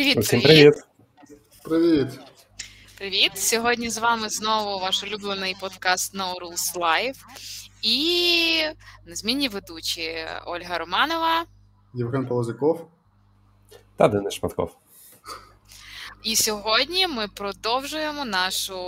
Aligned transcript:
Привіт, 0.00 0.18
Усім 0.18 0.40
привіт. 0.42 0.74
Привіт. 1.64 2.08
Привіт. 2.98 3.38
Сьогодні 3.38 3.90
з 3.90 3.98
вами 3.98 4.28
знову 4.28 4.78
ваш 4.78 5.02
улюблений 5.02 5.56
подкаст 5.60 6.14
No 6.14 6.34
Rules 6.34 6.74
Live 6.76 7.16
і 7.82 8.62
незмінні 9.06 9.48
ведучі 9.48 10.26
Ольга 10.46 10.78
Романова. 10.78 11.44
Євген 11.94 12.26
Полозяков. 12.26 12.88
Та 13.96 14.08
Денис 14.08 14.34
Шматков. 14.34 14.76
І 16.22 16.36
сьогодні 16.36 17.06
ми 17.06 17.28
продовжуємо 17.28 18.24
нашу 18.24 18.78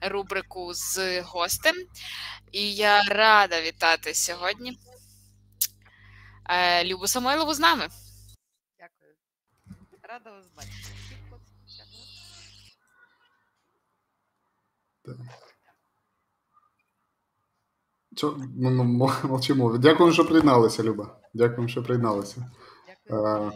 рубрику 0.00 0.74
з 0.74 1.20
гостем. 1.20 1.74
І 2.52 2.74
я 2.74 3.02
рада 3.02 3.60
вітати 3.60 4.14
сьогодні 4.14 4.78
е, 6.48 6.84
Любу 6.84 7.06
Самойлову 7.06 7.54
з 7.54 7.60
нами. 7.60 7.88
Рада 10.12 10.30
вас 10.30 10.46
бачити. 10.56 10.74
Всіх 10.76 11.18
хлопців, 11.28 11.56
дівчат. 11.60 11.86
Мовчимо. 19.30 19.78
Дякую, 19.78 20.12
що 20.12 20.24
приєдналися, 20.24 20.82
Люба. 20.82 21.16
Дякую, 21.34 21.68
що 21.68 21.82
приєдналися. 21.82 22.50
Дякую. 23.08 23.26
Е, 23.26 23.52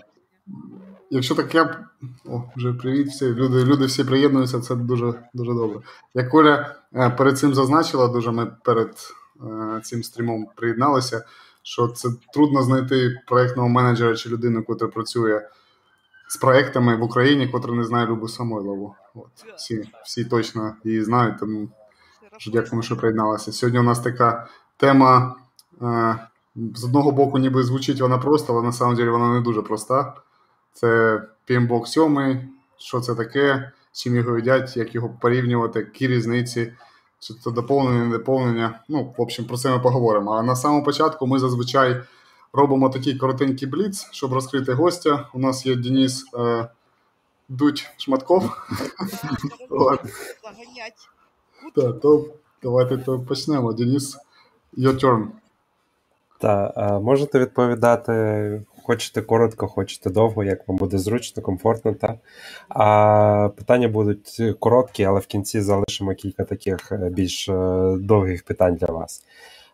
Якщо 1.11 1.35
так 1.35 1.55
я. 1.55 1.89
О, 2.25 2.43
вже 2.57 2.73
привіт 2.73 3.09
всі. 3.09 3.25
Люди, 3.27 3.65
люди 3.65 3.87
всі 3.87 4.05
приєднуються, 4.05 4.61
це 4.61 4.75
дуже, 4.75 5.29
дуже 5.35 5.55
добре. 5.55 5.81
Як 6.15 6.35
Оля 6.35 6.77
е, 6.95 7.11
перед 7.11 7.39
цим 7.39 7.55
зазначила, 7.55 8.09
дуже 8.09 8.31
ми 8.31 8.47
перед 8.65 8.97
е, 9.41 9.81
цим 9.85 10.03
стрімом 10.03 10.47
приєдналися, 10.57 11.25
що 11.63 11.89
це 11.89 12.09
трудно 12.33 12.63
знайти 12.63 13.23
проєктного 13.27 13.69
менеджера 13.69 14.17
чи 14.17 14.29
людину, 14.29 14.65
яка 14.69 14.87
працює 14.87 15.49
з 16.29 16.37
проектами 16.37 16.97
в 16.97 17.03
Україні, 17.03 17.49
котра 17.49 17.75
не 17.75 17.85
знає 17.85 18.07
Любу 18.07 18.29
Самойлову. 18.29 18.95
От, 19.15 19.55
всі, 19.57 19.91
всі 20.05 20.25
точно 20.25 20.75
її 20.85 21.05
знають, 21.05 21.39
тому 21.39 21.69
дякуємо, 22.47 22.83
що 22.83 22.97
приєдналися. 22.97 23.53
Сьогодні 23.53 23.79
у 23.79 23.83
нас 23.83 24.01
така 24.01 24.47
тема. 24.77 25.37
Е, 25.83 26.19
з 26.75 26.85
одного 26.85 27.13
боку, 27.13 27.39
ніби 27.39 27.63
звучить 27.63 28.01
вона 28.01 28.19
просто, 28.19 28.53
але 28.53 28.63
на 28.63 28.73
самом 28.73 28.97
деле 28.97 29.11
вона 29.11 29.35
не 29.35 29.41
дуже 29.41 29.63
проста. 29.63 30.15
Це 30.73 31.23
PMBOK 31.49 31.87
7, 31.87 32.41
що 32.77 33.01
це 33.01 33.15
таке, 33.15 33.73
з 33.93 34.03
чим 34.03 34.17
його 34.17 34.37
їдять, 34.37 34.77
як 34.77 34.95
його 34.95 35.09
порівнювати, 35.21 35.79
які 35.79 36.07
різниці, 36.07 36.73
чи 37.19 37.35
це 37.35 37.51
доповнення, 37.51 38.05
не 38.05 38.19
доповнення. 38.19 38.81
Ну, 38.89 39.15
в 39.19 39.23
общем, 39.23 39.45
про 39.45 39.57
це 39.57 39.71
ми 39.71 39.79
поговоримо. 39.79 40.33
А 40.33 40.43
на 40.43 40.57
самому 40.57 40.85
початку 40.85 41.27
ми 41.27 41.39
зазвичай 41.39 42.03
робимо 42.57 42.91
такий 42.91 43.17
коротенький 43.17 43.69
бліц, 43.69 44.09
щоб 44.13 44.33
розкрити 44.33 44.73
гостя. 44.73 45.29
У 45.35 45.39
нас 45.39 45.67
є 45.67 45.77
Денис 45.77 46.25
е, 46.39 46.69
Дудь 47.49 47.91
Шматков. 47.97 48.51
Так, 51.75 52.01
то 52.01 52.27
давайте 52.63 52.99
то 52.99 53.21
почнемо. 53.21 53.73
Денис, 53.73 54.19
your 54.79 55.05
turn. 55.05 55.27
Та 56.39 56.73
е, 56.77 57.01
можете 57.01 57.39
відповідати, 57.39 58.63
хочете 58.83 59.23
коротко, 59.23 59.69
хочете 59.69 60.11
довго, 60.11 60.45
як 60.45 60.69
вам 60.69 60.77
буде 60.77 60.99
зручно, 60.99 61.43
комфортно. 61.43 61.95
Та? 61.95 62.19
А 62.69 63.49
питання 63.57 63.89
будуть 63.89 64.43
короткі, 64.61 65.05
але 65.05 65.21
в 65.21 65.27
кінці 65.27 65.61
залишимо 65.61 66.15
кілька 66.15 66.45
таких 66.45 66.93
е, 66.93 67.11
більш 67.13 67.49
е, 67.49 67.53
довгих 68.01 68.45
питань 68.45 68.75
для 68.75 68.87
вас. 68.87 69.23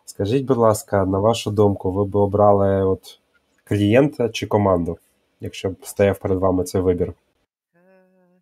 Скажіть, 0.05 0.45
будь 0.45 0.57
ласка, 0.57 1.05
на 1.05 1.19
вашу 1.19 1.51
думку, 1.51 1.91
ви 1.91 2.05
б 2.05 2.15
обрали 2.15 2.83
от 2.83 3.19
клієнта 3.63 4.29
чи 4.29 4.47
команду, 4.47 4.97
якщо 5.39 5.69
б 5.69 5.85
стояв 5.85 6.19
перед 6.19 6.39
вами 6.39 6.63
цей 6.63 6.81
вибір? 6.81 7.13
Е, 7.75 8.41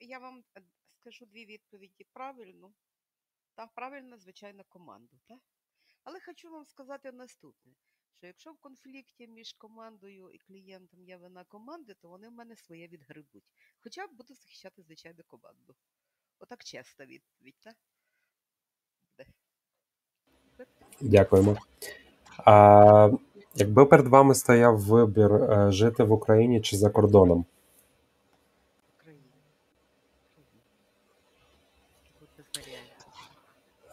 я 0.00 0.18
вам 0.18 0.44
е, 0.56 0.62
скажу 1.00 1.26
дві 1.26 1.46
відповіді 1.46 2.06
правильно. 2.12 2.72
Так, 3.54 3.70
правильно, 3.74 4.18
звичайно, 4.18 4.62
команду. 4.68 5.18
Так? 5.28 5.38
Але 6.04 6.20
хочу 6.20 6.50
вам 6.50 6.66
сказати 6.66 7.12
наступне: 7.12 7.72
що 8.18 8.26
якщо 8.26 8.52
в 8.52 8.58
конфлікті 8.58 9.26
між 9.28 9.52
командою 9.52 10.30
і 10.30 10.38
клієнтом 10.38 11.04
є 11.04 11.16
вина 11.16 11.44
команди, 11.44 11.94
то 11.94 12.08
вони 12.08 12.28
в 12.28 12.32
мене 12.32 12.56
своє 12.56 12.88
відгребуть. 12.88 13.44
Хоча 13.80 14.06
буду 14.06 14.34
захищати, 14.34 14.82
звичайно, 14.82 15.22
команду. 15.26 15.74
Отак 16.38 16.64
чесна 16.64 17.06
відповідь, 17.06 17.56
так? 17.60 17.76
Дякуємо. 21.00 21.56
А 22.38 23.10
якби 23.54 23.86
перед 23.86 24.06
вами 24.06 24.34
стояв 24.34 24.80
вибір 24.80 25.34
е, 25.34 25.72
жити 25.72 26.04
в 26.04 26.12
Україні 26.12 26.60
чи 26.60 26.76
за 26.76 26.90
кордоном? 26.90 27.44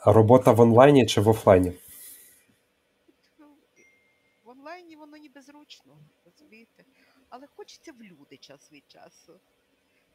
Робота 0.06 0.52
в 0.52 0.60
онлайні 0.60 1.06
чи 1.06 1.22
в 1.22 1.28
офлайні? 1.28 1.74
В 4.44 4.50
онлайні 4.50 4.96
воно 4.96 5.18
ніби 5.18 5.42
зручно, 5.42 5.98
розумієте? 6.26 6.84
Але 7.30 7.48
хочеться 7.56 7.92
в 7.92 8.04
люди 8.04 8.38
час 8.38 8.72
від 8.72 8.84
часу. 8.88 9.40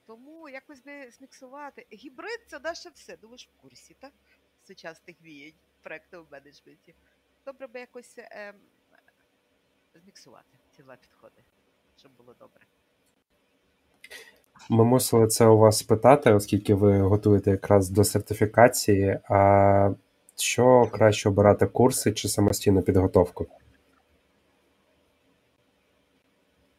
Тому 0.07 0.49
якось 0.49 0.81
би 0.81 1.11
зміксувати. 1.11 1.87
Гібрид 1.93 2.41
це 2.47 2.59
наше 2.59 2.91
все. 2.95 3.19
Ж 3.37 3.49
в 3.59 3.63
курсі, 3.63 3.97
так? 4.01 4.13
Сучасних 4.67 5.23
віянь 5.23 5.55
в 5.85 6.33
менеджменті. 6.33 6.95
Добре 7.47 7.67
би 7.67 7.81
якось 7.81 8.15
ем, 8.19 8.55
зміксувати 9.95 10.59
ці 10.77 10.83
два 10.83 10.97
підходи, 10.97 11.43
щоб 11.97 12.13
було 12.17 12.35
добре. 12.41 12.61
Ми 14.71 14.85
мусили 14.85 15.27
це 15.27 15.47
у 15.47 15.59
вас 15.59 15.79
спитати, 15.79 16.33
оскільки 16.33 16.75
ви 16.75 16.99
готуєте 16.99 17.51
якраз 17.51 17.91
до 17.91 18.05
сертифікації. 18.05 19.21
А 19.25 19.95
що 20.37 20.87
краще 20.93 21.29
обирати 21.29 21.67
курси 21.67 22.13
чи 22.13 22.29
самостійну 22.29 22.83
підготовку? 22.83 23.47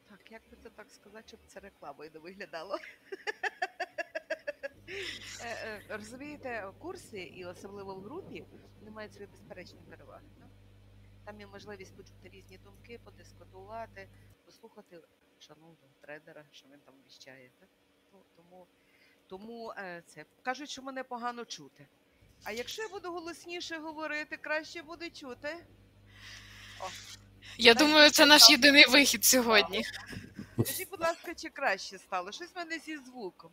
Так, 0.10 0.32
як 0.32 0.42
би 0.52 0.58
це 0.64 0.70
так 0.70 0.88
сказати, 0.90 1.24
щоб 1.28 1.40
це 1.48 1.60
рекламою 1.60 2.10
не 2.14 2.20
виглядало. 2.20 2.78
Е, 5.42 5.48
е, 5.48 5.82
Розумієте, 5.90 6.72
курси, 6.80 7.20
і 7.20 7.46
особливо 7.46 7.96
в 7.96 8.02
групі, 8.02 8.46
вони 8.80 8.92
мають 8.92 9.14
свої 9.14 9.28
безперечні 9.28 9.80
переваги. 9.90 10.26
Там 11.26 11.40
є 11.40 11.48
можливість 11.48 11.96
почути 11.96 12.30
різні 12.30 12.58
думки, 12.58 13.00
подискутувати, 13.04 14.08
послухати 14.46 15.00
шановного 15.40 15.78
тренера, 16.02 16.44
що 16.52 16.66
він 16.74 16.80
там 16.86 16.94
віщає. 17.08 17.52
Ну, 18.14 18.20
тому 18.36 18.68
тому 19.28 19.74
е, 19.78 20.04
це 20.08 20.26
кажуть, 20.42 20.70
що 20.70 20.82
мене 20.82 21.04
погано 21.04 21.46
чути. 21.46 21.88
А 22.44 22.52
якщо 22.52 22.82
я 22.82 22.90
буду 22.90 23.12
голосніше 23.12 23.78
говорити, 23.78 24.38
краще 24.38 24.82
буде 24.82 25.10
чути. 25.10 25.66
Я 27.58 27.74
Так, 27.74 27.88
думаю, 27.88 28.12
це 28.12 28.26
наш 28.26 28.50
єдиний 28.50 28.86
вихід 28.86 29.26
сьогодні. 29.26 29.84
Скажіть, 30.64 30.90
будь 30.90 31.02
ласка, 31.02 31.36
чи 31.36 31.50
краще 31.50 31.98
стало? 31.98 32.32
Щось 32.32 32.54
в 32.54 32.58
мене 32.58 32.80
зі 32.80 32.98
звуком. 32.98 33.52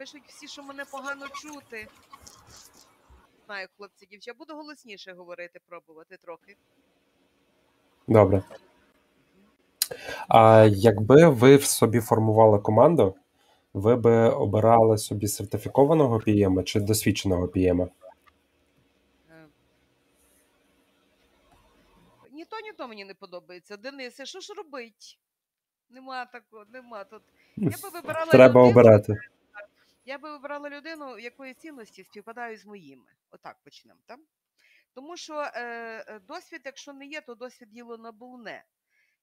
Пишуть 0.00 0.22
всі, 0.26 0.48
що 0.48 0.62
мене 0.62 0.84
погано 0.84 1.26
чути. 1.28 1.88
Знаю, 3.46 3.68
хлопці, 3.76 4.06
дівчата, 4.06 4.38
буду 4.38 4.54
голосніше 4.54 5.12
говорити, 5.12 5.60
пробувати 5.68 6.16
трохи. 6.16 6.56
Добре. 8.08 8.42
А 10.28 10.68
якби 10.70 11.28
ви 11.28 11.56
в 11.56 11.64
собі 11.64 12.00
формували 12.00 12.58
команду, 12.58 13.16
ви 13.74 13.96
би 13.96 14.30
обирали 14.30 14.98
собі 14.98 15.28
сертифікованого 15.28 16.18
PM 16.18 16.64
чи 16.64 16.80
досвідченого 16.80 17.46
PM? 17.46 17.82
Е, 17.82 17.88
Ні 22.32 22.44
то, 22.44 22.60
ні 22.60 22.72
то 22.72 22.88
мені 22.88 23.04
не 23.04 23.14
подобається. 23.14 23.76
Денисе, 23.76 24.26
що 24.26 24.40
ж 24.40 24.54
робить? 24.54 25.18
Нема 25.90 26.26
такого, 26.26 26.64
нема 26.72 27.04
тут. 27.04 27.22
Я 27.56 27.70
би 27.82 27.88
вибирала 27.92 28.30
Треба 28.30 28.60
людину, 28.60 28.70
обирати. 28.70 29.16
Я 30.04 30.18
би 30.18 30.30
вибрала 30.30 30.70
людину, 30.70 31.18
якої 31.18 31.54
цінності 31.54 32.04
співпадають 32.04 32.60
з 32.60 32.66
моїми. 32.66 33.12
Отак 33.30 33.62
почнемо. 33.62 34.00
Так? 34.06 34.20
Тому 34.94 35.16
що 35.16 35.40
е, 35.40 35.50
е, 35.54 36.18
досвід, 36.18 36.62
якщо 36.64 36.92
не 36.92 37.06
є, 37.06 37.20
то 37.20 37.34
досвід 37.34 37.70
діло 37.70 37.98
набувне. 37.98 38.64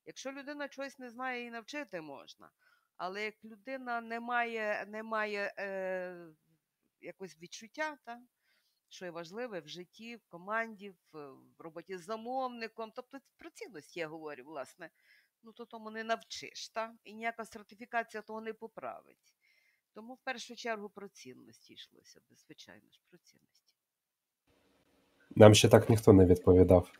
Якщо 0.05 0.31
людина 0.31 0.67
чогось 0.67 0.99
не 0.99 1.09
знає 1.09 1.45
і 1.45 1.51
навчити 1.51 2.01
можна. 2.01 2.51
Але 2.97 3.23
як 3.23 3.43
людина 3.43 4.01
не 4.01 4.19
має, 4.19 4.85
не 4.85 5.03
має 5.03 5.53
е, 5.57 6.27
якось 7.01 7.37
відчуття, 7.41 7.97
та, 8.05 8.21
що 8.89 9.05
є 9.05 9.11
важливе 9.11 9.59
в 9.59 9.67
житті, 9.67 10.15
в 10.15 10.25
команді, 10.29 10.89
в, 10.89 11.29
в 11.31 11.61
роботі 11.61 11.97
з 11.97 12.03
замовником, 12.03 12.91
тобто 12.95 13.17
про 13.37 13.49
цінності 13.49 13.99
я 13.99 14.07
говорю, 14.07 14.43
власне, 14.43 14.89
ну 15.43 15.53
то 15.53 15.65
тому 15.65 15.91
не 15.91 16.03
навчиш, 16.03 16.69
та? 16.69 16.93
і 17.03 17.13
ніяка 17.13 17.45
сертифікація 17.45 18.21
того 18.21 18.41
не 18.41 18.53
поправить. 18.53 19.36
Тому 19.97 20.13
в 20.13 20.17
першу 20.17 20.55
чергу 20.55 20.89
про 20.89 21.07
цінності 21.07 21.73
йшлося, 21.73 22.21
звичайно 22.45 22.91
ж, 22.91 23.01
про 23.09 23.17
цінності. 23.17 23.75
Нам 25.35 25.55
ще 25.55 25.69
так 25.69 25.89
ніхто 25.89 26.13
не 26.13 26.25
відповідав. 26.25 26.91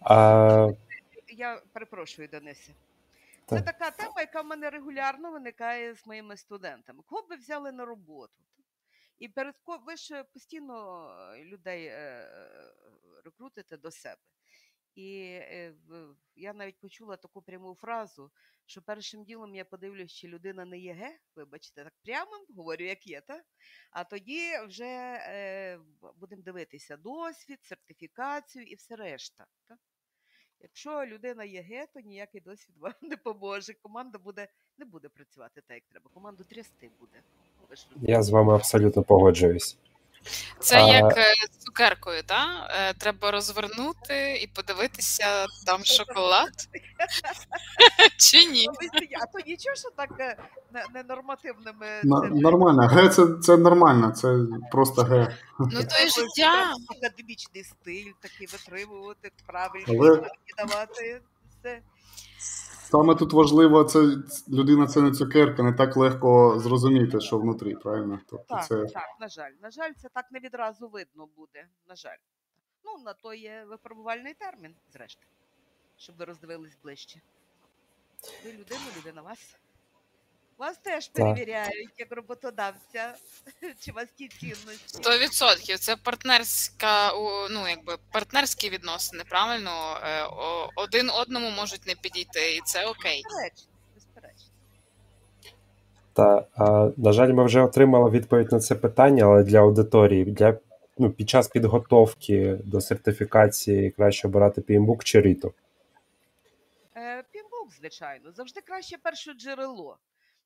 А, 0.00 0.68
я 1.28 1.62
перепрошую, 1.72 2.28
Денисе. 2.28 2.72
Це 3.46 3.56
Так. 3.56 3.64
така 3.64 3.90
тема, 3.90 4.20
яка 4.20 4.42
в 4.42 4.46
мене 4.46 4.70
регулярно 4.70 5.32
виникає 5.32 5.94
з 5.94 6.06
моїми 6.06 6.36
студентами. 6.36 7.02
Кого 7.06 7.22
б 7.22 7.26
ви 7.28 7.36
взяли 7.36 7.72
на 7.72 7.84
роботу? 7.84 8.44
І 9.18 9.28
перед 9.28 9.54
ви 9.86 9.96
ж 9.96 10.24
постійно 10.24 11.08
е, 11.34 11.44
людей 11.44 11.86
е, 11.86 12.30
рекрутите 13.24 13.76
до 13.76 13.90
себе. 13.90 14.20
І 14.96 15.20
е, 15.20 15.74
я 16.36 16.52
навіть 16.52 16.80
почула 16.80 17.16
таку 17.16 17.42
пряму 17.42 17.74
фразу, 17.74 18.30
що 18.66 18.82
першим 18.82 19.24
ділом 19.24 19.54
я 19.54 19.64
подивлюсь, 19.64 20.12
чи 20.12 20.28
людина 20.28 20.64
не 20.64 20.78
є 20.78 20.92
ге, 20.92 21.18
вибачте, 21.36 21.84
так 21.84 21.94
прямо 22.04 22.46
говорю, 22.56 22.84
як 22.84 23.06
є, 23.06 23.20
та? 23.20 23.42
а 23.90 24.04
тоді 24.04 24.58
вже 24.68 24.84
е, 24.84 25.78
будемо 26.20 26.42
дивитися 26.42 26.96
досвід, 26.96 27.58
сертифікацію 27.62 28.64
і 28.64 28.74
все 28.74 28.96
решта. 28.96 29.46
Та? 29.68 29.78
Якщо 30.60 31.06
людина 31.06 31.44
є 31.44 31.62
ге, 31.62 31.86
то 31.94 32.00
ніякий 32.00 32.40
досвід 32.40 32.76
вам 32.78 32.92
не 33.02 33.16
поможе. 33.16 33.74
Команда 33.74 34.18
буде, 34.18 34.48
не 34.78 34.84
буде 34.84 35.08
працювати 35.08 35.60
так, 35.60 35.74
як 35.74 35.84
треба. 35.84 36.10
Команду 36.14 36.44
трясти 36.44 36.90
буде. 37.00 37.22
Ну. 37.70 37.76
Я 38.02 38.22
з 38.22 38.30
вами 38.30 38.54
абсолютно 38.54 39.02
погоджуюсь. 39.02 39.78
Це 40.60 40.76
А- 40.76 40.86
як 40.86 41.16
е, 41.18 41.34
з 41.52 41.64
цукеркою, 41.64 42.22
та? 42.22 42.68
Е, 42.70 42.94
Треба 42.94 43.30
розвернути 43.30 44.36
і 44.42 44.46
подивитися, 44.46 45.46
там 45.66 45.84
шоколад. 45.84 46.50
Чи 48.18 48.44
ні? 48.44 48.66
А 49.22 49.26
то 49.26 49.38
нічого, 49.46 49.76
що 49.76 49.88
так 49.96 50.10
е, 50.20 50.36
не- 50.72 50.84
ненормативними 50.94 51.86
Нормально. 52.32 52.88
Г 52.88 53.08
це, 53.08 53.26
це 53.42 53.56
нормально, 53.56 54.10
це 54.10 54.38
просто 54.72 55.02
Г. 55.02 55.36
Ну 55.58 55.66
то 55.70 56.04
і 56.04 56.08
життя. 56.08 56.72
академічний 56.96 57.64
стиль, 57.64 58.12
такий 58.20 58.46
витримувати, 58.46 59.30
правильні 59.46 59.84
Але- 60.00 60.30
давати. 60.58 61.20
Все. 61.60 61.78
Саме 62.90 63.14
тут 63.14 63.32
важливо, 63.32 63.84
це 63.84 63.98
людина 64.48 64.86
це 64.86 65.00
не 65.00 65.12
цукерка, 65.12 65.62
не 65.62 65.72
так 65.72 65.96
легко 65.96 66.58
зрозуміти, 66.58 67.20
що 67.20 67.38
внутрі, 67.38 67.74
правильно? 67.74 68.20
Тобто 68.26 68.54
Так, 68.54 68.66
це 68.66 68.84
так, 68.84 69.16
на 69.20 69.28
жаль. 69.28 69.52
На 69.62 69.70
жаль, 69.70 69.92
це 69.96 70.08
так 70.08 70.32
не 70.32 70.40
відразу 70.40 70.88
видно 70.88 71.28
буде. 71.36 71.68
На 71.88 71.96
жаль. 71.96 72.16
Ну, 72.84 72.98
на 73.04 73.12
то 73.12 73.34
є 73.34 73.64
випробувальний 73.68 74.34
термін, 74.34 74.74
зрештою, 74.92 75.26
щоб 75.96 76.16
ви 76.16 76.24
роздивились 76.24 76.78
ближче. 76.82 77.20
Ви 78.44 78.52
людина, 78.52 78.80
людина 78.98 79.22
вас. 79.22 79.56
Вас 80.58 80.78
теж 80.78 81.08
перевіряють 81.08 81.92
як 81.98 82.12
роботодавця, 82.12 83.14
чи 83.80 83.92
у 83.92 83.94
вас 83.94 84.06
ті 84.16 84.28
цінності. 84.28 84.84
Сто 84.86 85.18
відсотків. 85.18 85.78
Це 85.78 85.96
партнерська, 85.96 87.10
ну 87.50 87.68
якби 87.68 87.96
партнерські 88.12 88.70
відносини, 88.70 89.24
правильно? 89.28 89.70
Е, 90.02 90.26
Один 90.76 91.10
одному 91.10 91.50
можуть 91.50 91.86
не 91.86 91.94
підійти, 91.94 92.56
і 92.56 92.60
це 92.64 92.86
окей. 92.86 93.22
Безперечно, 93.24 93.68
безперечно. 93.94 94.50
Та, 96.12 96.46
а, 96.54 96.90
на 96.96 97.12
жаль, 97.12 97.32
ми 97.32 97.44
вже 97.44 97.60
отримали 97.60 98.10
відповідь 98.10 98.52
на 98.52 98.60
це 98.60 98.74
питання, 98.74 99.24
але 99.24 99.42
для 99.42 99.58
аудиторії, 99.58 100.24
для, 100.24 100.58
ну, 100.98 101.10
під 101.10 101.28
час 101.28 101.48
підготовки 101.48 102.58
до 102.64 102.80
сертифікації 102.80 103.90
краще 103.90 104.28
обирати 104.28 104.60
PMBOK 104.60 105.02
чи 105.04 105.20
Rito. 105.20 105.52
Е, 106.96 107.22
Пінбук, 107.30 107.72
звичайно, 107.80 108.32
завжди 108.32 108.60
краще 108.60 108.96
перше 109.02 109.32
джерело. 109.32 109.98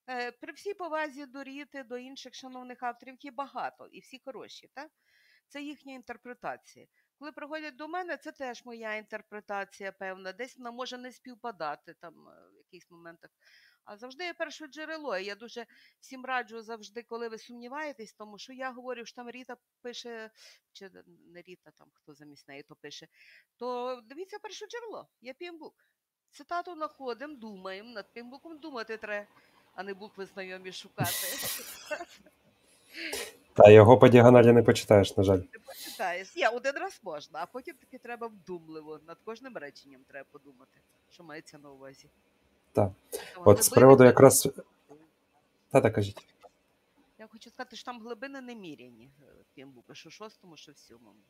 Е, 0.08 0.32
При 0.32 0.52
всій 0.52 0.74
повазі 0.74 1.26
до 1.26 1.44
Ріти, 1.44 1.82
до 1.82 1.98
інших 1.98 2.34
шановних 2.34 2.82
авторів, 2.82 3.16
є 3.20 3.30
багато 3.30 3.86
і 3.86 4.00
всі 4.00 4.20
хороші, 4.24 4.70
так? 4.74 4.90
Це 5.48 5.62
їхня 5.62 5.94
інтерпретація. 5.94 6.86
Коли 7.18 7.32
приходять 7.32 7.76
до 7.76 7.88
мене, 7.88 8.16
це 8.16 8.32
теж 8.32 8.64
моя 8.64 8.94
інтерпретація 8.94 9.92
певна. 9.92 10.32
Десь 10.32 10.58
вона 10.58 10.70
може 10.70 10.98
не 10.98 11.12
співпадати 11.12 11.94
там 12.00 12.28
е, 12.28 12.48
в 12.52 12.56
якихось 12.56 12.90
моментах. 12.90 13.30
А 13.84 13.96
завжди 13.96 14.24
є 14.24 14.34
перше 14.34 14.66
джерело. 14.66 15.18
Я 15.18 15.34
дуже 15.34 15.66
всім 16.00 16.24
раджу 16.24 16.62
завжди, 16.62 17.02
коли 17.02 17.28
ви 17.28 17.38
сумніваєтесь, 17.38 18.12
тому 18.12 18.38
що 18.38 18.52
я 18.52 18.70
говорю, 18.72 19.04
що 19.06 19.16
там 19.16 19.30
Ріта 19.30 19.56
пише, 19.82 20.30
чи 20.72 20.90
не 21.06 21.42
Ріта, 21.42 21.70
там 21.70 21.88
хто 21.94 22.14
замість 22.14 22.48
неї 22.48 22.62
то 22.62 22.76
пише, 22.76 23.08
то 23.56 24.00
дивіться 24.04 24.38
перше 24.38 24.66
джерело, 24.66 25.08
є 25.20 25.34
пімбук. 25.34 25.74
Цитату 26.30 26.74
знаходимо, 26.74 27.36
думаємо, 27.36 27.90
над 27.90 28.12
пімбуком 28.12 28.58
думати 28.58 28.96
треба, 28.96 29.26
а 29.74 29.82
не 29.82 29.94
букви 29.94 30.26
знайомі 30.26 30.72
шукати. 30.72 31.10
Та 33.54 33.70
його 33.70 33.98
по 33.98 34.08
діагоналі 34.08 34.52
не 34.52 34.62
почитаєш, 34.62 35.16
на 35.16 35.22
жаль. 35.22 35.38
Не 35.38 35.58
почитаєш. 35.66 36.36
Є, 36.36 36.48
один 36.48 36.72
раз 36.72 37.00
можна, 37.02 37.38
а 37.42 37.46
потім 37.46 37.74
таки 37.74 37.98
треба 37.98 38.26
вдумливо. 38.26 39.00
Над 39.06 39.18
кожним 39.24 39.56
реченням 39.56 40.00
треба 40.08 40.26
подумати, 40.32 40.80
що 41.10 41.24
мається 41.24 41.58
на 41.58 41.70
увазі. 41.70 42.06
Так. 42.72 42.90
От 43.36 43.64
з 43.64 43.68
приводу 43.68 44.04
якраз. 44.04 44.48
Та, 45.70 45.80
та 45.80 45.90
кажіть. 45.90 46.26
Я 47.18 47.26
хочу 47.26 47.50
сказати, 47.50 47.76
що 47.76 47.84
там 47.84 48.00
глибини 48.00 48.40
неміряні 48.40 49.10
е, 49.22 49.24
пімбука, 49.54 49.94
що 49.94 50.08
в 50.08 50.12
шостому, 50.12 50.56
що 50.56 50.72
в 50.72 50.78
сьомому. 50.78 51.20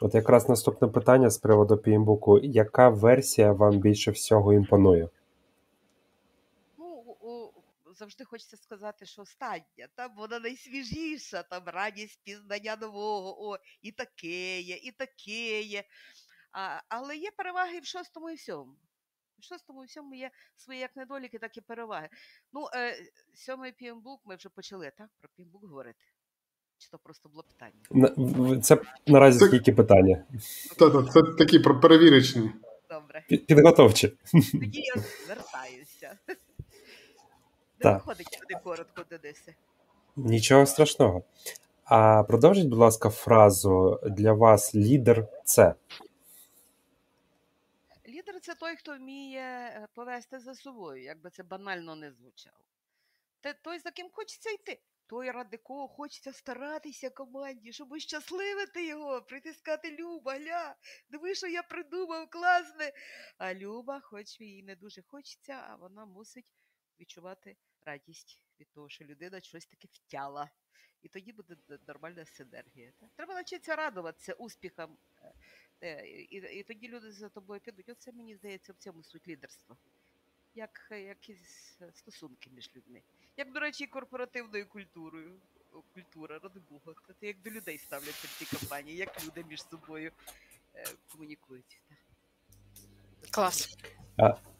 От 0.00 0.14
якраз 0.14 0.48
наступне 0.48 0.88
питання 0.88 1.30
з 1.30 1.38
приводу 1.38 1.74
PMBOK. 1.74 2.40
Яка 2.44 2.88
версія 2.88 3.52
вам 3.52 3.78
більше 3.78 4.10
всього 4.10 4.52
імпонує? 4.52 5.08
Завжди 8.00 8.24
хочеться 8.24 8.56
сказати, 8.56 9.06
що 9.06 9.22
остання, 9.22 9.88
там 9.94 10.14
вона 10.16 10.38
найсвіжіша, 10.38 11.42
там 11.42 11.62
радість 11.66 12.20
пізнання 12.24 12.76
нового, 12.76 13.48
о, 13.48 13.58
і 13.82 13.92
таке 13.92 14.60
є, 14.60 14.76
і 14.76 14.90
таке 14.90 15.60
є. 15.62 15.84
А, 16.52 16.80
але 16.88 17.16
є 17.16 17.30
переваги 17.36 17.80
в 17.80 17.84
шостому 17.84 18.30
і 18.30 18.34
в 18.34 18.40
сьомому. 18.40 18.76
В 19.38 19.44
шостому 19.44 19.84
і 19.84 19.86
в 19.86 19.90
сьомому 19.90 20.14
є 20.14 20.30
свої 20.56 20.80
як 20.80 20.96
недоліки, 20.96 21.38
так 21.38 21.56
і 21.56 21.60
переваги. 21.60 22.08
Ну, 22.52 22.68
е, 22.74 22.96
сьомий 23.34 23.72
пімбук, 23.72 24.20
ми 24.24 24.36
вже 24.36 24.48
почали, 24.48 24.92
так? 24.98 25.08
Про 25.20 25.28
пімбук 25.36 25.64
говорити. 25.64 26.04
Чи 26.78 26.88
то 26.90 26.98
просто 26.98 27.28
було 27.28 27.42
питання? 27.42 28.60
Це 28.62 28.78
наразі 29.06 29.38
Це- 29.38 29.50
тільки 29.50 29.72
питання. 29.72 30.24
Та-та, 30.78 31.12
це 31.12 31.22
такі 31.38 31.58
про- 31.58 31.80
перевірочні. 31.80 32.52
Добре. 32.90 33.24
Підготовчі. 33.28 34.08
Тоді 34.52 34.80
я 34.80 34.94
звертаюся. 35.26 36.18
Не 37.84 37.92
виходить 37.92 38.38
туди 38.40 38.60
коротко, 38.64 39.04
Денисе. 39.10 39.54
Нічого 40.16 40.66
страшного. 40.66 41.22
А 41.84 42.22
продовжіть, 42.22 42.68
будь 42.68 42.78
ласка, 42.78 43.10
фразу 43.10 44.00
для 44.02 44.32
вас 44.32 44.74
лідер 44.74 45.28
це. 45.44 45.74
Лідер 48.08 48.40
це 48.40 48.54
той, 48.54 48.76
хто 48.76 48.96
вміє 48.96 49.40
е, 49.40 49.86
повести 49.94 50.38
за 50.38 50.54
собою, 50.54 51.02
як 51.02 51.20
би 51.20 51.30
це 51.30 51.42
банально 51.42 51.96
не 51.96 52.12
звучало. 52.12 52.56
Те 53.40 53.54
той, 53.54 53.78
за 53.78 53.90
ким 53.90 54.08
хочеться 54.12 54.50
йти, 54.50 54.80
той, 55.06 55.30
ради 55.30 55.56
кого 55.56 55.88
хочеться 55.88 56.32
старатися 56.32 57.10
команді, 57.10 57.72
щоб 57.72 57.98
щасливити 57.98 58.86
його, 58.86 59.22
прийти 59.22 59.52
сказати 59.52 59.96
Люба, 60.00 60.34
гля, 60.34 60.74
диви, 61.10 61.34
що 61.34 61.46
я 61.46 61.62
придумав, 61.62 62.30
класне. 62.30 62.92
А 63.38 63.54
Люба, 63.54 64.00
хоч 64.00 64.40
їй 64.40 64.62
не 64.62 64.76
дуже 64.76 65.02
хочеться, 65.02 65.52
а 65.70 65.76
вона 65.76 66.04
мусить 66.06 66.46
відчувати 67.00 67.56
радість 67.84 68.40
від 68.60 68.70
того, 68.70 68.88
що 68.88 69.04
людина 69.04 69.40
щось 69.40 69.66
таке 69.66 69.88
втяла. 69.92 70.50
І 71.02 71.08
тоді 71.08 71.32
буде 71.32 71.56
нормальна 71.88 72.24
синергія. 72.24 72.92
Треба 73.16 73.34
навчитися 73.34 73.76
радуватися 73.76 74.32
успіхам 74.32 74.98
е, 75.82 76.06
І, 76.06 76.36
і 76.36 76.62
тоді 76.62 76.88
люди 76.88 77.12
за 77.12 77.28
тобою 77.28 77.60
підуть. 77.60 77.88
Оце 77.88 78.12
мені 78.12 78.36
здається 78.36 78.72
в 78.72 78.76
цьому 78.76 79.02
суть 79.02 79.28
лідерства. 79.28 79.76
Як 80.54 80.88
якісь 80.90 81.78
стосунки 81.94 82.50
між 82.50 82.70
людьми. 82.76 83.02
Як, 83.36 83.52
до 83.52 83.60
речі, 83.60 83.86
корпоративною 83.86 84.68
культурою. 84.68 85.40
Культура, 85.94 86.38
ради 86.38 86.60
Бога. 86.60 86.94
Це 87.20 87.26
як 87.26 87.40
до 87.40 87.50
людей 87.50 87.78
ставляться 87.78 88.28
в 88.28 88.38
цій 88.38 88.56
компанії, 88.56 88.96
як 88.96 89.24
люди 89.24 89.44
між 89.44 89.62
собою 89.62 90.12
е, 90.74 90.84
комунікують. 91.12 91.80
Так. 91.88 91.99
Клас. 93.30 93.76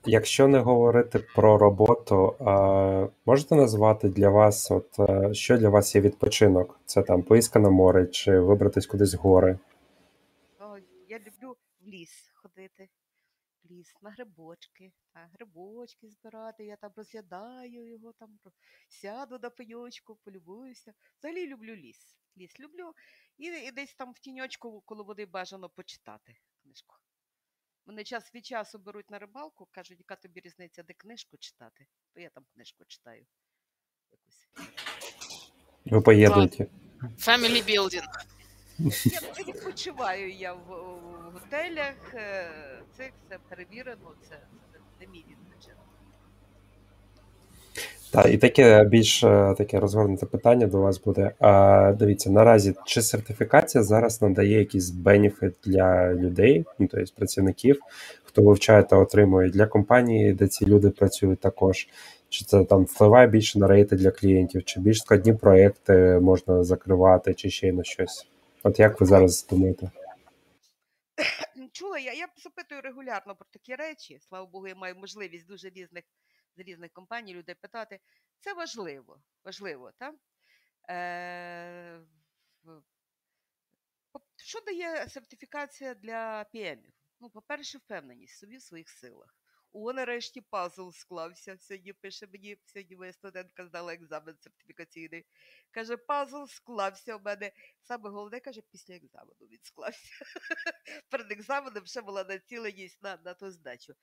Якщо 0.05 0.49
не 0.49 0.59
говорити 0.59 1.19
про 1.19 1.59
роботу, 1.59 2.37
а, 2.40 3.09
можете 3.26 3.55
назвати 3.55 4.09
для 4.09 4.29
вас, 4.29 4.71
от 4.71 4.99
е, 4.99 5.35
що 5.35 5.59
для 5.59 5.69
вас 5.69 5.95
є 5.95 6.00
відпочинок? 6.00 6.81
Це 6.87 7.02
там 7.02 7.23
поїздка 7.23 7.59
на 7.59 7.71
море 7.71 8.07
чи 8.07 8.40
вибратись 8.40 8.87
кудись 8.87 9.14
в 9.14 9.19
гори? 9.19 9.59
О, 10.61 10.79
я 11.09 11.19
люблю 11.19 11.57
в 11.81 11.87
ліс 11.88 12.33
ходити. 12.35 12.88
В 13.64 13.71
ліс 13.71 13.95
на 14.02 14.11
грибочки. 14.11 14.93
Та, 15.14 15.29
грибочки 15.33 16.09
збирати, 16.09 16.64
я 16.64 16.76
там 16.76 16.90
розглядаю 16.97 17.88
його, 17.88 18.12
там 18.12 18.29
сяду 18.88 19.38
на 19.43 19.50
пеньочку, 19.50 20.19
полюбуюся. 20.25 20.93
Взагалі 21.19 21.47
люблю 21.47 21.75
ліс. 21.75 22.17
Ліс 22.38 22.61
люблю. 22.61 22.93
І, 23.38 23.45
і 23.45 23.71
десь 23.71 23.95
там 23.95 24.12
в 24.12 24.19
тіньочку 24.19 24.81
коло 24.81 25.05
води 25.05 25.26
бажано 25.26 25.69
почитати 25.69 26.37
книжку. 26.62 26.97
Мене 27.91 28.05
час 28.05 28.35
від 28.35 28.47
часу 28.47 28.79
беруть 28.79 29.11
на 29.11 29.19
рибалку, 29.19 29.69
кажуть, 29.71 29.99
яка 29.99 30.17
тобі 30.17 30.41
різниця, 30.41 30.83
де 30.83 30.93
книжку 30.93 31.37
читати, 31.37 31.87
то 32.15 32.21
я 32.21 32.31
там 32.31 32.45
книжку 32.55 32.85
читаю. 32.89 33.27
Якусь. 34.13 34.49
Ви 35.85 36.01
поїдете. 36.01 36.67
Family 37.03 37.65
building. 37.71 38.05
Я 39.05 39.21
відпочиваю 39.45 40.31
я 40.33 40.53
в, 40.53 40.67
в 40.67 41.33
готелях. 41.33 42.15
е, 42.15 42.83
Це 42.97 43.13
все 43.27 43.39
перевірено, 43.39 44.15
це, 44.23 44.47
це 44.73 44.79
не 45.01 45.07
мій 45.07 45.19
відпочинок. 45.29 45.50
Та 48.12 48.23
і 48.29 48.37
таке 48.37 48.85
більш 48.85 49.25
е, 49.25 49.55
таке 49.59 49.81
розгорнуте 49.81 50.26
питання 50.26 50.67
до 50.67 50.81
вас 50.81 51.00
буде. 51.00 51.31
А, 51.38 51.93
Дивіться, 51.99 52.31
наразі 52.31 52.75
чи 52.87 53.02
сертифікація 53.02 53.85
зараз 53.85 54.23
надає 54.23 54.59
якийсь 54.59 54.90
бенефіт 54.90 55.55
для 55.64 56.14
людей, 56.14 56.64
ну 56.79 56.88
тобто 56.90 57.12
працівників, 57.17 57.81
хто 58.25 58.43
вивчає 58.43 58.83
та 58.83 58.97
отримує 58.97 59.50
для 59.50 59.67
компанії, 59.67 60.33
де 60.33 60.49
ці 60.49 60.67
люди 60.67 60.90
працюють 60.90 61.40
також. 61.40 61.88
Чи 62.29 62.45
це 62.45 62.64
там 62.64 62.85
впливає 62.85 63.26
більше 63.26 63.59
на 63.59 63.67
рейти 63.67 63.97
для 63.97 64.11
клієнтів, 64.11 64.64
чи 64.64 64.81
більш 64.81 64.99
складні 64.99 65.33
проекти 65.33 66.19
можна 66.23 66.64
закривати, 66.64 67.35
чи 67.35 67.50
ще 67.50 67.69
й 67.69 67.73
на 67.73 67.85
щось? 67.85 68.26
От 68.62 68.79
як 68.79 69.00
ви 69.00 69.07
зараз 69.07 69.47
думаєте? 69.50 69.90
Чула, 71.73 71.99
я, 71.99 72.12
я 72.12 72.26
запитую 72.45 72.81
регулярно 72.81 73.35
про 73.35 73.47
такі 73.52 73.75
речі. 73.75 74.19
Слава 74.29 74.47
Богу, 74.47 74.69
я 74.69 74.75
маю 74.75 74.95
можливість 74.97 75.47
дуже 75.47 75.69
різних 75.69 76.05
різних 76.62 76.93
компаній 76.93 77.35
людей 77.35 77.55
питати. 77.55 78.00
Це 78.40 78.55
важливо. 78.55 79.23
Важливо, 79.45 79.93
так? 79.99 80.14
Е, 80.90 82.00
що 84.37 84.61
дає 84.61 85.09
сертифікація 85.09 85.95
для 85.95 86.45
ПМів? 86.45 86.93
Ну, 87.21 87.31
по-перше, 87.31 87.79
впевненість 87.79 88.38
собі 88.38 88.57
в 88.57 88.62
своїх 88.62 88.88
силах. 88.88 89.40
О, 89.73 89.93
нарешті 89.93 90.40
пазл 90.40 90.90
склався. 90.90 91.59
Сьогодні 91.59 91.93
пише 91.93 92.26
мені, 92.26 92.59
сьогодні 92.64 92.97
моя 92.97 93.12
студентка 93.12 93.67
здала 93.67 93.95
екзамен 93.95 94.37
сертифікаційний. 94.38 95.26
Каже, 95.71 95.97
пазл 95.97 96.45
склався 96.45 97.17
у 97.17 97.21
мене. 97.21 97.52
Саме 97.83 98.11
головне, 98.11 98.40
каже, 98.40 98.61
після 98.71 98.95
екзамену 98.95 99.40
він 99.40 99.59
склався. 99.62 100.25
Перед 101.11 101.33
екзаменом 101.33 101.87
ще 101.87 102.00
була 102.02 102.25
націленість 102.25 103.02
на, 103.02 103.19
на 103.25 103.35
ту 103.35 103.50
здачу. 103.50 103.95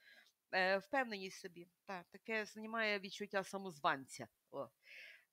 Е, 0.52 0.78
впевненість 0.78 1.40
собі. 1.40 1.68
Так, 1.86 2.06
таке 2.12 2.46
знімає 2.46 3.00
відчуття 3.00 3.44
самозванця. 3.44 4.28
О. 4.52 4.70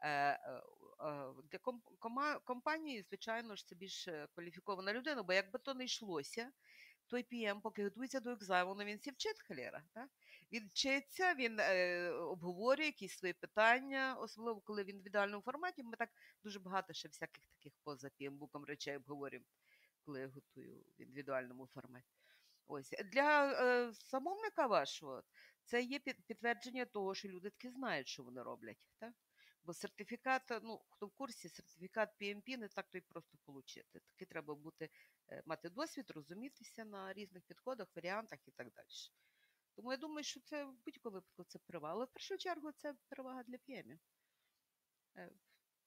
Е, 0.00 0.08
е, 0.10 0.62
е, 1.00 1.34
для 1.50 1.58
компанії, 2.44 3.02
звичайно 3.02 3.56
ж, 3.56 3.66
це 3.66 3.74
більш 3.74 4.08
кваліфікована 4.34 4.92
людина, 4.92 5.22
бо 5.22 5.32
якби 5.32 5.58
то 5.58 5.74
не 5.74 5.84
йшлося, 5.84 6.52
той 7.06 7.22
ПМ, 7.22 7.60
поки 7.60 7.84
готується 7.84 8.20
до 8.20 8.30
екзамену, 8.30 8.84
він 8.84 9.00
сі 9.00 9.10
вчить 9.10 9.42
халера. 9.42 9.82
Він 10.52 10.68
вчиться, 10.68 11.34
він 11.34 11.60
е, 11.60 12.10
обговорює 12.10 12.86
якісь 12.86 13.18
свої 13.18 13.34
питання, 13.34 14.16
особливо 14.18 14.60
коли 14.60 14.82
в 14.82 15.06
ідеальному 15.06 15.42
форматі. 15.42 15.82
Ми 15.82 15.96
так 15.96 16.10
дуже 16.42 16.60
багато 16.60 16.92
ще 16.92 17.08
всяких 17.08 17.44
таких 17.46 17.72
поза 17.84 18.10
піємбуком 18.16 18.64
речей 18.64 18.96
обговорюємо, 18.96 19.46
коли 20.04 20.20
я 20.20 20.28
готую 20.28 20.84
в 20.98 21.02
індивідуальному 21.02 21.66
форматі. 21.66 22.23
Ось 22.66 22.94
для 23.12 23.52
е, 23.52 23.92
замовника 23.92 24.66
вашого 24.66 25.22
це 25.64 25.82
є 25.82 25.98
підтвердження 25.98 26.84
того, 26.84 27.14
що 27.14 27.28
люди 27.28 27.50
таки 27.50 27.70
знають, 27.70 28.08
що 28.08 28.22
вони 28.22 28.42
роблять. 28.42 28.78
Так? 28.98 29.12
Бо 29.64 29.74
сертифікат, 29.74 30.50
е, 30.50 30.60
ну 30.62 30.80
хто 30.90 31.06
в 31.06 31.10
курсі, 31.10 31.48
сертифікат 31.48 32.08
PMP 32.20 32.56
не 32.56 32.68
так 32.68 32.86
то 32.90 32.98
й 32.98 33.00
просто 33.00 33.38
отримати. 33.46 34.00
Таки 34.00 34.24
треба 34.24 34.54
бути, 34.54 34.90
е, 35.28 35.42
мати 35.46 35.70
досвід, 35.70 36.10
розумітися 36.10 36.84
на 36.84 37.12
різних 37.12 37.42
підходах, 37.42 37.88
варіантах 37.96 38.48
і 38.48 38.50
так 38.50 38.72
далі. 38.72 38.86
Тому 39.76 39.92
я 39.92 39.96
думаю, 39.96 40.24
що 40.24 40.40
це 40.40 40.64
в 40.64 40.74
будь-якому 40.84 41.14
випадку 41.14 41.44
це 41.44 41.58
перевага. 41.58 41.94
Але 41.94 42.04
в 42.04 42.08
першу 42.08 42.36
чергу 42.36 42.72
це 42.72 42.94
перевага 43.08 43.42
для 43.42 43.58
п'ємів. 43.58 43.98
Е, 45.16 45.30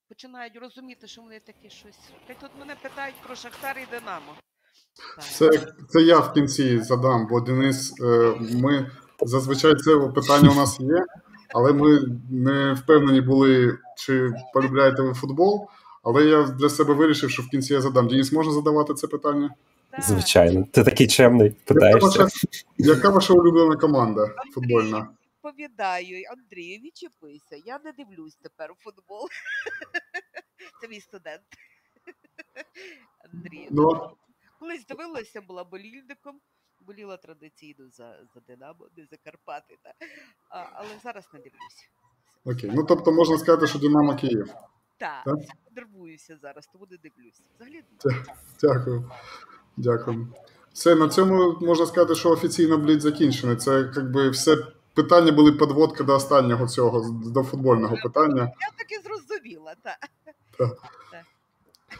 Починають 0.07 0.55
розуміти, 0.55 1.07
що 1.07 1.21
вони 1.21 1.39
такі 1.39 1.69
щось. 1.69 2.11
Тут 2.39 2.55
мене 2.55 2.75
питають 2.75 3.21
про 3.21 3.35
Шахтар 3.35 3.79
і 3.79 3.85
Динамо. 3.85 4.37
Це, 5.31 5.49
це 5.89 6.01
я 6.01 6.19
в 6.19 6.33
кінці 6.33 6.79
задам, 6.79 7.27
бо 7.29 7.41
Денис, 7.41 7.93
е, 8.01 8.35
ми 8.39 8.91
зазвичай 9.21 9.75
це 9.75 9.97
питання 9.97 10.51
у 10.51 10.55
нас 10.55 10.79
є, 10.79 11.05
але 11.53 11.73
ми 11.73 11.99
не 12.29 12.73
впевнені 12.73 13.21
були, 13.21 13.77
чи 13.97 14.33
полюбляєте 14.53 15.01
ви 15.01 15.13
футбол. 15.13 15.67
Але 16.03 16.25
я 16.25 16.43
для 16.43 16.69
себе 16.69 16.93
вирішив, 16.93 17.29
що 17.29 17.43
в 17.43 17.47
кінці 17.47 17.73
я 17.73 17.81
задам. 17.81 18.07
Денис, 18.07 18.31
можна 18.31 18.53
задавати 18.53 18.93
це 18.93 19.07
питання? 19.07 19.49
Звичайно, 19.99 20.65
ти 20.71 20.83
такий 20.83 21.07
чемний, 21.07 21.55
Яка 21.69 21.97
ваша, 21.97 22.27
яка 22.77 23.09
ваша 23.09 23.33
улюблена 23.33 23.75
команда 23.75 24.29
футбольна? 24.53 25.07
Відповідаю, 25.45 26.23
Андрію, 26.31 26.79
відчепися. 26.79 27.63
Я 27.65 27.79
не 27.85 27.91
дивлюсь 27.91 28.35
тепер 28.41 28.71
у 28.71 28.75
футбол. 28.75 29.27
Це 30.81 30.87
мій 30.87 30.99
студент. 30.99 31.41
Андрій. 33.33 33.67
Ну, 33.71 34.11
Колись 34.59 34.85
дивилася, 34.85 35.41
була 35.41 35.63
болільником, 35.63 36.39
боліла 36.81 37.17
традиційно 37.17 37.89
за, 37.89 38.15
за 38.33 38.39
Динамо, 38.47 38.87
не 38.97 39.05
за 39.05 39.17
Карпати. 39.17 39.77
Та. 39.83 39.93
А, 40.49 40.65
але 40.73 40.89
зараз 41.03 41.29
не 41.33 41.39
дивлюся. 41.39 41.87
окей. 42.45 42.71
Ну 42.75 42.83
тобто 42.83 43.11
можна 43.11 43.37
сказати, 43.37 43.67
що 43.67 43.79
Динамо 43.79 44.15
Київ. 44.15 44.53
Так, 44.97 45.23
Так? 45.25 45.35
нервуюся 45.75 46.37
зараз, 46.41 46.67
тому 46.67 46.87
не 46.91 46.97
дивлюся. 46.97 47.43
Взагалі 47.55 47.83
Дякую. 48.61 49.11
Дякую. 49.77 50.27
Все, 50.73 50.95
на 50.95 51.09
цьому 51.09 51.57
можна 51.61 51.85
сказати, 51.85 52.15
що 52.15 52.29
офіційно 52.29 52.77
блід 52.77 53.01
закінчений. 53.01 53.55
Це 53.55 53.91
якби 53.95 54.29
все 54.29 54.57
питання 54.93 55.31
були 55.31 55.51
підводка 55.51 56.03
до 56.03 56.15
останнього 56.15 56.67
цього, 56.67 57.09
до 57.09 57.43
футбольного 57.43 57.95
питання. 58.03 58.41
я 58.41 58.69
так 58.77 58.91
і 58.91 59.03
зрозуміла. 59.03 59.75
Так. 59.83 60.09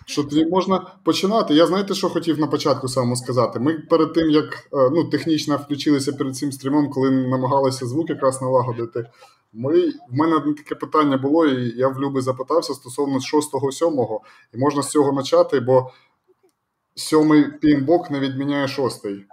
Що 0.10 0.24
тоді 0.24 0.46
можна 0.46 0.94
починати. 1.04 1.54
Я 1.54 1.68
знаєте, 1.68 1.94
що 1.94 2.10
хотів 2.10 2.40
на 2.40 2.48
початку 2.48 2.88
самому 2.88 3.16
сказати. 3.16 3.60
Ми 3.60 3.74
перед 3.74 4.14
тим, 4.14 4.30
як 4.30 4.54
е, 4.74 4.90
ну, 4.92 5.04
технічно 5.04 5.58
включилися 5.58 6.14
перед 6.14 6.36
цим 6.36 6.52
стрімом, 6.52 6.90
коли 6.90 7.12
намагалися 7.12 7.86
звук 7.86 8.10
якраз 8.10 8.42
налагодити. 8.42 9.10
Ми, 9.54 9.90
в 9.90 9.94
мене 10.10 10.40
таке 10.40 10.76
питання 10.76 11.18
було, 11.18 11.46
і 11.46 11.78
я 11.78 11.88
в 11.88 12.00
Люби 12.00 12.22
запитався 12.22 12.74
стосовно 12.74 13.18
6-7, 13.18 14.20
і 14.54 14.58
можна 14.58 14.82
з 14.82 14.90
цього 14.90 15.16
почати, 15.16 15.60
бо 15.60 15.92
сьомий 16.96 17.52
пінбок 17.62 18.12
не 18.12 18.20
відміняє 18.20 18.68
шостий. 18.68 19.26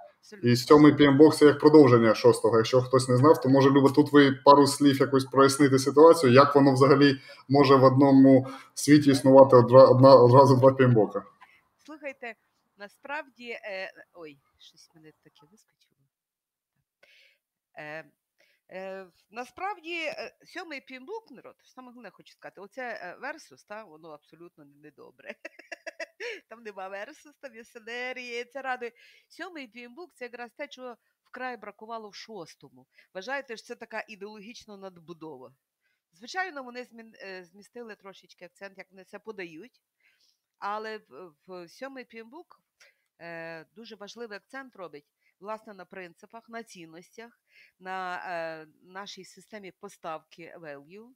І 0.42 0.56
сьомий 0.56 0.92
PMBOK 0.92 1.32
це 1.32 1.44
як 1.46 1.58
продовження 1.58 2.14
шостого. 2.14 2.56
Якщо 2.56 2.82
хтось 2.82 3.08
не 3.08 3.16
знав, 3.16 3.40
то 3.40 3.48
може 3.48 3.70
Люба, 3.70 3.90
тут 3.90 4.12
ви 4.12 4.32
пару 4.32 4.66
слів 4.66 5.00
якось 5.00 5.24
прояснити 5.24 5.78
ситуацію, 5.78 6.32
як 6.32 6.54
воно 6.54 6.72
взагалі 6.74 7.20
може 7.48 7.74
в 7.76 7.84
одному 7.84 8.46
світі 8.74 9.10
існувати 9.10 9.56
одра- 9.56 9.90
одна, 9.90 10.14
одразу 10.14 10.56
два 10.56 10.70
PMBOK. 10.70 11.22
Слухайте, 11.86 12.34
насправді, 12.78 13.50
е, 13.50 13.92
ой, 14.14 14.38
щось 14.58 14.90
мене 14.94 15.12
таке 15.22 15.46
вискочило. 15.50 16.00
Е, 17.76 18.04
е, 18.70 19.06
насправді, 19.30 19.94
е, 19.94 20.34
сьомий 20.46 20.80
пімбук, 20.80 21.30
народ, 21.30 21.54
саме 21.64 21.88
головне 21.88 22.10
хочу 22.10 22.32
сказати, 22.32 22.60
оце 22.60 22.82
е, 22.82 23.16
версус, 23.22 23.64
та, 23.64 23.84
воно 23.84 24.08
абсолютно 24.10 24.64
недобре. 24.82 25.34
Там 26.48 26.62
нема 26.62 27.06
є 27.54 27.64
сценарії, 27.64 28.44
це 28.44 28.62
радує. 28.62 28.92
Сьомий 29.28 29.68
пімбук 29.68 30.14
це 30.14 30.24
якраз 30.24 30.52
те, 30.52 30.68
чого 30.68 30.96
вкрай 31.24 31.56
бракувало 31.56 32.08
в 32.08 32.14
шостому. 32.14 32.86
Вважаєте, 33.14 33.56
що 33.56 33.66
це 33.66 33.74
така 33.74 34.04
ідеологічна 34.08 34.76
надбудова. 34.76 35.54
Звичайно, 36.12 36.62
вони 36.62 36.86
е, 37.20 37.44
змістили 37.44 37.96
трошечки 37.96 38.44
акцент, 38.44 38.78
як 38.78 38.90
вони 38.90 39.04
це 39.04 39.18
подають. 39.18 39.82
Але 40.58 41.00
в, 41.46 41.68
сьомий 41.68 42.04
пімбук 42.04 42.60
е, 43.20 43.64
дуже 43.64 43.96
важливий 43.96 44.36
акцент 44.36 44.76
робить 44.76 45.06
власне 45.40 45.74
на 45.74 45.84
принципах, 45.84 46.48
на 46.48 46.62
цінностях, 46.62 47.40
на 47.78 48.16
е, 48.26 48.66
нашій 48.82 49.24
системі 49.24 49.72
поставки 49.72 50.54
value, 50.58 51.08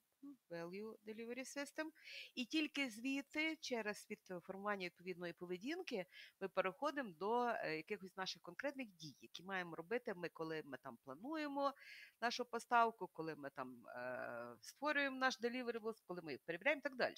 value 0.50 0.94
delivery 1.06 1.44
system. 1.58 1.86
І 2.34 2.44
тільки 2.44 2.90
звідти, 2.90 3.56
через 3.56 4.06
від 4.10 4.42
формування 4.42 4.86
відповідної 4.86 5.32
поведінки, 5.32 6.06
ми 6.40 6.48
переходимо 6.48 7.10
до 7.18 7.44
е, 7.44 7.76
якихось 7.76 8.16
наших 8.16 8.42
конкретних 8.42 8.88
дій, 8.88 9.16
які 9.20 9.42
маємо 9.42 9.76
робити 9.76 10.14
ми, 10.14 10.28
коли 10.28 10.62
ми 10.64 10.78
там 10.82 10.96
плануємо 11.04 11.72
нашу 12.20 12.44
поставку, 12.44 13.06
коли 13.12 13.34
ми 13.34 13.50
там 13.50 13.86
е, 13.88 14.56
створюємо 14.60 15.18
наш 15.18 15.40
deliverables, 15.40 16.02
коли 16.06 16.22
ми 16.22 16.32
їх 16.32 16.40
перевіряємо 16.44 16.78
і 16.78 16.82
так 16.82 16.96
далі. 16.96 17.14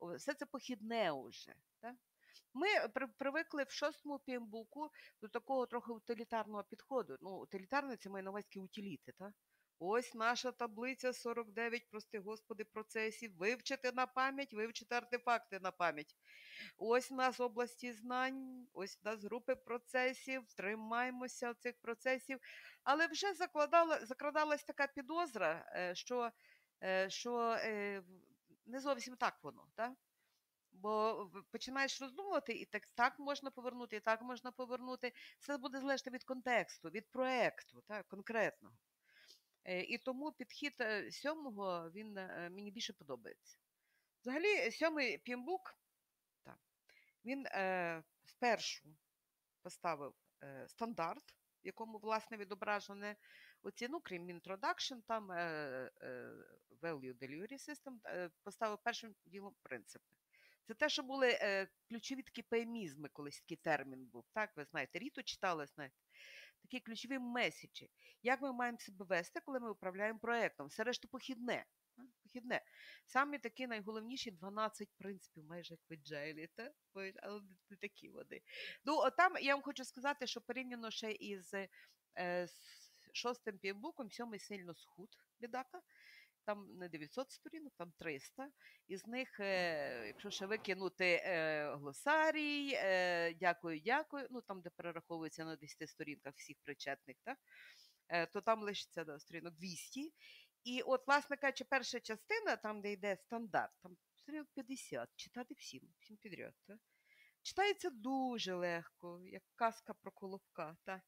Все 0.00 0.34
це 0.34 0.46
похідне 0.46 1.12
уже. 1.12 1.54
Так? 1.80 1.94
Ми 2.54 2.88
при, 2.94 3.06
привикли 3.06 3.64
в 3.64 3.70
шостому 3.70 4.18
пімбуку 4.18 4.90
до 5.22 5.28
такого 5.28 5.66
трохи 5.66 5.92
утилітарного 5.92 6.64
підходу. 6.64 7.16
Ну, 7.20 7.30
утилітарне 7.30 7.96
це 7.96 8.10
має 8.10 8.22
на 8.22 8.30
увазі 8.30 8.60
утиліти, 8.60 9.12
так? 9.18 9.32
Ось 9.78 10.14
наша 10.14 10.52
таблиця 10.52 11.12
49, 11.12 11.90
прости 11.90 12.18
господи, 12.18 12.64
процесів. 12.64 13.36
Вивчити 13.36 13.92
на 13.92 14.06
пам'ять, 14.06 14.54
вивчити 14.54 14.94
артефакти 14.94 15.60
на 15.60 15.70
пам'ять. 15.70 16.16
Ось 16.78 17.10
у 17.10 17.14
нас 17.14 17.40
області 17.40 17.92
знань, 17.92 18.66
ось 18.72 18.98
у 19.04 19.08
нас 19.08 19.24
групи 19.24 19.54
процесів, 19.54 20.52
тримаємося 20.56 21.54
цих 21.54 21.80
процесів. 21.80 22.40
Але 22.84 23.06
вже 23.06 23.34
закладала, 23.34 24.06
закрадалась 24.06 24.64
така 24.64 24.86
підозра, 24.86 25.72
е, 25.74 25.94
що, 25.94 26.30
е, 26.82 27.10
що 27.10 27.56
е, 27.58 28.02
не 28.66 28.80
зовсім 28.80 29.16
так 29.16 29.38
воно. 29.42 29.66
Так? 29.74 29.92
Бо 30.72 31.30
починаєш 31.50 32.00
роздумувати, 32.00 32.52
і 32.52 32.64
так 32.64 32.86
так 32.94 33.18
можна 33.18 33.50
повернути, 33.50 33.96
і 33.96 34.00
так 34.00 34.22
можна 34.22 34.52
повернути. 34.52 35.12
Все 35.38 35.56
буде 35.56 35.80
залежати 35.80 36.10
від 36.10 36.24
контексту, 36.24 36.88
від 36.90 37.10
проекту, 37.10 37.82
так, 37.88 38.08
конкретного. 38.08 38.76
Е, 39.64 39.82
і 39.82 39.98
тому 39.98 40.32
підхід 40.32 40.74
е, 40.80 41.10
сьомого 41.10 41.90
він 41.90 42.18
е, 42.18 42.50
мені 42.52 42.70
більше 42.70 42.92
подобається. 42.92 43.58
Взагалі, 44.22 44.70
сьомий 44.70 45.18
пімбук, 45.18 45.78
так, 46.42 46.58
він 47.24 47.46
е, 47.46 48.02
спершу 48.24 48.88
поставив 49.62 50.14
е, 50.42 50.68
стандарт, 50.68 51.24
в 51.64 51.66
якому, 51.66 51.98
власне, 51.98 52.36
відображене 52.36 53.16
оці, 53.62 53.88
ну, 53.88 54.00
крім 54.00 54.26
introduction, 54.30 55.02
там 55.06 55.32
е, 55.32 55.90
е, 56.02 56.32
value 56.82 57.14
delivery 57.14 57.68
system, 57.68 57.98
е, 58.06 58.30
поставив 58.42 58.78
першим 58.82 59.14
ділом 59.26 59.54
принципи. 59.62 60.14
Це 60.66 60.74
те, 60.74 60.88
що 60.88 61.02
були 61.02 61.28
е, 61.30 61.68
ключові 61.88 62.22
такі 62.22 62.42
пеймізми, 62.42 63.08
колись 63.12 63.40
такий 63.40 63.56
термін 63.56 64.06
був. 64.06 64.24
Так, 64.32 64.56
ви 64.56 64.64
знаєте, 64.64 64.98
Ріту 64.98 65.22
читали, 65.22 65.66
знаєте, 65.66 65.96
такі 66.64 66.80
ключові 66.80 67.18
меседжі. 67.18 67.90
Як 68.22 68.42
ми 68.42 68.52
маємо 68.52 68.78
себе 68.78 69.04
вести, 69.04 69.40
коли 69.40 69.60
ми 69.60 69.70
управляємо 69.70 70.18
проєктом? 70.18 70.66
Все 70.66 70.84
решта 70.84 71.08
похідне. 71.08 71.64
Похідне. 72.22 72.60
Самі 73.06 73.38
такі 73.38 73.66
найголовніші 73.66 74.30
12 74.30 74.88
принципів, 74.98 75.44
майже 75.44 75.74
як 75.74 75.80
ви 75.88 75.96
та? 76.46 76.72
але 77.22 77.40
не 77.70 77.76
такі 77.76 78.08
вони. 78.08 78.40
Ну, 78.84 79.10
там 79.16 79.36
я 79.40 79.54
вам 79.54 79.62
хочу 79.62 79.84
сказати, 79.84 80.26
що 80.26 80.40
порівняно 80.40 80.90
ще 80.90 81.12
із 81.12 81.54
е, 82.18 82.48
шостим 83.12 83.58
півбуком, 83.58 84.10
сьомий 84.10 84.40
сильно 84.40 84.74
схуд 84.74 85.08
бідака 85.40 85.82
там 86.46 86.78
не 86.78 86.88
900 86.88 87.30
сторінок, 87.30 87.72
там 87.78 87.92
300. 87.98 88.50
Із 88.86 89.06
них, 89.06 89.40
е, 89.40 90.06
якщо 90.06 90.30
ще 90.30 90.46
викинути 90.46 91.22
е, 91.24 91.74
глосарій, 91.76 92.72
е, 92.74 93.34
дякую, 93.34 93.80
дякую, 93.80 94.26
ну 94.30 94.40
там, 94.40 94.60
де 94.60 94.70
перераховується 94.70 95.44
на 95.44 95.56
10 95.56 95.88
сторінках 95.88 96.34
всіх 96.36 96.56
причетних, 96.62 97.16
так? 97.24 97.38
то 98.32 98.40
там 98.40 98.62
лишиться 98.62 99.04
да, 99.04 99.18
сторінок 99.18 99.54
200. 99.54 100.12
І 100.64 100.82
от, 100.82 101.06
власне 101.06 101.36
кажучи, 101.36 101.64
перша 101.64 102.00
частина, 102.00 102.56
там, 102.56 102.82
де 102.82 102.92
йде 102.92 103.16
стандарт, 103.16 103.72
там 103.82 103.96
сторінок 104.16 104.48
50, 104.54 105.08
читати 105.16 105.54
всім, 105.58 105.80
всім 105.98 106.16
підряд. 106.16 106.54
Так? 106.66 106.78
Читається 107.42 107.90
дуже 107.90 108.54
легко, 108.54 109.20
як 109.24 109.42
казка 109.54 109.94
про 109.94 110.12
колобка. 110.12 110.76
Так? 110.84 111.00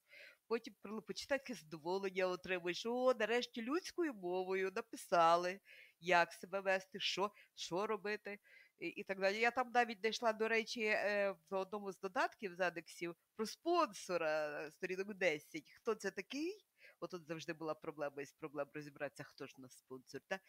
Потім 0.48 0.74
почитай 1.06 1.38
таке 1.38 1.54
задоволення 1.54 2.26
отримуєш. 2.26 2.86
О, 2.86 3.14
нарешті 3.18 3.62
людською 3.62 4.14
мовою 4.14 4.72
написали, 4.76 5.60
як 6.00 6.32
себе 6.32 6.60
вести, 6.60 7.00
що 7.00 7.30
що 7.54 7.86
робити 7.86 8.38
і, 8.78 8.88
і 8.88 9.04
так 9.04 9.20
далі. 9.20 9.38
Я 9.38 9.50
там 9.50 9.70
навіть 9.74 10.00
дійшла, 10.00 10.32
до 10.32 10.48
речі, 10.48 10.82
е, 10.82 11.36
в 11.50 11.54
одному 11.54 11.92
з 11.92 11.98
додатків 12.00 12.54
з 12.54 12.60
адексів 12.60 13.16
про 13.36 13.46
спонсора 13.46 14.62
е, 14.66 14.70
сторінок 14.70 15.14
10. 15.14 15.72
Хто 15.76 15.94
це 15.94 16.10
такий? 16.10 16.64
Бо 17.00 17.06
тут 17.06 17.26
завжди 17.26 17.52
була 17.52 17.74
проблема 17.74 18.22
із 18.22 18.32
проблем 18.32 18.68
розібратися, 18.74 19.24
хто 19.24 19.46
ж 19.46 19.54
у 19.58 19.60
нас 19.60 19.78
спонсор. 19.78 20.20
Та? 20.28 20.40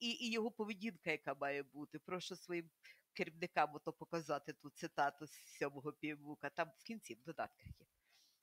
І 0.00 0.10
і 0.10 0.30
його 0.32 0.50
поведінка, 0.50 1.10
яка 1.10 1.34
має 1.34 1.62
бути. 1.62 1.98
Прошу 1.98 2.36
своїм 2.36 2.70
керівникам 3.12 3.74
ото 3.74 3.92
показати 3.92 4.52
ту 4.52 4.70
цитату 4.70 5.26
з 5.26 5.58
сьомого 5.58 5.92
півбука. 5.92 6.50
Там 6.50 6.70
в 6.78 6.84
кінці 6.84 7.14
в 7.14 7.22
додатках 7.22 7.66
є. 7.80 7.86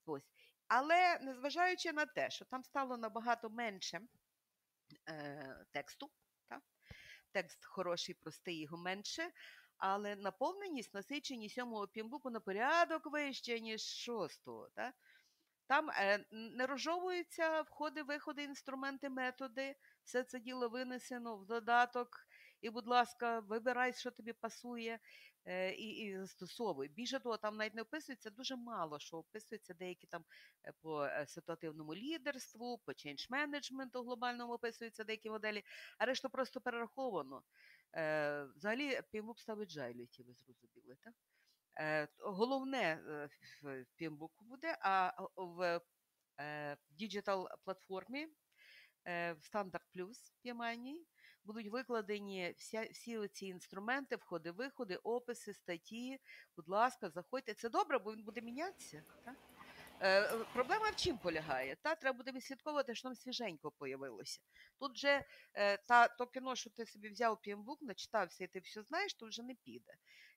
Ось. 0.06 0.41
Але 0.74 1.20
незважаючи 1.20 1.94
на 1.94 2.06
те, 2.06 2.30
що 2.30 2.46
там 2.46 2.64
стало 2.64 2.98
набагато 2.98 3.50
менше 3.50 4.02
е, 5.10 5.66
тексту, 5.72 6.12
так? 6.50 6.62
текст 7.32 7.66
хороший, 7.66 8.16
простий, 8.16 8.62
його 8.62 8.78
менше, 8.78 9.32
але 9.78 10.16
наповненість, 10.16 10.94
насиченість 10.94 11.56
сьомого 11.56 11.88
пімбуку 11.88 12.30
на 12.30 12.40
порядок 12.40 13.12
вище, 13.12 13.60
ніж 13.60 13.82
шостого. 13.82 14.70
Так? 14.76 14.96
Там 15.68 15.90
е, 15.90 16.26
не 16.32 16.68
розжовуються 16.68 17.62
входи, 17.62 18.04
виходи, 18.04 18.44
інструменти, 18.44 19.10
методи. 19.10 19.76
Все 20.04 20.24
це 20.24 20.40
діло 20.40 20.70
винесено 20.70 21.38
в 21.38 21.46
додаток. 21.46 22.28
І, 22.62 22.70
будь 22.70 22.88
ласка, 22.88 23.40
вибирай, 23.40 23.94
що 23.94 24.12
тобі 24.12 24.34
пасує, 24.34 25.00
е, 25.46 25.74
і 25.74 25.90
і 25.90 26.18
застосовуй. 26.18 26.88
Більше 26.88 27.20
того, 27.20 27.38
там 27.38 27.58
навіть 27.58 27.76
не 27.76 27.82
описується 27.82 28.30
дуже 28.30 28.56
мало, 28.56 29.00
що 29.00 29.18
описується 29.18 29.74
деякі 29.74 30.08
там 30.08 30.26
е, 30.66 30.74
по 30.82 31.06
е, 31.06 31.26
ситуативному 31.28 31.96
лідерству, 31.96 32.78
по 32.86 32.94
change 32.94 33.26
менеджменту 33.30 34.04
глобальному 34.04 34.54
описуються 34.54 35.04
деякі 35.04 35.30
моделі, 35.30 35.64
а 35.98 36.06
решту 36.06 36.30
просто 36.30 36.62
перераховано. 36.62 37.44
Взагалі, 38.56 39.02
PMBOK 39.12 39.40
ставить 39.40 39.72
agility, 39.72 40.24
ви 40.24 40.34
зрозуміли, 40.34 40.98
так? 41.04 41.14
Головне 42.20 43.00
в 43.62 43.86
PMBOK 43.96 44.37
у 44.37 44.46
буде, 44.46 44.78
а 44.82 45.12
в 45.36 45.82
digital 46.90 47.50
платформі 47.64 48.28
в 49.06 49.38
Standards 49.42 49.86
Plus 49.94 50.34
PMI 50.42 50.74
ній 50.74 51.06
будуть 51.46 51.72
викладені 51.72 52.54
вся, 52.58 52.88
всі 52.92 53.28
ці 53.28 53.46
інструменти, 53.46 54.16
входи, 54.16 54.52
виходи, 54.52 54.96
описи, 54.96 55.54
статті. 55.54 56.20
Будь 56.56 56.70
ласка, 56.70 57.10
заходьте. 57.10 57.54
Це 57.54 57.70
добре, 57.70 58.00
бо 58.00 58.14
він 58.14 58.24
буде 58.24 58.42
мінятися. 58.42 59.04
Так? 59.26 59.36
Е, 60.04 60.46
Проблема 60.54 60.90
в 60.90 60.96
чим 60.96 61.18
полягає? 61.18 61.76
Та 61.82 61.96
Треба 61.96 62.18
буде 62.18 62.32
відслідковувати, 62.32 62.96
що 62.96 63.04
там 63.04 63.16
свіженько 63.16 63.72
появилося. 63.72 64.40
Тут 64.80 64.98
же 64.98 65.26
е, 65.54 65.78
та, 65.78 66.08
то 66.08 66.28
кіно, 66.28 66.56
що 66.56 66.70
ти 66.70 66.86
собі 66.86 67.10
взяв 67.10 67.42
п'ємбук, 67.42 67.82
начитався 67.82 68.44
і 68.44 68.48
ти 68.48 68.60
все 68.60 68.82
знаєш, 68.84 69.14
то 69.14 69.26
вже 69.28 69.44
не 69.44 69.56
піде. 69.56 69.94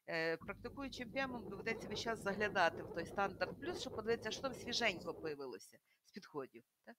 Е, 0.08 0.36
Практикуючим 0.36 1.10
п'ємом 1.12 1.48
доведеться 1.48 1.88
весь 1.88 2.00
час 2.00 2.18
заглядати 2.18 2.82
в 2.82 2.94
той 2.94 3.06
стандарт 3.06 3.60
плюс, 3.60 3.80
щоб 3.80 3.96
подивитися, 3.96 4.30
що 4.30 4.42
там 4.42 4.54
свіженько 4.54 5.14
появилося 5.14 5.78
з 6.04 6.12
підходів. 6.12 6.64
Так? 6.84 6.96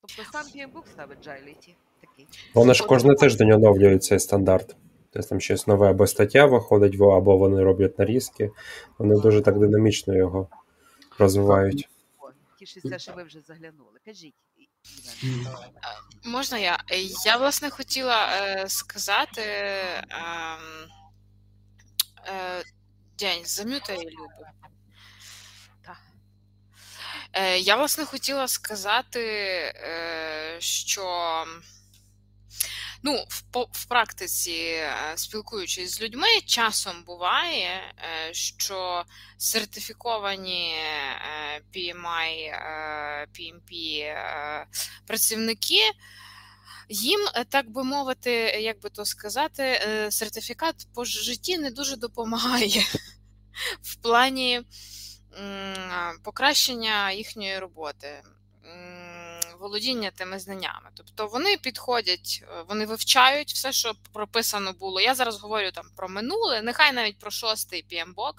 Тобто 0.00 0.32
сам 0.32 0.46
PMBook 0.46 0.88
ставить 0.92 1.24
Джайліті 1.24 1.76
такий. 2.00 2.26
Вони 2.54 2.74
ж 2.74 2.86
кожен 2.86 3.14
тиждень 3.14 3.52
оновлюють 3.52 4.04
цей 4.04 4.20
стандарт. 4.20 4.76
Тобто 5.10 5.28
там 5.28 5.40
щось 5.40 5.66
нове 5.66 5.90
або 5.90 6.06
стаття 6.06 6.46
виходить, 6.46 6.94
або 6.94 7.36
вони 7.36 7.62
роблять 7.62 7.98
нарізки. 7.98 8.50
Вони 8.98 9.20
дуже 9.20 9.42
так 9.42 9.58
динамічно 9.58 10.16
його 10.16 10.48
розвивають. 11.18 11.88
Тішуся, 12.58 12.98
що 12.98 13.12
ви 13.12 13.22
вже 13.22 13.40
заглянули. 13.40 13.98
Кажіть. 14.04 14.34
Можна 16.24 16.58
я? 16.58 16.78
Я, 17.26 17.36
власне, 17.36 17.70
хотіла 17.70 18.28
е, 18.36 18.68
сказати. 18.68 19.40
Е, 19.40 20.02
е, 22.26 22.62
День, 23.18 23.44
зам'ютай 23.44 23.96
Любу. 23.96 24.44
Е, 27.32 27.58
я, 27.58 27.76
власне, 27.76 28.04
хотіла 28.04 28.48
сказати, 28.48 29.20
е, 29.24 30.56
що 30.58 31.44
ну, 33.02 33.24
в, 33.54 33.84
практиці, 33.84 34.52
е, 34.52 34.92
спілкуючись 35.16 35.94
з 35.94 36.02
людьми, 36.02 36.26
часом 36.46 37.04
буває, 37.06 37.94
що 38.32 39.04
сертифіковані 39.36 40.74
PMI, 41.74 42.54
PMP 43.38 44.02
працівники. 45.06 45.82
Їм, 46.90 47.20
так 47.48 47.70
би 47.70 47.84
мовити, 47.84 48.30
як 48.60 48.80
би 48.80 48.90
то 48.90 49.04
сказати, 49.04 49.80
сертифікат 50.10 50.74
по 50.94 51.04
житті 51.04 51.58
не 51.58 51.70
дуже 51.70 51.96
допомагає 51.96 52.86
в 53.82 53.96
плані 53.96 54.62
покращення 56.22 57.12
їхньої 57.12 57.58
роботи, 57.58 58.22
володіння 59.58 60.10
тими 60.10 60.38
знаннями. 60.38 60.90
Тобто 60.94 61.26
вони 61.26 61.56
підходять, 61.56 62.42
е, 62.42 62.64
вони 62.68 62.86
вивчають 62.86 63.52
все, 63.52 63.72
що 63.72 63.92
прописано 64.12 64.72
було. 64.72 65.00
Я 65.00 65.14
зараз 65.14 65.40
говорю 65.40 65.70
там 65.70 65.86
про 65.96 66.08
минуле, 66.08 66.62
нехай 66.62 66.92
навіть 66.92 67.18
про 67.18 67.30
шостий 67.30 67.84
PMBOK. 67.90 68.34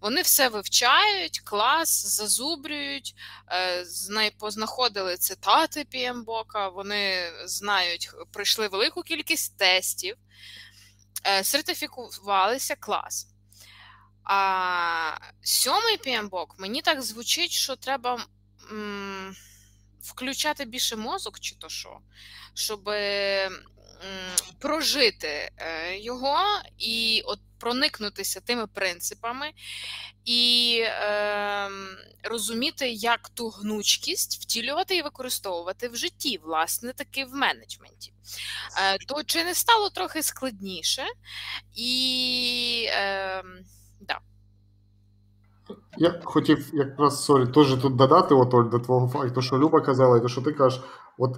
Вони 0.00 0.22
все 0.22 0.48
вивчають, 0.48 1.40
клас, 1.40 2.06
зазубрюють, 2.06 3.14
е, 3.50 4.30
познаходили 4.38 5.16
цитати 5.16 5.86
PMBOK, 5.94 6.74
вони 6.74 7.32
знають, 7.44 8.10
пройшли 8.32 8.68
велику 8.68 9.02
кількість 9.02 9.56
тестів, 9.56 10.16
е, 11.26 11.44
сертифікувалися 11.44 12.76
клас. 12.76 13.27
А 14.28 15.16
сьомий 15.42 15.96
піамбок 15.96 16.54
мені 16.58 16.82
так 16.82 17.02
звучить, 17.02 17.50
що 17.50 17.76
треба 17.76 18.26
м, 18.72 19.34
включати 20.02 20.64
більше 20.64 20.96
мозок, 20.96 21.40
чи 21.40 21.54
то 21.54 21.68
що, 21.68 21.98
щоб 22.54 22.88
м, 22.88 23.52
прожити 24.58 25.50
е, 25.56 25.98
його 25.98 26.38
і 26.78 27.22
от 27.26 27.40
проникнутися 27.58 28.40
тими 28.40 28.66
принципами 28.66 29.50
і 30.24 30.80
е, 30.84 31.70
розуміти, 32.22 32.90
як 32.90 33.28
ту 33.28 33.48
гнучкість 33.48 34.42
втілювати 34.42 34.96
і 34.96 35.02
використовувати 35.02 35.88
в 35.88 35.96
житті, 35.96 36.40
власне, 36.44 36.92
таки 36.92 37.24
в 37.24 37.34
менеджменті. 37.34 38.12
Е, 38.78 38.98
То 38.98 39.22
чи 39.24 39.44
не 39.44 39.54
стало 39.54 39.90
трохи 39.90 40.22
складніше? 40.22 41.06
І 41.74 42.86
е. 42.88 43.42
Я 45.98 46.20
хотів 46.24 46.70
якраз 46.72 47.24
sorry, 47.24 47.46
теж 47.46 47.74
тут 47.74 47.96
додати, 47.96 48.34
от, 48.34 48.54
Оль, 48.54 48.70
до 48.70 48.78
твого 48.78 49.08
факту, 49.08 49.42
що 49.42 49.58
Люба 49.58 49.80
казала, 49.80 50.18
і 50.18 50.20
те, 50.20 50.28
що 50.28 50.42
ти 50.42 50.52
кажеш, 50.52 50.82
от 51.18 51.36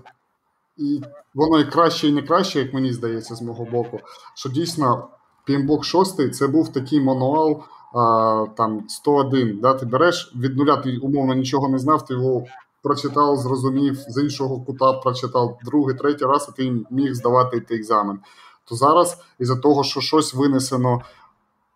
і 0.76 1.00
воно 1.34 1.58
і 1.58 1.64
краще, 1.64 2.08
і 2.08 2.12
не 2.12 2.22
краще, 2.22 2.58
як 2.58 2.74
мені 2.74 2.92
здається, 2.92 3.34
з 3.34 3.42
мого 3.42 3.64
боку, 3.64 4.00
що 4.34 4.48
дійсно 4.48 5.08
PMBOK 5.48 5.82
6 5.82 6.34
це 6.34 6.46
був 6.46 6.72
такий 6.72 7.00
мануал 7.00 7.62
а, 7.94 8.46
там 8.56 8.84
101. 8.88 9.60
Да? 9.60 9.74
Ти 9.74 9.86
береш 9.86 10.32
від 10.36 10.56
нуля, 10.56 10.76
ти 10.76 10.96
умовно 10.96 11.34
нічого 11.34 11.68
не 11.68 11.78
знав, 11.78 12.06
ти 12.06 12.14
його 12.14 12.44
прочитав, 12.82 13.36
зрозумів, 13.36 13.96
з 13.96 14.22
іншого 14.22 14.60
кута 14.60 14.92
прочитав 14.92 15.58
другий, 15.64 15.96
третій 15.96 16.24
раз, 16.24 16.48
і 16.48 16.56
ти 16.56 16.84
міг 16.90 17.14
здавати 17.14 17.60
той 17.60 17.76
екзамен. 17.76 18.18
То 18.64 18.76
зараз, 18.76 19.18
із-за 19.38 19.56
того, 19.56 19.84
що 19.84 20.00
щось 20.00 20.34
винесено 20.34 21.00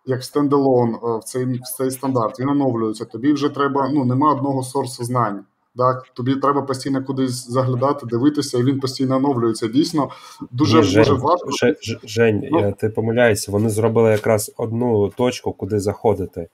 як 0.06 0.24
стендалон 0.24 0.96
в 1.02 1.20
цей 1.24 1.44
в 1.44 1.60
цей 1.76 1.90
стандарт, 1.90 2.40
він 2.40 2.48
оновлюється. 2.48 3.04
Тобі 3.04 3.32
вже 3.32 3.48
треба, 3.48 3.90
ну 3.94 4.04
нема 4.04 4.32
одного 4.32 4.62
сорсу 4.62 5.04
знань. 5.04 5.40
Так, 5.76 6.02
тобі 6.14 6.36
треба 6.36 6.62
постійно 6.62 7.04
кудись 7.04 7.50
заглядати, 7.50 8.06
дивитися, 8.06 8.58
і 8.58 8.62
він 8.62 8.80
постійно 8.80 9.16
оновлюється. 9.16 9.68
Дійсно, 9.68 10.08
дуже 10.50 10.82
Жень, 10.82 11.18
важко. 11.18 11.50
Ж- 11.50 11.76
Ж- 11.82 11.98
Жень, 12.04 12.48
Ну. 12.52 12.58
е, 12.58 12.74
ти 12.78 12.88
помиляєшся, 12.88 13.52
вони 13.52 13.68
зробили 13.70 14.10
якраз 14.10 14.52
одну 14.56 15.08
точку, 15.08 15.52
куди 15.52 15.80
заходити. 15.80 16.48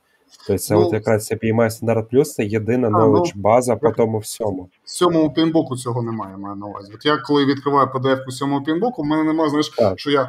Тобто 0.47 0.59
це 0.63 0.75
Ну, 0.75 0.81
от 0.87 0.93
якраз 0.93 1.27
це 1.27 1.35
PMI 1.35 1.71
Стандарт 1.71 2.09
Плюс 2.11 2.35
це 2.35 2.45
єдина 2.45 2.89
А, 2.89 2.91
ну, 2.91 2.99
knowledge 2.99 3.33
база 3.35 3.77
по 3.77 3.91
тому 3.91 4.19
всьому. 4.19 4.69
В 4.85 4.91
сьомому 4.91 5.33
пінбоку 5.33 5.77
цього 5.77 6.03
немає, 6.03 6.37
маю 6.37 6.57
на 6.57 6.67
увазі. 6.67 6.93
От 6.95 7.07
я 7.07 7.17
коли 7.17 7.45
відкриваю 7.45 7.89
PDF 7.95 8.19
у 8.29 8.31
сьомому 8.31 8.65
пінбоку, 8.65 9.03
в 9.03 9.07
мене 9.07 9.25
немає, 9.25 9.51
знаєш, 9.51 9.69
Так. 9.69 9.99
що 10.01 10.11
я 10.11 10.29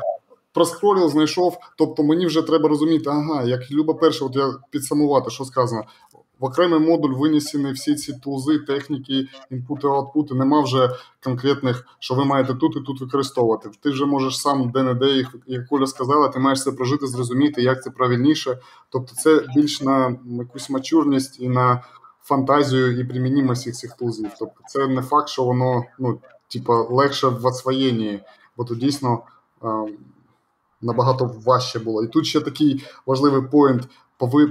проскролів, 0.54 1.10
знайшов. 1.10 1.58
Тобто 1.78 2.04
мені 2.04 2.26
вже 2.26 2.42
треба 2.42 2.70
розуміти, 2.70 3.10
ага, 3.10 3.44
як 3.44 3.72
Люба 3.72 3.94
перша, 3.94 4.26
от 4.26 4.36
я 4.36 4.54
підсумувати, 4.70 5.30
що 5.30 5.46
сказано. 5.46 5.84
В 6.40 6.46
окремий 6.46 6.80
модуль 6.80 7.14
винесені 7.14 7.72
всі 7.72 7.96
ці 7.96 8.14
тулзи, 8.14 8.60
техніки, 8.60 9.28
інпути, 9.50 9.88
аутпути. 9.88 10.36
Нема 10.36 10.62
вже 10.62 10.90
конкретних, 11.24 11.86
що 12.00 12.16
ви 12.16 12.26
маєте 12.26 12.54
тут 12.54 12.76
і 12.76 12.80
тут 12.80 13.02
використовувати. 13.02 13.70
Ти 13.82 13.90
вже 13.90 14.06
можеш 14.06 14.38
сам 14.38 14.72
де-не-де 14.72 15.10
їх, 15.10 15.36
як 15.48 15.68
Коля 15.68 15.88
сказала, 15.88 16.28
ти 16.28 16.40
маєш 16.40 16.64
це 16.64 16.72
прожити, 16.72 17.08
зрозуміти, 17.08 17.62
як 17.62 17.84
це 17.84 17.90
правильніше. 17.90 18.58
Тобто, 18.90 19.16
це 19.16 19.46
більш 19.56 19.82
на 19.82 20.16
якусь 20.26 20.70
mature 20.70 21.08
ність 21.08 21.40
і 21.40 21.50
на 21.50 21.84
фантазію 22.24 23.00
і 23.00 23.04
примінімость 23.04 23.62
всіх 23.62 23.76
цих 23.76 23.94
tools 23.94 24.17
ів. 24.17 24.32
Тобто, 24.40 24.56
це 24.68 24.88
не 24.88 25.02
факт, 25.02 25.30
що 25.30 25.44
воно 25.44 25.84
ну, 26.00 26.20
типа, 26.48 26.82
легше 26.82 27.28
в 27.28 27.46
освоєнні, 27.46 28.20
бо 28.58 28.64
тут 28.64 28.80
дійсно 28.80 29.20
е, 29.64 29.68
набагато 30.82 31.26
важче 31.46 31.80
було. 31.80 32.04
І 32.04 32.08
тут 32.08 32.26
ще 32.26 32.42
такий 32.42 32.86
важливий 33.06 33.42
point 33.42 33.88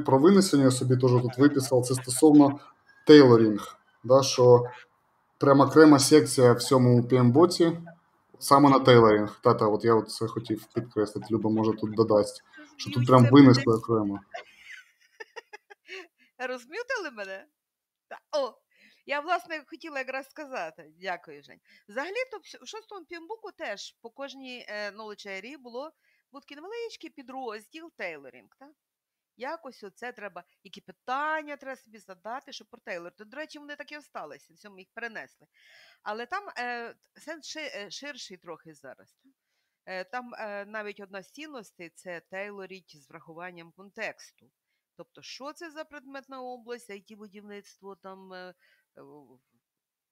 про 0.05 0.19
винесення 0.19 0.65
я 0.65 0.71
собі 0.71 0.97
теж 0.97 1.11
тут 1.11 1.39
виписав. 1.39 1.87
Це 1.87 1.95
стосовно 1.95 2.61
tailoring, 3.07 3.79
да, 4.05 4.23
що 4.23 4.65
прямо 5.39 5.65
окрема 5.65 5.99
секція 5.99 6.53
в 6.53 6.63
цьому 6.63 7.03
PMBOK 7.03 7.65
і 7.65 7.77
саме 8.39 8.71
на 8.71 8.79
tailoring. 8.79 9.41
Та-та, 9.41 9.67
от 9.67 9.85
я 9.85 9.95
от 9.95 10.11
це 10.11 10.27
хотів 10.27 10.67
підкреслити, 10.75 11.27
Люба 11.31 11.51
може 11.51 11.73
тут 11.73 11.95
додасть, 11.95 12.43
що 12.77 12.91
тут 12.91 13.07
прям 13.07 13.27
винесли 13.31 13.75
окремо. 13.75 14.21
Розмютили 16.49 17.11
мене? 17.17 17.47
О, 18.39 18.55
я, 19.07 19.21
власне, 19.21 19.65
хотіла 19.67 19.99
якраз 19.99 20.27
сказати. 20.31 20.93
Дякую, 21.01 21.43
Жень. 21.43 21.61
Взагалі-то 21.89 22.39
в 22.39 22.65
в 22.65 22.69
шостому 22.69 23.07
пімбуку 23.07 23.51
теж 23.53 23.97
по 24.03 24.11
кожній 24.11 24.67
е, 24.69 24.91
knowledge 24.91 25.27
area 25.27 25.59
було 25.59 25.93
був 26.33 26.41
такий 26.41 26.57
невеличкий 26.57 27.11
підрозділ 27.11 27.93
тейлорінг. 27.97 28.49
Так? 28.59 28.73
Якось 29.37 29.85
оце 29.85 30.13
треба, 30.13 30.45
які 30.63 30.81
питання 30.81 31.57
треба 31.57 31.77
собі 31.77 31.99
задати, 31.99 32.53
щоб 32.53 32.69
про 32.69 32.81
тейлор. 32.81 33.13
До 33.19 33.37
речі, 33.37 33.59
вони 33.59 33.77
так 33.77 33.93
і 33.93 33.99
осталися, 33.99 34.55
в 34.55 34.57
цьому 34.57 34.79
їх 34.79 34.89
перенесли. 34.95 35.47
Але 36.03 36.27
там 36.27 36.49
е, 36.59 36.95
сенс 37.15 37.57
е, 37.57 37.91
ширший 37.91 38.37
трохи 38.37 38.75
зараз. 38.75 39.13
Так? 39.13 39.33
Е, 39.87 40.05
там 40.05 40.35
е, 40.35 40.65
навіть 40.65 41.01
одна 41.01 41.23
з 41.23 41.31
цінностей 41.31 41.91
це 41.91 42.21
тейлоріть 42.21 42.97
з 42.97 43.09
врахуванням 43.09 43.73
контексту. 43.73 44.51
Тобто, 44.97 45.23
що 45.23 45.53
це 45.53 45.71
за 45.71 45.85
предметна 45.85 46.43
область, 46.43 46.91
it 46.91 47.17
будівництво 47.17 47.97
там. 47.97 48.33
е, 48.33 48.55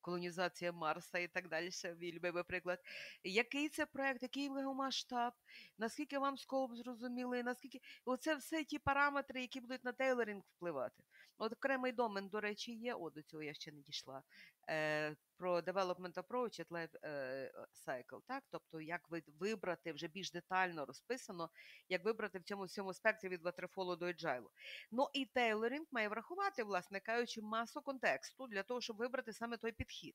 Колонізація 0.01 0.73
Марса 0.73 1.19
і 1.19 1.29
так 1.29 1.49
далі, 1.49 1.71
мій 2.01 2.13
любимий 2.13 2.43
приклад. 2.43 2.81
Який 3.25 3.69
це 3.69 3.87
проект, 3.87 4.23
який 4.23 4.45
його 4.45 4.75
масштаб, 4.75 5.33
наскільки 5.79 6.19
вам 6.19 6.37
скоп 6.37 6.75
зрозуміли, 6.75 7.43
наскільки 7.43 7.81
оце 8.05 8.35
все 8.35 8.65
ті 8.65 8.79
параметри, 8.79 9.41
які 9.41 9.61
будуть 9.61 9.85
на 9.85 9.93
тейлеринг 9.93 10.43
впливати. 10.57 11.05
Окремий 11.39 11.93
домен, 11.93 12.29
до 12.29 12.41
речі, 12.41 12.73
є. 12.73 12.95
О, 12.95 13.11
до 13.11 13.23
цього 13.23 13.43
я 13.43 13.55
ще 13.55 13.73
не 13.73 13.81
дійшла. 13.81 14.23
Е, 14.71 15.17
про 15.37 15.61
development 15.61 16.15
approach 16.15 16.61
at 16.61 16.69
life 16.69 16.97
е, 17.05 17.53
cycle, 17.87 18.21
так? 18.27 18.45
Тобто, 18.51 18.81
як 18.81 19.01
вибрати 19.41 19.93
вже 19.93 20.09
більш 20.09 20.33
детально 20.33 20.87
розписано, 20.87 21.51
як 21.89 22.05
вибрати 22.05 22.39
в 22.39 22.43
цьому 22.43 22.65
всьому 22.65 22.95
спектрі 22.95 23.29
від 23.29 23.43
waterfall 23.43 23.99
до 23.99 24.07
agile. 24.07 24.47
Ну 24.91 25.09
і 25.13 25.27
тейлоринг 25.27 25.87
має 25.91 26.09
врахувати, 26.09 26.65
власне 26.65 27.01
кажучи, 27.01 27.41
масу 27.43 27.81
контексту 27.83 28.47
для 28.47 28.63
того, 28.63 28.81
щоб 28.81 28.97
вибрати 28.97 29.33
саме 29.33 29.57
той 29.57 29.73
підхід. 29.73 30.15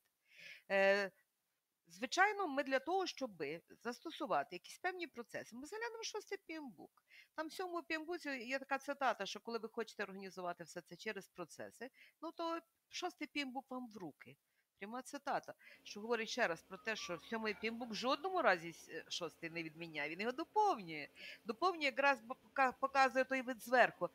Е, 0.72 1.12
Звичайно, 1.88 2.48
ми 2.48 2.64
для 2.64 2.80
того, 2.80 3.08
щоб 3.08 3.32
застосувати 3.84 4.56
якісь 4.56 4.80
певні 4.80 5.08
процеси, 5.08 5.56
ми 5.56 5.68
заглянемо 5.68 6.04
шостий 6.04 6.38
PMBOK. 6.50 6.90
Там 7.36 7.48
в 7.48 7.52
цьому 7.52 7.80
PMBOK 7.80 8.46
є 8.46 8.60
така 8.60 8.78
цитата, 8.78 9.26
що 9.26 9.40
коли 9.40 9.60
ви 9.60 9.70
хочете 9.70 10.04
організувати 10.04 10.64
все 10.64 10.82
це 10.82 10.96
через 10.96 11.28
процеси, 11.28 11.90
ну 12.22 12.32
то 12.32 12.60
шостий 12.90 13.30
PMBOK 13.36 13.64
вам 13.70 13.88
в 13.88 13.98
руки. 13.98 14.36
Пряма 14.80 15.02
цитата, 15.02 15.54
що 15.84 16.00
говорить 16.00 16.30
ще 16.30 16.48
раз 16.48 16.62
про 16.62 16.78
те, 16.78 16.96
що 16.96 17.20
сьомий 17.20 17.54
пімбук 17.54 17.92
в 17.92 17.94
жодному 17.94 18.42
разі 18.42 18.74
е, 18.90 19.06
шостий 19.10 19.50
не 19.50 19.64
відміняє, 19.64 20.10
він 20.10 20.22
його 20.22 20.32
доповнює. 20.32 21.08
Доповнює 21.46 21.86
якраз 21.86 22.20
показує 22.80 23.26
той 23.26 23.42
вид 23.42 23.62
зверху. 23.62 24.10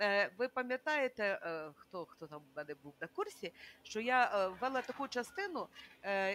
Е, 0.00 0.30
ви 0.38 0.48
пам'ятаєте, 0.48 1.40
е, 1.42 1.72
хто, 1.76 2.04
хто 2.04 2.26
там 2.26 2.40
в 2.40 2.56
мене 2.56 2.74
був 2.74 2.94
на 3.00 3.06
курсі, 3.06 3.52
що 3.82 4.00
я 4.00 4.48
ввела 4.48 4.82
таку 4.82 5.08
частину, 5.08 5.68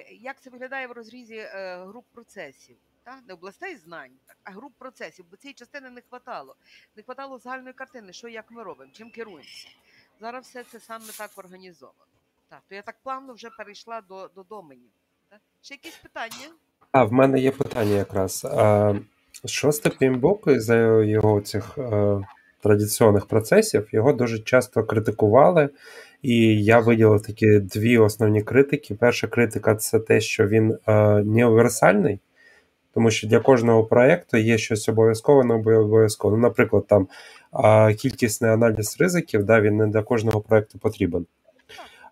як 0.10 0.42
це 0.42 0.50
виглядає 0.50 0.88
в 0.88 0.92
розрізі 0.92 1.42
груп 1.86 2.06
процесів. 2.14 2.78
Та? 3.06 3.20
Не 3.28 3.34
областей 3.34 3.76
знань, 3.76 4.12
а 4.44 4.52
груп 4.52 4.74
процесів, 4.78 5.26
бо 5.32 5.38
цієї 5.38 5.54
частини 5.54 5.90
не 5.90 6.02
хватало. 6.02 6.56
Не 6.96 7.04
хватало 7.04 7.38
загальної 7.38 7.74
картини, 7.74 8.14
що 8.14 8.28
як 8.28 8.52
ми 8.52 8.64
робимо, 8.64 8.92
чим 8.94 9.12
керуємося. 9.12 9.68
Зараз 10.22 10.46
все 10.46 10.64
це 10.64 10.80
саме 10.80 11.06
так 11.18 11.32
організовано. 11.36 12.00
Так, 12.50 12.62
то 12.70 12.76
я 12.76 12.82
так 12.82 12.96
плавно 13.04 13.34
вже 13.34 13.50
перейшла 13.58 14.02
до, 14.02 14.30
до 14.36 14.44
доменів. 14.44 14.90
Так? 15.30 15.40
Ще 15.62 15.74
якісь 15.74 15.98
питання? 16.04 16.56
А 16.92 17.04
в 17.04 17.14
мене 17.14 17.40
є 17.40 17.52
питання 17.52 17.96
якраз. 17.96 18.46
А, 18.46 18.94
Шостий 19.46 19.92
пімбок 20.00 20.48
із-за 20.48 21.04
його 21.04 21.42
цих 21.42 21.78
е, 21.78 22.22
традиційних 22.62 23.26
процесів 23.26 23.88
його 23.92 24.14
дуже 24.14 24.40
часто 24.40 24.84
критикували, 24.84 25.70
і 26.22 26.64
я 26.64 26.80
виділив 26.80 27.22
такі 27.22 27.60
дві 27.60 27.98
основні 27.98 28.44
критики. 28.44 28.96
Перша 28.96 29.28
критика 29.28 29.76
це 29.76 30.00
те, 30.00 30.22
що 30.22 30.48
він 30.48 30.72
е, 30.88 30.94
не 31.24 31.46
універсальний, 31.46 32.20
тому 32.96 33.12
що 33.12 33.28
для 33.28 33.40
кожного 33.40 33.84
проєкту 33.84 34.38
є 34.38 34.58
щось 34.58 34.90
обов'язкове, 34.90 35.44
не 35.44 35.54
обов'язково. 35.54 36.36
Ну, 36.36 36.42
наприклад, 36.42 36.88
там 36.88 37.08
кількісний 37.96 38.52
аналіз 38.52 38.98
ризиків, 39.00 39.44
да, 39.44 39.62
він 39.62 39.78
не 39.78 39.88
для 39.88 40.02
кожного 40.02 40.42
проєкту 40.42 40.80
потрібен. 40.80 41.26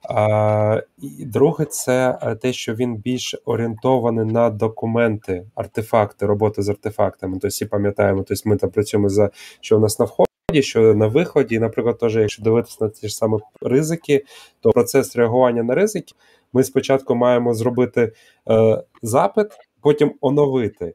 А, 0.09 0.81
і 1.01 1.25
друге, 1.25 1.65
це 1.65 2.17
е, 2.21 2.35
те, 2.35 2.53
що 2.53 2.75
він 2.75 2.95
більш 2.95 3.35
орієнтований 3.45 4.25
на 4.25 4.49
документи, 4.49 5.45
артефакти, 5.55 6.25
роботи 6.25 6.61
з 6.61 6.69
артефактами. 6.69 7.33
Тобто 7.33 7.47
всі 7.47 7.65
пам'ятаємо, 7.65 8.23
тобто 8.27 8.49
ми 8.49 8.57
там 8.57 8.69
працюємо 8.69 9.09
за 9.09 9.29
що 9.61 9.77
у 9.77 9.79
нас 9.79 9.99
на 9.99 10.05
вході, 10.05 10.61
що 10.61 10.93
на 10.93 11.07
виході. 11.07 11.59
Наприклад, 11.59 11.97
теж, 11.97 12.15
якщо 12.15 12.43
дивитися 12.43 12.77
на 12.81 12.89
ті 12.89 13.07
ж 13.07 13.15
самі 13.15 13.37
ризики, 13.61 14.25
то 14.61 14.71
процес 14.71 15.15
реагування 15.15 15.63
на 15.63 15.75
ризики 15.75 16.13
ми 16.53 16.63
спочатку 16.63 17.15
маємо 17.15 17.53
зробити 17.53 18.11
е, 18.49 18.83
запит, 19.01 19.47
потім 19.83 20.13
оновити, 20.21 20.93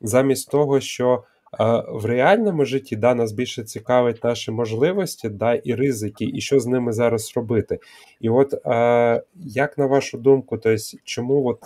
замість 0.00 0.50
того, 0.50 0.80
що 0.80 1.24
е, 1.60 1.82
в 1.88 2.04
реальному 2.04 2.64
житті 2.64 2.96
да, 2.96 3.14
нас 3.14 3.32
більше 3.32 3.64
цікавить 3.64 4.24
наші 4.24 4.50
можливості 4.50 5.28
да, 5.28 5.54
і 5.54 5.74
ризики, 5.74 6.30
і 6.34 6.40
що 6.40 6.60
з 6.60 6.66
ними 6.66 6.92
зараз 6.92 7.32
робити. 7.36 7.78
І 8.20 8.28
от 8.28 8.54
е, 8.66 9.22
як 9.36 9.78
на 9.78 9.86
вашу 9.86 10.18
думку, 10.18 10.58
тобто, 10.58 10.82
чому 11.04 11.46
от 11.46 11.60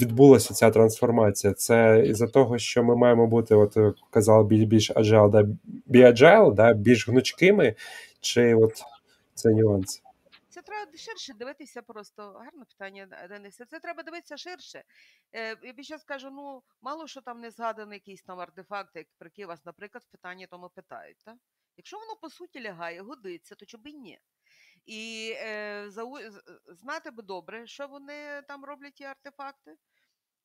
відбулася 0.00 0.54
ця 0.54 0.70
трансформація? 0.70 1.52
Це 1.52 2.04
із-за 2.06 2.26
того, 2.26 2.58
що 2.58 2.84
ми 2.84 2.96
маємо 2.96 3.26
бути, 3.26 3.54
от 3.54 3.76
е, 3.76 3.92
більш 4.44 4.64
більш 4.64 4.90
agile, 4.90 5.30
да, 5.30 5.48
agile, 5.88 6.54
да, 6.54 6.72
більш 6.72 7.08
гнучкими, 7.08 7.74
чи 8.20 8.54
от 8.54 8.72
це 9.34 9.50
нюанс? 9.50 10.02
Треба 10.68 10.98
ширше 10.98 11.34
дивитися 11.34 11.82
просто. 11.82 12.32
Гарне 12.32 12.64
питання, 12.64 13.26
Денисе. 13.28 13.64
Це 13.64 13.80
треба 13.80 14.02
дивитися 14.02 14.36
ширше. 14.36 14.84
Е, 15.32 15.56
я 15.62 15.72
б 15.72 15.82
ще 15.82 15.98
скажу, 15.98 16.30
ну, 16.30 16.62
мало 16.80 17.06
що 17.06 17.20
там 17.20 17.40
не 17.40 17.50
згаданий 17.50 17.96
якийсь 17.96 18.22
там 18.22 18.40
артефакт, 18.40 18.96
як 18.96 19.06
про 19.18 19.26
який 19.26 19.44
вас, 19.44 19.64
наприклад, 19.64 20.04
в 20.04 20.10
питанні 20.10 20.46
тому 20.46 20.70
питають. 20.70 21.18
Та? 21.24 21.36
Якщо 21.76 21.98
воно 21.98 22.16
по 22.16 22.30
суті 22.30 22.62
лягає, 22.62 23.02
годиться, 23.02 23.54
то 23.54 23.66
чому 23.66 23.84
б 23.84 23.86
ні? 23.86 24.18
І 24.86 25.32
е, 25.36 25.90
знати 26.66 27.10
би 27.10 27.22
добре, 27.22 27.66
що 27.66 27.88
вони 27.88 28.42
там 28.48 28.64
роблять 28.64 28.94
ті 28.94 29.04
артефакти, 29.04 29.76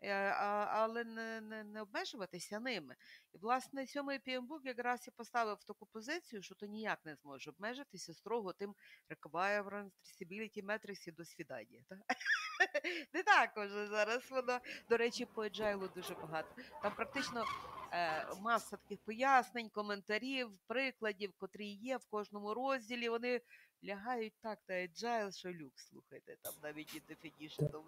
але 0.10 1.04
не, 1.04 1.42
не, 1.42 1.64
не 1.64 1.82
обмежуватися 1.82 2.60
ними. 2.60 2.96
І, 3.34 3.38
власне, 3.38 3.88
сьомий 3.88 4.20
PMBOK 4.20 4.60
якраз 4.64 5.08
і 5.08 5.12
поставив 5.12 5.64
таку 5.64 5.86
позицію, 5.86 6.44
що 6.44 6.56
то 6.56 6.66
ніяк 6.66 7.00
не 7.06 7.16
зможе 7.16 7.50
обмежитися 7.50 8.14
строго 8.14 8.54
тим 8.54 8.76
requirement, 9.10 9.92
traceability 10.04 10.66
metrics 10.66 11.08
і 11.08 11.12
до 11.12 11.26
свідання. 11.26 11.84
Та? 11.90 11.96
Не 13.14 13.24
так 13.24 13.58
уже 13.58 13.88
зараз 13.88 14.32
воно, 14.32 14.60
до 14.90 14.98
речі, 14.98 15.26
по 15.26 15.44
agile 15.44 15.94
дуже 15.94 16.14
багато. 16.14 16.50
Там 16.82 16.96
практично 16.96 17.46
е, 17.92 18.28
маса 18.42 18.78
таких 18.78 19.00
пояснень, 19.00 19.70
коментарів, 19.70 20.50
прикладів, 20.68 21.34
котрі 21.38 21.68
є 21.68 21.98
в 21.98 22.06
кожному 22.06 22.54
розділі. 22.54 23.10
Вони 23.10 23.42
лягають 23.86 24.34
так 24.42 24.60
на 24.68 24.76
agile, 24.76 25.38
що 25.38 25.50
люкс, 25.50 25.88
слухайте, 25.88 26.36
там 26.42 26.54
навіть 26.64 26.96
і 26.96 27.02
definition. 27.14 27.84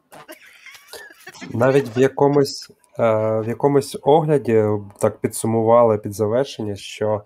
Навіть 1.54 1.98
в 1.98 2.00
якомусь, 2.00 2.70
е, 3.00 3.04
в 3.40 3.48
якомусь 3.48 3.98
огляді 4.02 4.66
так 5.00 5.18
підсумували 5.18 5.98
під 5.98 6.14
завершення, 6.14 6.76
що 6.76 7.22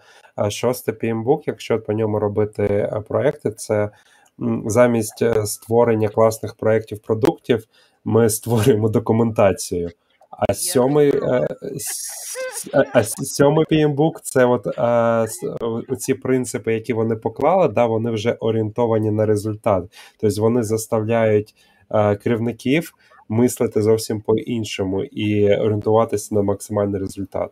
е, 0.45 0.51
шостий 0.51 0.93
PMBOK, 0.93 1.43
якщо 1.45 1.79
по 1.79 1.93
ньому 1.93 2.19
робити 2.19 2.63
е, 2.63 3.03
проекти, 3.07 3.51
це 3.51 3.89
замість 4.65 5.23
створення 5.45 6.09
класних 6.09 6.55
проєктів 6.55 6.99
продуктів, 6.99 7.65
ми 8.05 8.29
створюємо 8.29 8.89
документацію. 8.89 9.89
А 10.29 10.53
сьомий, 10.53 11.13
а- 12.93 13.03
сьомий 13.03 13.65
PMBOK 13.71 14.11
це 14.23 14.45
от 14.45 14.67
ці 16.01 16.13
принципи, 16.13 16.73
які 16.73 16.93
вони 16.93 17.15
поклали, 17.15 17.67
да, 17.67 17.85
вони 17.85 18.11
вже 18.11 18.31
орієнтовані 18.39 19.11
на 19.11 19.25
результат. 19.25 19.83
Тобто 20.19 20.41
вони 20.41 20.63
заставляють 20.63 21.55
керівників 22.23 22.93
мислити 23.29 23.81
зовсім 23.81 24.21
по-іншому 24.21 25.03
і 25.03 25.55
орієнтуватися 25.55 26.35
на 26.35 26.41
максимальний 26.41 26.99
результат. 26.99 27.51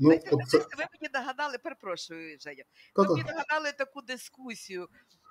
Ну, 0.00 0.10
Денисе, 0.10 0.58
ви 0.58 0.84
мені 0.92 1.10
нагадали, 1.14 1.58
перепрошую, 1.58 2.38
Женя. 2.40 2.64
Ви 2.96 3.04
мені 3.04 3.22
нагадали 3.22 3.72
таку 3.78 4.02
дискусію. 4.02 4.88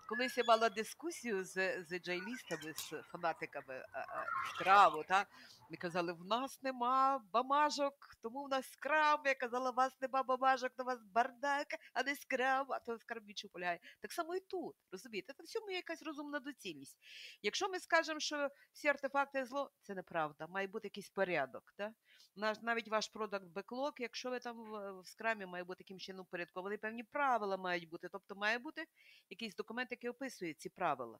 Колись 0.09 0.37
я 0.37 0.43
мала 0.47 0.69
дискусію 0.69 1.43
з, 1.43 1.83
з 1.89 1.99
джайлістами, 1.99 2.73
з 2.75 2.93
фанатиками 3.11 3.85
а, 3.93 3.99
а, 3.99 4.25
скраму, 4.55 5.03
та? 5.07 5.25
Ми 5.69 5.77
казали, 5.77 6.13
в 6.13 6.25
нас 6.25 6.63
нема 6.63 7.21
бамажок, 7.33 7.93
тому 8.21 8.43
в 8.43 8.49
нас 8.49 8.71
скрам. 8.71 9.21
Я 9.25 9.35
казала, 9.35 9.71
у 9.71 9.73
вас 9.73 10.01
нема 10.01 10.23
бамажок, 10.23 10.71
у 10.79 10.83
вас 10.83 10.99
бардак, 11.03 11.67
а 11.93 12.03
не 12.03 12.15
скрам, 12.15 12.65
а 12.69 12.79
то 12.79 12.97
скрам 12.99 13.23
більше 13.23 13.47
полягає. 13.47 13.79
Так 14.01 14.11
само 14.11 14.35
і 14.35 14.39
тут, 14.39 14.75
розумієте, 14.91 15.33
це 15.33 15.43
в 15.43 15.47
цьому 15.47 15.69
є 15.69 15.75
якась 15.75 16.03
розумна 16.03 16.39
доцільність. 16.39 16.97
Якщо 17.41 17.69
ми 17.69 17.79
скажемо, 17.79 18.19
що 18.19 18.49
всі 18.73 18.87
артефакти 18.87 19.45
зло, 19.45 19.71
це 19.81 19.95
неправда, 19.95 20.47
має 20.47 20.67
бути 20.67 20.87
якийсь 20.87 21.09
порядок. 21.09 21.63
Наш, 22.35 22.57
навіть 22.61 22.87
ваш 22.87 23.07
продакт 23.07 23.45
беклог, 23.45 23.93
якщо 23.97 24.29
ви 24.29 24.39
там 24.39 24.57
в, 24.57 25.01
в 25.01 25.07
скрамі 25.07 25.45
має 25.45 25.63
бути 25.63 25.83
таким 25.83 25.99
чином 25.99 26.25
порядкований, 26.31 26.77
певні 26.77 27.03
правила 27.03 27.57
мають 27.57 27.89
бути. 27.89 28.09
Тобто 28.11 28.35
має 28.35 28.59
бути 28.59 28.85
якийсь 29.29 29.55
документ, 29.55 29.91
який 29.91 30.09
описує 30.09 30.53
ці 30.53 30.69
правила. 30.69 31.19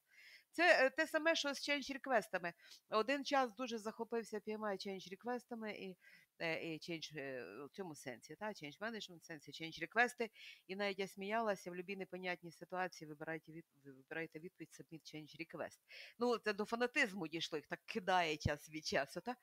Це 0.51 0.85
е, 0.85 0.89
те 0.89 1.07
саме, 1.07 1.35
що 1.35 1.53
з 1.53 1.69
change 1.69 1.93
реквестами. 1.93 2.53
Один 2.89 3.25
час 3.25 3.55
дуже 3.55 3.77
захопився 3.77 4.37
PMI 4.37 4.87
change 4.87 5.09
реквестами 5.09 5.71
і, 5.71 5.97
е, 6.39 6.73
і 6.73 6.79
change 6.79 7.17
е, 7.17 7.45
в 7.65 7.69
цьому 7.71 7.95
сенсі, 7.95 8.35
та? 8.35 8.45
change 8.45 8.79
management 8.79 9.21
сенсі, 9.21 9.51
change 9.51 9.81
реквести. 9.81 10.29
І 10.67 10.75
навіть 10.75 10.99
я 10.99 11.07
сміялася 11.07 11.71
в 11.71 11.75
любій 11.75 11.95
непонятній 11.95 12.51
ситуації, 12.51 13.07
вибирайте, 13.07 13.51
від, 13.51 13.65
вибирайте 13.85 14.39
відповідь 14.39 14.69
submit 14.79 15.15
change 15.15 15.41
request. 15.41 15.79
Ну, 16.19 16.37
це 16.37 16.53
до 16.53 16.65
фанатизму 16.65 17.27
дійшло, 17.27 17.57
їх 17.57 17.67
так 17.67 17.79
кидає 17.85 18.37
час 18.37 18.69
від 18.69 18.85
часу. 18.85 19.21
Та? 19.21 19.35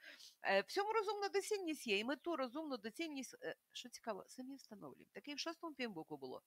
Е, 0.42 0.60
В 0.60 0.66
цьому 0.66 0.92
розумна 0.92 1.28
доцільність 1.28 1.86
є, 1.86 1.98
і 1.98 2.04
ми 2.04 2.16
ту 2.16 2.36
розумну 2.36 2.76
доцільність, 2.76 3.36
е, 3.42 3.54
що 3.72 3.88
цікаво, 3.88 4.24
самі 4.26 4.56
встановлюємо. 4.56 5.10
Таке 5.12 5.34
в 5.34 5.38
шостому 5.38 5.74
пімбуку 5.74 6.16
було. 6.16 6.42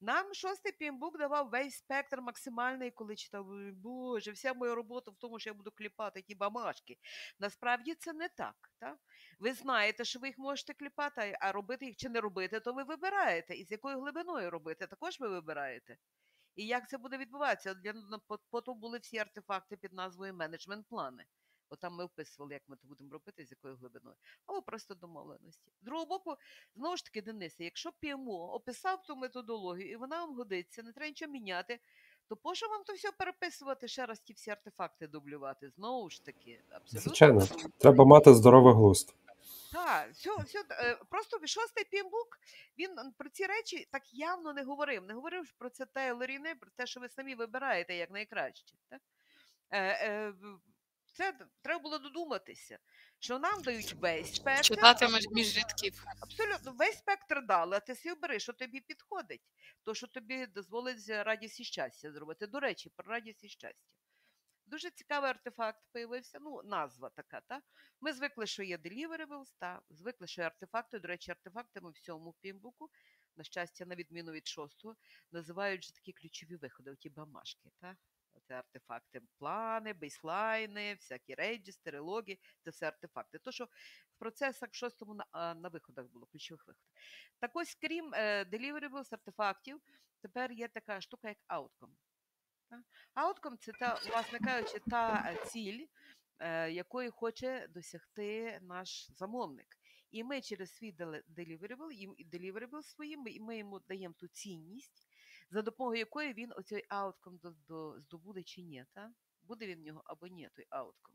Нам 0.00 0.34
шостий 0.34 0.72
пімбук 0.72 1.18
давав 1.18 1.48
весь 1.50 1.76
спектр 1.76 2.20
максимальний, 2.20 2.90
коли 2.90 3.16
читав, 3.16 3.46
Боже, 3.72 4.32
вся 4.32 4.54
моя 4.54 4.74
робота 4.74 5.10
в 5.10 5.16
тому, 5.16 5.38
що 5.38 5.50
я 5.50 5.54
буду 5.54 5.70
кліпати 5.70 6.22
ті 6.22 6.34
бамашки. 6.34 6.98
Насправді 7.38 7.94
це 7.94 8.12
не 8.12 8.28
так. 8.28 8.54
Та? 8.78 8.96
Ви 9.38 9.52
знаєте, 9.52 10.04
що 10.04 10.18
ви 10.18 10.26
їх 10.26 10.38
можете 10.38 10.74
кліпати, 10.74 11.36
а 11.40 11.52
робити 11.52 11.86
їх 11.86 11.96
чи 11.96 12.08
не 12.08 12.20
робити, 12.20 12.60
то 12.60 12.72
ви 12.72 12.82
вибираєте. 12.82 13.54
І 13.54 13.64
з 13.64 13.70
якою 13.70 14.00
глибиною 14.00 14.50
робити, 14.50 14.86
також 14.86 15.20
ви 15.20 15.28
вибираєте. 15.28 15.96
І 16.56 16.66
як 16.66 16.88
це 16.88 16.98
буде 16.98 17.18
відбуватися? 17.18 17.76
Потім 18.50 18.74
були 18.74 18.98
всі 18.98 19.18
артефакти 19.18 19.76
під 19.76 19.92
назвою 19.92 20.34
менеджмент 20.34 20.86
плани. 20.88 21.24
От 21.68 21.80
там 21.80 21.94
ми 21.94 22.04
вписували, 22.04 22.54
як 22.54 22.62
ми 22.68 22.76
це 22.76 22.88
будемо 22.88 23.12
робити, 23.12 23.44
з 23.44 23.50
якою 23.50 23.76
глибиною, 23.76 24.16
або 24.46 24.62
просто 24.62 24.94
домовленості. 24.94 25.70
З 25.80 25.84
другого 25.84 26.06
боку, 26.06 26.36
знову 26.74 26.96
ж 26.96 27.04
таки, 27.04 27.22
Денисе, 27.22 27.64
якщо 27.64 27.90
PMO 28.02 28.52
описав 28.52 29.02
ту 29.02 29.16
методологію 29.16 29.90
і 29.90 29.96
вона 29.96 30.20
вам 30.20 30.36
годиться, 30.36 30.82
не 30.82 30.92
треба 30.92 31.08
нічого 31.08 31.32
міняти, 31.32 31.80
то 32.28 32.36
пощо 32.36 32.68
вам 32.68 32.84
то 32.84 32.92
все 32.92 33.12
переписувати, 33.12 33.88
ще 33.88 34.06
раз 34.06 34.20
ті 34.20 34.32
всі 34.32 34.50
артефакти 34.50 35.06
дублювати? 35.06 35.70
Знову 35.70 36.10
ж 36.10 36.24
таки, 36.24 36.60
абсолютно. 36.70 37.00
Звичайно, 37.00 37.46
треба 37.78 38.04
мати 38.04 38.34
здоровий 38.34 38.74
глузд. 38.74 39.14
Так, 39.72 40.12
все, 40.12 40.30
все, 40.36 40.64
е, 40.70 40.98
просто 41.10 41.46
шостий 41.46 41.84
пімбук, 41.84 42.38
він 42.78 43.12
про 43.18 43.28
ці 43.28 43.46
речі 43.46 43.88
так 43.90 44.14
явно 44.14 44.52
не 44.52 44.62
говорив. 44.62 45.04
Не 45.04 45.14
говорив 45.14 45.52
про 45.52 45.70
це 45.70 45.86
Тейлоріне, 45.86 46.54
про 46.54 46.70
те, 46.76 46.86
що 46.86 47.00
ви 47.00 47.08
самі 47.08 47.34
вибираєте 47.34 47.94
як 47.94 48.10
найкраще. 48.10 48.74
Так? 48.88 49.00
Це 51.14 51.38
треба 51.62 51.82
було 51.82 51.98
додуматися, 51.98 52.78
що 53.18 53.38
нам 53.38 53.62
дають 53.62 53.92
весь 53.92 54.34
спектр. 54.34 54.64
Читати 54.64 55.06
між, 55.32 55.56
рядків. 55.56 56.04
Абсолютно, 56.20 56.72
весь 56.72 56.98
спектр 56.98 57.46
дали, 57.46 57.76
а 57.76 57.80
ти 57.80 57.94
собі 57.94 58.14
бери, 58.14 58.40
що 58.40 58.52
тобі 58.52 58.80
підходить, 58.80 59.42
то, 59.82 59.94
що 59.94 60.06
тобі 60.06 60.46
дозволить 60.46 61.08
радість 61.08 61.60
і 61.60 61.64
щастя 61.64 62.12
зробити. 62.12 62.46
До 62.46 62.60
речі, 62.60 62.90
про 62.96 63.12
радість 63.12 63.44
і 63.44 63.48
щастя. 63.48 63.90
Дуже 64.66 64.90
цікавий 64.90 65.30
артефакт 65.30 65.80
появився, 65.92 66.38
ну, 66.40 66.62
назва 66.64 67.10
така, 67.10 67.40
та? 67.40 67.62
Ми 68.00 68.12
звикли, 68.12 68.46
що 68.46 68.62
є 68.62 68.76
deliverables, 68.76 69.54
та? 69.58 69.82
звикли, 69.90 70.26
що 70.26 70.40
є 70.40 70.46
артефакти. 70.46 70.98
До 70.98 71.08
речі, 71.08 71.30
артефактами 71.30 71.90
в 71.90 71.98
цьому 71.98 72.34
пімбуку, 72.40 72.90
на 73.36 73.44
щастя, 73.44 73.86
на 73.86 73.94
відміну 73.94 74.32
від 74.32 74.46
шостого, 74.46 74.96
називають 75.32 75.82
вже 75.82 75.94
такі 75.94 76.12
ключові 76.12 76.56
виходи, 76.56 76.90
оті 76.90 77.10
бамашки. 77.10 77.70
Та? 77.80 77.96
Це 78.48 78.54
артефакти, 78.54 79.20
плани, 79.38 79.92
бейслайни, 79.92 80.94
всякі 80.94 81.34
рейджістери, 81.34 82.00
логи, 82.00 82.38
це 82.64 82.70
все 82.70 82.86
артефакти. 82.86 83.38
То, 83.38 83.52
що 83.52 83.64
в 83.64 84.18
процесах 84.18 84.74
шостому 84.74 85.14
на, 85.14 85.54
на 85.54 85.68
виходах 85.68 86.06
було, 86.06 86.26
ключових 86.26 86.66
виходах. 86.66 86.88
Так 87.40 87.50
ось, 87.54 87.74
крім 87.74 88.14
е, 88.14 88.44
deliverables, 88.44 89.14
артефактів, 89.14 89.80
тепер 90.22 90.52
є 90.52 90.68
така 90.68 91.00
штука, 91.00 91.28
як 91.28 91.38
outcome. 91.48 91.94
Outcome– 93.14 93.56
це 93.58 93.72
та, 93.72 94.00
власне 94.10 94.38
кажучи, 94.38 94.80
та 94.90 95.34
ціль, 95.46 95.86
е, 96.38 96.70
якої 96.70 97.10
хоче 97.10 97.68
досягти 97.68 98.58
наш 98.62 99.10
замовник. 99.10 99.78
І 100.10 100.24
ми 100.24 100.40
через 100.40 100.74
свій 100.74 100.92
deliverable, 101.36 101.92
їм 103.04 103.26
і 103.28 103.40
ми 103.40 103.58
йому 103.58 103.80
даємо 103.80 104.14
ту 104.18 104.28
цінність, 104.28 105.08
за 105.54 105.62
допомогою 105.62 105.98
якої 105.98 106.32
він 106.32 106.52
оцей 106.56 106.84
аутком 106.88 107.36
до, 107.36 107.50
до, 107.50 108.00
здобуде 108.00 108.42
чи 108.42 108.62
ні. 108.62 108.86
Та? 108.92 109.12
Буде 109.42 109.66
він 109.66 109.80
в 109.80 109.82
нього 109.82 110.02
або 110.04 110.26
ні, 110.26 110.48
той 110.54 110.66
аутком. 110.70 111.14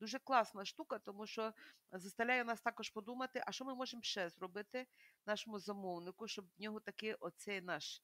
Дуже 0.00 0.18
класна 0.18 0.64
штука, 0.64 0.98
тому 0.98 1.26
що 1.26 1.52
заставляє 1.92 2.44
нас 2.44 2.60
також 2.60 2.90
подумати, 2.90 3.42
а 3.46 3.52
що 3.52 3.64
ми 3.64 3.74
можемо 3.74 4.02
ще 4.02 4.28
зробити 4.28 4.86
нашому 5.26 5.58
замовнику, 5.58 6.28
щоб 6.28 6.44
в 6.58 6.60
нього 6.60 6.80
такий 6.80 7.14
оцей 7.14 7.60
наш 7.60 8.02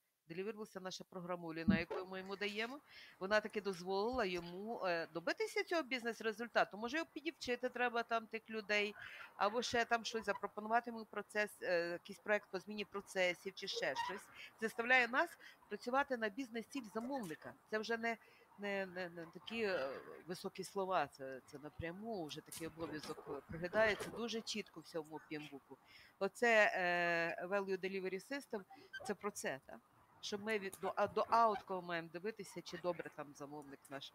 Це 0.73 0.81
наша 0.81 1.05
програмуліна, 1.05 1.79
яку 1.79 2.07
ми 2.07 2.19
йому 2.19 2.37
даємо. 2.37 2.81
Вона 3.21 3.41
таки 3.41 3.61
дозволила 3.61 4.25
йому 4.25 4.83
е, 4.85 5.07
добитися 5.15 5.65
цього 5.65 5.83
бізнес-результату. 5.83 6.79
Може, 6.79 6.97
його 6.97 7.09
підівчити 7.12 7.69
треба 7.69 8.03
там 8.03 8.27
тих 8.27 8.51
людей, 8.51 8.95
або 9.37 9.62
ще 9.62 9.85
там 9.85 10.05
щось 10.05 10.25
запропонувати 10.25 10.91
йому 10.91 11.05
процес, 11.05 11.62
е, 11.62 11.91
якийсь 11.91 12.19
проект 12.19 12.51
по 12.51 12.59
зміні 12.59 12.85
процесів 12.85 13.53
чи 13.55 13.69
ще 13.69 13.95
щось. 14.07 14.23
Заставляє 14.61 15.09
нас 15.09 15.39
працювати 15.69 16.17
на 16.17 16.29
бізнес-ціль 16.29 16.89
замовника. 16.95 17.55
Це 17.71 17.79
вже 17.79 17.97
не 17.97 18.17
не, 18.59 18.87
не, 18.87 19.09
не 19.09 19.27
такі 19.27 19.62
е, 19.62 19.89
високі 20.27 20.65
слова, 20.65 21.07
це, 21.07 21.41
це 21.47 21.59
напряму, 21.59 22.25
вже 22.27 22.41
такий 22.41 22.67
обов'язок 22.67 23.43
приглядається 23.49 24.11
дуже 24.11 24.41
чітко 24.41 24.81
в 24.81 24.85
цьому 24.85 25.21
пімбуку. 25.29 25.79
Оце 26.19 26.73
е, 26.75 27.47
Value 27.47 27.79
Delivery 27.79 28.33
System, 28.33 28.65
це 29.07 29.15
про 29.15 29.31
це, 29.31 29.61
так? 29.67 29.81
Що 30.27 30.39
ми 30.39 30.59
від 30.59 30.73
до, 30.83 30.93
а, 30.97 31.07
до 31.07 31.21
outcome 31.21 31.83
маємо 31.89 32.09
дивитися, 32.12 32.61
чи 32.65 32.79
добре 32.83 33.05
там 33.17 33.27
замовник 33.39 33.79
наш, 33.91 34.12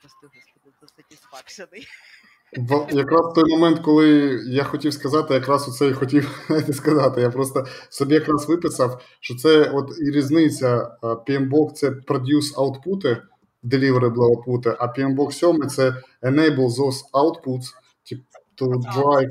прости 0.00 0.26
господи, 0.26 0.76
засатісфакшений. 0.80 1.86
В- 2.56 2.94
Якраз 2.96 3.34
той 3.34 3.50
момент, 3.50 3.80
коли 3.84 4.08
я 4.46 4.64
хотів 4.64 4.92
сказати, 4.92 5.34
якраз 5.34 5.68
оце 5.68 5.88
і 5.88 5.92
хотів 5.92 6.44
сказати. 6.72 7.20
Я 7.20 7.30
просто 7.30 7.66
собі 7.88 8.14
якраз 8.14 8.48
виписав, 8.48 9.02
що 9.20 9.34
це 9.36 9.70
от 9.70 9.90
і 9.98 10.10
різниця. 10.10 10.96
PMBOK– 11.02 11.72
це 11.74 11.90
produce 11.90 12.54
output, 12.56 13.22
deliverable 13.64 14.30
output, 14.30 14.76
а 14.78 14.86
PMBOK 14.86 15.32
7– 15.32 15.68
це 15.68 15.90
enable 16.22 16.68
those 16.68 17.00
outputs 17.12 17.66
to 18.60 18.66
drive 18.68 19.30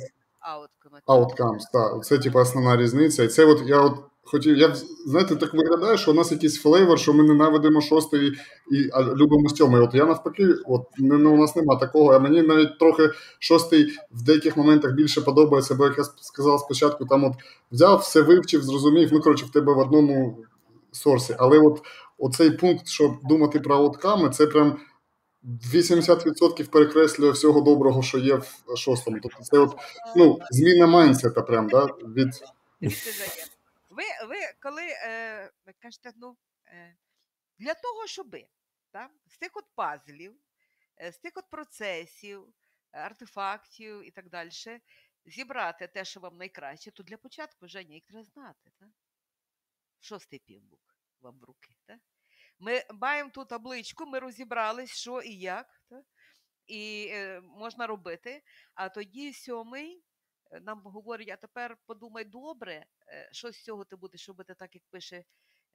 Outcome. 0.55 1.01
outcomes. 1.08 1.62
Так, 1.73 2.05
це 2.05 2.17
типу 2.17 2.39
основна 2.39 2.77
різниця. 2.77 3.23
І 3.23 3.27
це 3.27 3.45
от 3.45 3.62
я 3.65 3.82
от 3.82 3.95
хотів, 4.31 4.57
я 4.57 4.75
знаєте, 5.05 5.35
так 5.35 5.53
виглядає, 5.53 5.97
що 5.97 6.11
у 6.11 6.13
нас 6.13 6.31
якийсь 6.31 6.61
flavor, 6.62 6.99
що 6.99 7.13
ми 7.13 7.23
ненавидимо 7.23 7.81
шостий 7.81 8.31
і 8.71 8.89
а, 8.93 9.01
любимо 9.01 9.49
сьомий. 9.49 9.81
От 9.81 9.93
я 9.93 10.05
навпаки, 10.05 10.47
от 10.65 10.81
не, 10.97 11.17
ну, 11.17 11.33
у 11.33 11.37
нас 11.37 11.55
нема 11.55 11.75
такого. 11.75 12.13
А 12.13 12.19
мені 12.19 12.41
навіть 12.41 12.79
трохи 12.79 13.09
шостий 13.39 13.97
в 14.11 14.23
деяких 14.23 14.57
моментах 14.57 14.93
більше 14.93 15.21
подобається, 15.21 15.75
бо 15.75 15.85
як 15.85 15.97
я 15.97 16.03
сказав 16.03 16.59
спочатку, 16.59 17.05
там 17.05 17.23
от 17.23 17.33
взяв, 17.71 17.99
все 17.99 18.21
вивчив, 18.21 18.63
зрозумів. 18.63 19.09
Ну 19.11 19.19
коротше, 19.21 19.45
в 19.45 19.51
тебе 19.51 19.73
в 19.73 19.77
одному 19.77 20.37
source 20.91 21.24
і. 21.24 21.36
Але 21.39 21.59
от 21.59 21.81
оцей 22.17 22.51
пункт, 22.51 22.87
щоб 22.87 23.11
думати 23.23 23.59
про 23.59 23.75
outcome 23.75 24.17
и, 24.17 24.29
це 24.29 24.47
прям. 24.47 24.77
80% 25.73 26.69
перекреслює 26.69 27.31
всього 27.31 27.61
доброго, 27.61 28.01
що 28.01 28.17
є 28.17 28.35
в 28.35 28.77
шостому. 28.77 29.17
Тобто 29.23 29.43
це 29.43 29.59
от 29.59 29.75
ну, 30.15 30.39
зміна 30.51 30.87
майнсета, 30.87 31.41
прям, 31.41 31.69
да, 31.69 31.85
від 31.85 32.29
Ви, 33.99 34.27
ви 34.27 34.35
коли 34.62 34.88
е, 34.88 35.51
ви 35.65 35.73
кажете, 35.73 36.13
ну, 36.15 36.38
е, 36.67 36.97
для 37.57 37.73
того, 37.73 38.07
щоби 38.07 38.47
та, 38.91 39.09
з 39.27 39.38
тих 39.38 39.51
от 39.53 39.65
пазлів, 39.75 40.39
е, 41.01 41.12
з 41.12 41.17
тих 41.17 41.31
от 41.35 41.49
процесів, 41.49 42.53
артефактів 42.91 44.07
і 44.07 44.12
так 44.12 44.29
далі, 44.29 44.51
зібрати 45.25 45.88
те, 45.88 46.05
що 46.05 46.19
вам 46.19 46.38
найкраще, 46.38 46.91
то 46.91 47.03
для 47.03 47.17
початку, 47.17 47.67
Женя, 47.67 47.93
їх 47.93 48.05
треба 48.05 48.23
знати. 48.23 48.71
Та? 48.79 48.91
Шостий 49.99 50.39
півбук 50.39 50.95
вам 51.21 51.39
в 51.39 51.43
руки. 51.43 51.75
Та? 51.85 51.99
Ми 52.59 52.83
маємо 52.93 53.29
ту 53.29 53.45
табличку, 53.45 54.05
ми 54.05 54.19
розібрались, 54.19 54.91
що 54.91 55.21
і 55.21 55.35
як, 55.35 55.81
та? 55.89 56.03
і 56.65 57.09
е, 57.12 57.41
можна 57.41 57.88
робити. 57.88 58.43
А 58.73 58.89
тоді 58.89 59.33
сьомий 59.33 60.03
нам 60.62 60.81
говорять, 60.81 61.29
а 61.29 61.35
тепер 61.35 61.77
подумай 61.85 62.25
добре, 62.25 62.85
е, 63.07 63.29
що 63.31 63.51
з 63.51 63.63
цього 63.63 63.85
ти 63.85 63.95
будеш 63.95 64.27
робити 64.27 64.53
так, 64.53 64.75
як 64.75 64.83
пише 64.89 65.23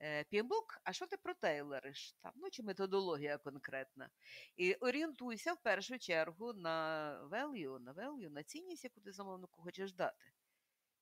PMBOK, 0.01 0.79
а 0.83 0.93
що 0.93 1.07
ти 1.07 1.17
протейлериш? 1.23 2.15
Там, 2.21 2.31
ну, 2.35 2.49
чи 2.51 2.63
методологія 2.63 3.37
конкретна. 3.37 4.09
І 4.57 4.73
орієнтуйся 4.73 5.53
в 5.53 5.57
першу 5.63 5.99
чергу 5.99 6.53
на 6.53 7.19
value, 7.31 7.79
на 7.79 7.93
value, 7.93 8.29
на 8.29 8.43
цінність, 8.43 8.83
яку 8.83 9.01
ти 9.01 9.11
замовнику 9.11 9.61
хочеш 9.61 9.93
дати, 9.93 10.25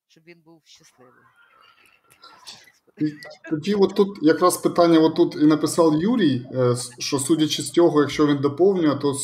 щоб 0.06 0.24
він 0.24 0.40
був 0.40 0.62
щасливий. 0.64 1.24
І 2.98 3.12
тоді, 3.50 3.74
от 3.74 3.94
тут 3.94 4.18
якраз 4.22 4.56
питання, 4.56 4.98
от 4.98 5.14
тут 5.16 5.34
і 5.34 5.46
написав 5.46 6.02
Юрій, 6.02 6.46
е, 6.52 6.76
що 6.98 7.18
судячи 7.18 7.62
з 7.62 7.70
цього, 7.70 8.00
якщо 8.00 8.26
він 8.26 8.36
доповнює, 8.36 8.96
то 8.96 9.14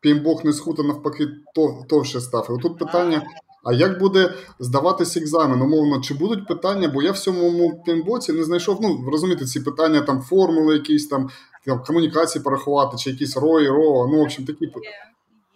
пімбок 0.00 0.44
не 0.44 0.52
схута 0.52 0.82
навпаки 0.82 1.28
то, 1.54 1.84
товще 1.88 2.20
став. 2.20 2.46
І 2.50 2.52
отут 2.52 2.78
питання: 2.78 3.22
а 3.68 3.72
як 3.72 3.98
буде 3.98 4.34
здаватися 4.58 5.20
екзамен? 5.20 5.62
Умовно, 5.62 6.00
чи 6.00 6.14
будуть 6.14 6.46
питання? 6.46 6.88
Бо 6.88 7.02
я 7.02 7.12
в 7.12 7.18
цьому 7.18 7.82
пімбоці 7.84 8.32
не 8.32 8.44
знайшов. 8.44 8.78
Ну 8.82 9.10
розумієте, 9.10 9.44
ці 9.44 9.60
питання 9.60 10.00
там 10.00 10.22
формули, 10.22 10.74
якісь 10.74 11.08
там, 11.08 11.30
там 11.66 11.82
комунікації 11.84 12.44
порахувати, 12.44 12.96
чи 12.96 13.10
якісь 13.10 13.36
рої, 13.36 13.68
ро. 13.68 14.08
Ну, 14.10 14.18
в 14.18 14.20
общем, 14.20 14.46
такі 14.46 14.66
пи- 14.66 14.80
Є, 14.84 14.90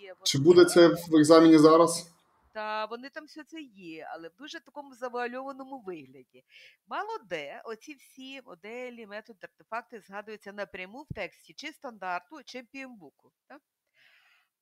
є, 0.07 0.14
чи 0.22 0.38
буде 0.38 0.64
це 0.64 0.88
в 0.88 1.16
екзамені 1.16 1.59
зараз? 1.59 2.09
Та 2.55 2.85
вони 2.85 3.09
там 3.14 3.25
все 3.25 3.44
це 3.44 3.61
є, 3.61 4.09
але 4.14 4.29
в 4.29 4.33
дуже 4.38 4.61
такому 4.61 4.94
завуальованому 4.94 5.83
вигляді. 5.87 6.44
Мало 6.88 7.18
де 7.31 7.62
оці 7.64 7.94
всі 7.94 8.40
моделі, 8.46 9.07
методи, 9.07 9.38
артефакти 9.42 10.03
згадуються 10.09 10.53
напряму 10.53 11.07
в 11.11 11.14
тексті 11.14 11.55
чи 11.57 11.72
стандарту, 11.72 12.37
чи 12.44 12.62
пімбуку. 12.72 13.31
Так? 13.48 13.61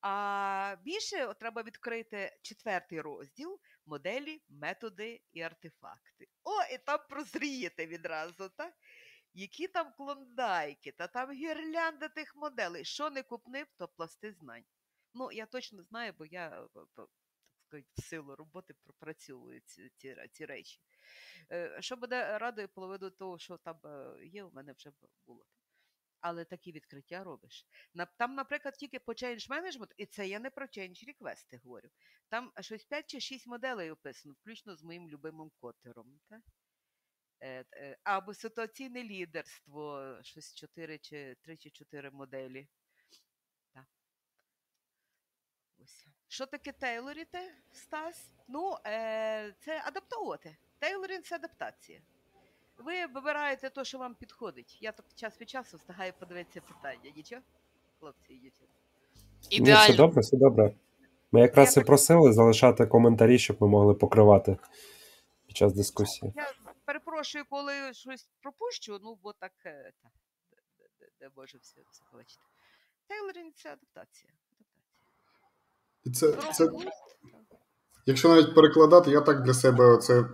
А 0.01 0.75
більше 0.83 1.33
треба 1.39 1.63
відкрити 1.63 2.37
четвертий 2.41 3.01
розділ 3.01 3.59
моделі, 3.85 4.41
методи 4.49 5.21
і 5.31 5.41
артефакти. 5.41 6.27
О, 6.43 6.63
і 6.73 6.77
там 6.77 6.99
прозрієте 7.09 7.87
відразу, 7.87 8.49
так? 8.49 8.73
Які 9.33 9.67
там 9.67 9.93
клондайки, 9.97 10.91
та 10.91 11.07
там 11.07 11.31
гірлянди 11.31 12.09
тих 12.09 12.35
моделей. 12.35 12.85
Що 12.85 13.09
не 13.09 13.23
купнив, 13.23 13.67
то 13.77 13.87
пласти 13.87 14.31
знань. 14.31 14.63
Ну, 15.13 15.31
я 15.31 15.45
точно 15.45 15.83
знаю, 15.83 16.13
бо 16.17 16.25
я 16.25 16.47
е, 16.47 16.67
так 16.73 16.87
сказати, 16.89 17.87
в 17.97 18.01
силу 18.01 18.35
роботи 18.35 18.73
пропрацьовую 18.83 19.61
ці, 19.65 19.89
ці, 19.97 20.15
ці 20.31 20.45
речі. 20.45 20.79
Е, 21.51 21.77
Що 21.81 21.95
буде 21.95 22.37
радою 22.37 22.69
половину 22.69 23.09
того, 23.09 23.39
що 23.39 23.57
там 23.57 23.79
е, 23.85 24.25
є, 24.25 24.43
у 24.43 24.51
мене 24.51 24.73
вже 24.73 24.91
було. 25.27 25.45
Але 26.21 26.45
такі 26.45 26.71
відкриття 26.71 27.23
робиш. 27.23 27.65
Там, 28.17 28.35
наприклад, 28.35 28.73
тільки 28.73 28.99
по 28.99 29.11
change 29.11 29.49
management, 29.49 29.91
і 29.97 30.05
це 30.05 30.27
я 30.27 30.39
не 30.39 30.49
про 30.49 30.65
change 30.65 31.05
request 31.09 31.59
говорю. 31.63 31.89
Там 32.29 32.51
щось 32.59 32.85
5 32.85 33.05
чи 33.07 33.19
6 33.19 33.47
моделей 33.47 33.91
описано, 33.91 34.35
включно 34.39 34.75
з 34.75 34.83
моїм 34.83 35.09
любимим 35.09 35.51
котером. 35.61 36.19
Та? 36.29 36.41
Е, 37.41 37.65
е, 37.73 37.97
Або 38.03 38.33
ситуаційне 38.33 39.03
лідерство, 39.03 40.17
щось 40.21 40.55
4 40.55 40.99
чи 40.99 41.35
3 41.41 41.57
чи 41.57 41.69
4 41.69 42.11
моделі. 42.11 42.67
Так. 43.73 43.85
Ось. 45.77 46.07
Що 46.27 46.45
таке 46.45 46.71
тейлоріте, 46.71 47.55
Стас? 47.71 48.31
Ну, 48.47 48.77
е, 48.85 49.53
це 49.59 49.81
адаптувати. 49.85 50.57
Тейлорінг 50.79 51.23
це 51.23 51.35
адаптація. 51.35 52.01
Ви 52.85 53.05
вибираєте 53.05 53.69
те, 53.69 53.85
що 53.85 53.97
вам 53.97 54.15
підходить. 54.15 54.77
Я 54.81 54.91
так 54.91 55.05
час 55.15 55.41
від 55.41 55.49
часу 55.49 55.77
встигаю 55.77 56.13
подивитися 56.19 56.61
питання. 56.61 57.11
Нічого? 57.15 57.41
Хлопці 57.99 58.33
і 58.33 58.37
дівчата. 58.37 58.71
Ні, 59.51 59.73
все 59.73 59.93
добре, 59.93 60.21
все 60.21 60.37
добре. 60.37 60.73
Ми 61.31 61.41
якраз 61.41 61.77
Я 61.77 61.83
і 61.83 61.85
просили 61.85 62.33
залишати 62.33 62.85
коментарі, 62.85 63.39
щоб 63.39 63.57
ми 63.59 63.67
могли 63.67 63.93
покривати 63.93 64.57
під 65.47 65.57
час 65.57 65.73
дискусії. 65.73 66.33
Я 66.35 66.53
перепрошую, 66.85 67.45
коли 67.49 67.93
щось 67.93 68.29
пропущу, 68.41 68.99
ну 69.03 69.17
бо 69.23 69.33
так 69.33 69.51
е, 69.65 69.91
та, 70.03 70.09
де, 70.49 70.85
де, 70.99 71.05
де, 71.19 71.29
може 71.37 71.57
все, 71.57 71.81
все 71.91 72.03
побачити. 72.11 72.41
Тейлорінг 73.07 73.53
це 73.55 73.69
адаптація. 73.69 74.33
адаптація. 76.05 76.51
Це, 76.53 76.53
це. 76.53 76.71
Якщо 78.05 78.29
навіть 78.29 78.55
перекладати, 78.55 79.11
я 79.11 79.21
так 79.21 79.43
для 79.43 79.53
себе 79.53 79.97
це 79.97 80.25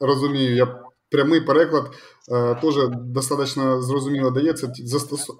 розумію. 0.00 0.54
Я 0.56 0.84
прямий 1.10 1.40
переклад 1.40 1.94
е, 2.32 2.54
теж 2.54 2.74
достатньо 2.88 3.82
зрозуміло 3.82 4.30
дається. 4.30 4.72
Застосу... 4.74 5.38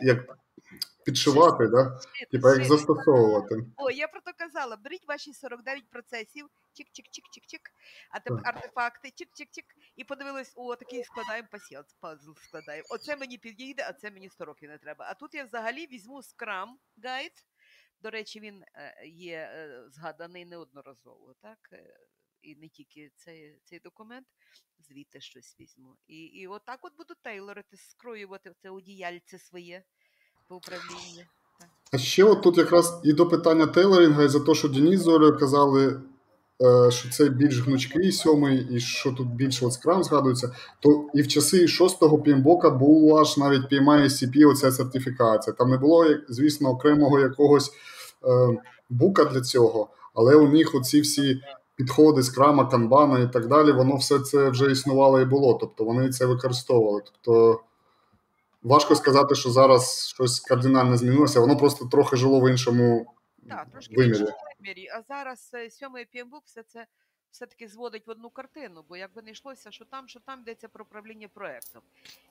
як 0.00 0.38
підшивати, 1.08 1.66
да? 1.66 2.00
Типа 2.30 2.54
як 2.54 2.64
застосовувати. 2.64 3.54
О, 3.76 3.90
я 3.90 4.08
про 4.08 4.20
то 4.20 4.30
казала. 4.38 4.76
Беріть 4.76 5.08
ваші 5.08 5.32
49 5.32 5.90
процесів, 5.90 6.46
чик-чик-чик-чик-чик, 6.46 7.64
а 8.10 8.20
тепер 8.20 8.40
артефакти, 8.44 9.08
чик-чик-чик, 9.08 9.64
і 9.96 10.04
подивились, 10.04 10.52
о, 10.56 10.76
такий 10.76 11.04
складаємо 11.04 11.48
пасіанс, 11.52 11.96
пазл 12.00 12.30
складаємо. 12.36 12.86
Оце 12.90 13.16
мені 13.16 13.38
підійде, 13.38 13.86
а 13.88 13.92
це 13.92 14.10
мені 14.10 14.28
100 14.28 14.44
років 14.44 14.70
не 14.70 14.78
треба. 14.78 15.06
А 15.10 15.14
тут 15.14 15.34
я 15.34 15.44
взагалі 15.44 15.86
візьму 15.86 16.16
Scrum 16.16 16.68
Guide. 17.04 17.44
До 18.02 18.10
речі, 18.10 18.40
він 18.40 18.62
е, 18.74 19.06
є 19.06 19.36
е, 19.36 19.84
згаданий 19.88 20.44
неодноразово, 20.44 21.34
так? 21.42 21.58
І 22.48 22.56
не 22.60 22.68
тільки 22.68 23.10
цей, 23.16 23.58
цей 23.64 23.80
документ, 23.84 24.26
звідти 24.88 25.20
щось 25.20 25.56
візьму. 25.60 25.88
І, 26.06 26.16
і 26.16 26.46
отак 26.46 26.78
от 26.82 26.92
буду 26.98 27.14
тейлорити, 27.22 27.76
скроювати 27.76 28.52
це 28.62 28.70
одіяльце 28.70 29.38
своє 29.38 29.82
по 30.48 30.56
управлінню. 30.56 31.24
А 31.92 31.98
ще 31.98 32.24
от 32.24 32.42
тут 32.42 32.58
якраз 32.58 33.00
і 33.04 33.12
до 33.12 33.28
питання 33.28 33.66
тейлорінга, 33.66 34.24
і 34.24 34.28
за 34.28 34.40
те, 34.40 34.54
що 34.54 34.68
Деніс 34.68 35.00
з 35.00 35.36
казали, 35.40 36.00
е, 36.62 36.90
що 36.90 37.10
це 37.10 37.28
більш 37.28 37.60
гнучкий 37.60 38.12
сьомий, 38.12 38.68
і 38.70 38.80
що 38.80 39.12
тут 39.12 39.28
більше 39.28 39.66
от 39.66 39.72
скрам 39.72 40.04
згадується, 40.04 40.56
то 40.80 41.08
і 41.14 41.22
в 41.22 41.28
часи 41.28 41.68
шостого 41.68 42.22
пімбока 42.22 42.70
була 42.70 43.24
ж 43.24 43.40
навіть 43.40 43.72
PMI 43.72 44.04
SCP, 44.04 44.48
оця 44.48 44.72
сертифікація. 44.72 45.54
Там 45.54 45.70
не 45.70 45.78
було, 45.78 46.06
звісно, 46.28 46.68
окремого 46.68 47.20
якогось 47.20 47.70
е, 47.70 48.62
бука 48.90 49.24
для 49.24 49.40
цього, 49.40 49.90
але 50.14 50.36
у 50.36 50.48
них 50.48 50.74
оці 50.74 51.00
всі 51.00 51.40
підходи 51.78 52.22
скрама, 52.22 52.66
канбана 52.66 53.18
і 53.18 53.32
так 53.32 53.46
далі, 53.46 53.72
воно 53.72 53.96
все 53.96 54.20
це 54.20 54.50
вже 54.50 54.70
існувало 54.70 55.20
і 55.20 55.24
було. 55.24 55.54
Тобто 55.54 55.84
вони 55.84 56.10
це 56.10 56.26
використовували. 56.26 57.02
Тобто 57.04 57.62
важко 58.62 58.94
сказати, 58.94 59.34
що 59.34 59.50
зараз 59.50 60.08
щось 60.08 60.40
кардинально 60.40 60.96
змінилося, 60.96 61.40
воно 61.40 61.56
просто 61.56 61.84
трохи 61.86 62.16
жило 62.16 62.40
в 62.40 62.50
іншому 62.50 63.14
трошки 63.72 63.96
вимірі. 63.96 64.26
вимірі. 64.60 64.88
А 64.88 65.02
зараз 65.02 65.50
е, 65.54 65.70
сьомий 65.70 66.06
PMBOK 66.14 66.40
все 66.44 66.62
це 66.62 66.86
все-таки 67.30 67.68
зводить 67.68 68.06
в 68.06 68.10
одну 68.10 68.30
картину, 68.30 68.84
бо 68.88 68.96
якби 68.96 69.22
не 69.22 69.30
йшлося, 69.30 69.70
що 69.70 69.84
там, 69.84 70.08
що 70.08 70.20
там 70.20 70.40
йдеться 70.40 70.68
про 70.68 70.84
управління 70.84 71.28
проектом. 71.34 71.82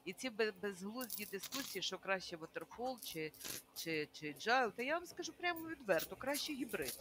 І 0.06 0.14
ці 0.14 0.32
безглузді 0.62 1.28
дискусії, 1.32 1.82
що 1.82 1.98
краще 1.98 2.38
Waterfall 2.38 2.95
чи, 3.04 3.32
чи, 3.76 4.08
чи 4.12 4.26
Agile, 4.26 4.72
та 4.76 4.84
я 4.84 4.93
вам 4.93 5.06
скажу 5.06 5.34
прямо 5.39 5.60
відверто, 5.68 6.16
краще 6.16 6.54
гібрид. 6.54 7.00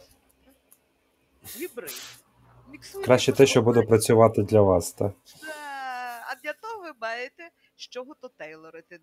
Гібрид. 1.55 2.26
Краще 3.05 3.31
те, 3.31 3.45
що 3.45 3.61
буде 3.61 3.81
працювати 3.81 4.43
для 4.43 4.61
вас, 4.61 4.91
так? 4.91 5.11
А 6.31 6.35
для 6.43 6.53
того 6.53 6.83
ви 6.83 6.91
маєте 7.01 7.49
з 7.75 7.81
чого 7.87 8.15
то 8.21 8.29
тейлорити, 8.37 8.99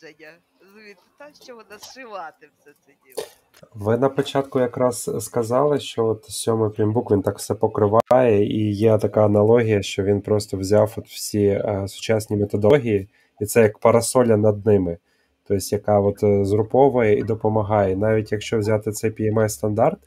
Женя. 0.00 0.32
Розумієте, 0.60 1.00
та 1.18 1.28
з 1.32 1.46
чого 1.46 1.62
нашивати 1.70 2.48
все 2.58 2.70
це 2.86 2.92
діло. 3.04 3.28
Ви 3.74 3.98
на 3.98 4.08
початку 4.08 4.60
якраз 4.60 5.24
сказали, 5.24 5.80
що 5.80 6.06
от 6.06 6.24
сьомий 6.24 6.70
прімбук 6.70 7.10
він 7.10 7.22
так 7.22 7.38
все 7.38 7.54
покриває, 7.54 8.46
і 8.46 8.72
є 8.72 8.98
така 8.98 9.24
аналогія, 9.24 9.82
що 9.82 10.02
він 10.02 10.20
просто 10.20 10.56
взяв 10.56 10.94
от 10.96 11.06
всі 11.06 11.44
е, 11.46 11.84
сучасні 11.88 12.36
методології, 12.36 13.08
і 13.40 13.46
це 13.46 13.62
як 13.62 13.78
парасоля 13.78 14.36
над 14.36 14.66
ними, 14.66 14.98
тобто 15.44 15.64
яка 15.76 16.00
от 16.00 16.22
е, 16.22 16.44
згруповує 16.44 17.18
і 17.18 17.22
допомагає. 17.22 17.96
Навіть 17.96 18.32
якщо 18.32 18.58
взяти 18.58 18.92
цей 18.92 19.10
PMI 19.10 19.48
стандарт, 19.48 19.98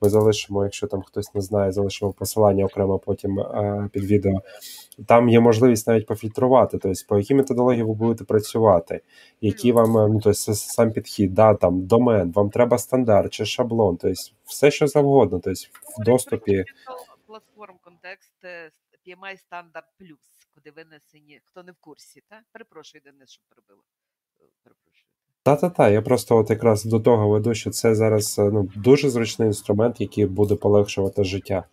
ми 0.00 0.08
залишимо, 0.08 0.64
якщо 0.64 0.86
там 0.86 1.02
хтось 1.02 1.34
не 1.34 1.40
знає, 1.40 1.72
залишимо 1.72 2.12
посилання 2.12 2.64
окремо 2.64 2.98
потім 2.98 3.40
е, 3.40 3.88
під 3.92 4.04
відео. 4.04 4.42
Там 5.06 5.28
є 5.28 5.40
можливість 5.40 5.86
навіть 5.86 6.06
пофільтрувати, 6.06 6.78
тобто 6.78 7.00
по 7.08 7.18
якій 7.18 7.34
методології 7.34 7.82
ви 7.82 7.94
будете 7.94 8.24
працювати, 8.24 9.00
які 9.40 9.72
вам 9.72 9.98
е, 9.98 10.08
ну, 10.08 10.20
тобто, 10.24 10.54
сам 10.54 10.92
підхід, 10.92 11.34
да, 11.34 11.54
там 11.54 11.86
домен, 11.86 12.32
вам 12.32 12.50
треба 12.50 12.78
стандарт 12.78 13.32
чи 13.32 13.44
шаблон, 13.44 13.96
тобто 13.96 14.22
все, 14.44 14.70
що 14.70 14.86
завгодно, 14.86 15.40
тобто 15.40 15.60
в 15.98 16.04
доступі. 16.04 16.64
Платформ 17.26 17.76
контекст 17.84 18.34
PMI 19.06 19.36
Standard 19.50 19.88
Plus, 20.00 20.46
куди 20.54 20.70
винесені, 20.70 21.40
хто 21.44 21.62
не 21.62 21.72
в 21.72 21.76
курсі, 21.76 22.22
та? 22.28 22.42
Перепрошую, 22.52 23.02
Денис, 23.04 23.30
що 23.30 23.42
перебила. 23.48 23.82
Е, 24.40 24.44
Перепрошую. 24.62 25.09
Та-та-та, 25.42 25.88
я 25.88 26.02
просто 26.02 26.36
от 26.36 26.50
якраз 26.50 26.84
до 26.84 27.00
того 27.00 27.28
веду, 27.28 27.54
що 27.54 27.70
це 27.70 27.94
зараз 27.94 28.38
е, 28.38 28.42
ну, 28.42 28.70
дуже 28.76 29.10
зручний 29.10 29.48
інструмент, 29.48 30.00
який 30.00 30.26
буде 30.26 30.56
полегшувати 30.56 31.24
життя. 31.24 31.64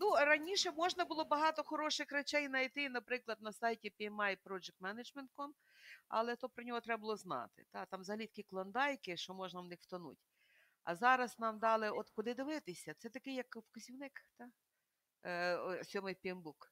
Ну, 0.00 0.14
раніше 0.26 0.70
можна 0.76 1.04
було 1.04 1.24
багато 1.24 1.62
хороших 1.62 2.12
речей 2.12 2.46
знайти, 2.46 2.88
наприклад, 2.88 3.38
на 3.40 3.52
сайті 3.52 3.92
PMI 4.00 4.36
Project 4.46 4.72
але 6.08 6.36
то 6.36 6.48
про 6.48 6.64
нього 6.64 6.80
треба 6.80 7.00
було 7.00 7.16
знати. 7.16 7.64
Та, 7.70 7.86
там 7.86 8.00
взагалі 8.00 8.30
клондайки, 8.50 9.16
що 9.16 9.34
можна 9.34 9.60
в 9.60 9.66
них 9.66 9.78
втонути. 9.80 10.20
А 10.84 10.94
зараз 10.96 11.38
нам 11.38 11.58
дали, 11.58 11.90
от 11.90 12.10
куди 12.10 12.34
дивитися, 12.34 12.94
це 12.98 13.08
такий 13.08 13.34
як 13.34 13.56
вказівник, 13.56 14.12
та? 14.36 14.48
Е, 15.24 15.84
сьомий 15.84 16.16
PMBOK. 16.24 16.68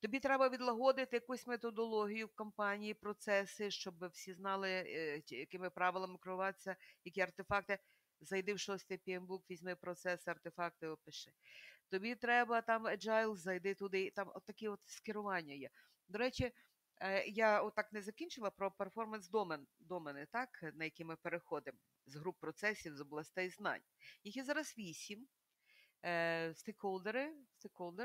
Тобі 0.00 0.20
треба 0.20 0.48
відлагодити 0.48 1.16
якусь 1.16 1.46
методологію 1.46 2.26
в 2.26 2.34
компанії, 2.34 2.94
процеси, 2.94 3.70
щоб 3.70 4.08
всі 4.08 4.32
знали, 4.34 4.70
е, 4.70 5.22
якими 5.28 5.70
правилами 5.70 6.18
керуватися, 6.18 6.76
які 7.04 7.20
артефакти. 7.20 7.78
Зайди 8.20 8.54
в 8.54 8.58
шостий 8.58 9.00
PMBOK, 9.06 9.40
візьми 9.50 9.74
процеси, 9.74 10.30
артефакти, 10.30 10.86
опиши. 10.86 11.32
Тобі 11.88 12.14
треба 12.14 12.60
там 12.60 12.86
agile, 12.86 13.36
зайди 13.36 13.74
туди, 13.74 14.10
там 14.10 14.32
от 14.34 14.44
такі 14.44 14.68
от 14.68 14.80
скерування 14.86 15.54
є. 15.54 15.70
До 16.08 16.18
речі, 16.18 16.52
е, 17.00 17.26
я 17.26 17.62
отак 17.62 17.92
не 17.92 18.02
закінчила 18.02 18.50
про 18.50 18.70
перформанс 18.70 19.28
домен, 19.28 19.66
домени, 19.78 20.26
так, 20.32 20.64
на 20.74 20.84
які 20.84 21.04
ми 21.04 21.16
переходимо 21.16 21.78
з 22.06 22.16
груп 22.16 22.36
процесів, 22.40 22.96
з 22.96 23.00
областей 23.00 23.50
знань. 23.50 23.82
Їх 24.24 24.36
є 24.36 24.44
зараз 24.44 24.74
вісім. 24.78 25.28
Е, 26.02 26.54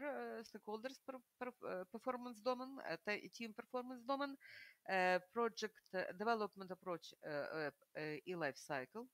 е, 0.04 0.44
stakeholders 0.44 0.98
per- 1.08 1.22
per- 1.40 1.68
е, 1.70 1.86
performance 1.94 2.42
е, 2.90 2.98
е, 4.86 5.20
project 5.34 5.82
е, 5.94 6.14
development 6.14 6.68
approach 6.68 7.14
е, 7.22 7.32
е, 7.32 7.72
е, 7.96 8.22
і 8.26 8.36
life 8.36 8.70
cycle. 8.70 9.08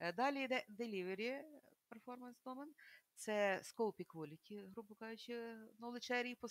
Е, 0.00 0.12
Далі 0.12 0.42
йде 0.44 0.64
delivery 0.70 1.42
performance 1.90 2.42
domain, 2.44 2.68
це 3.14 3.60
scope 3.64 3.94
і 3.98 4.04
quality, 4.04 4.72
грубо 4.72 4.94
кажучи, 4.94 5.32
knowledge 5.80 6.10
area 6.12 6.36
по, 6.40 6.48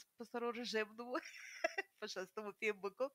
півбоку. 2.53 3.09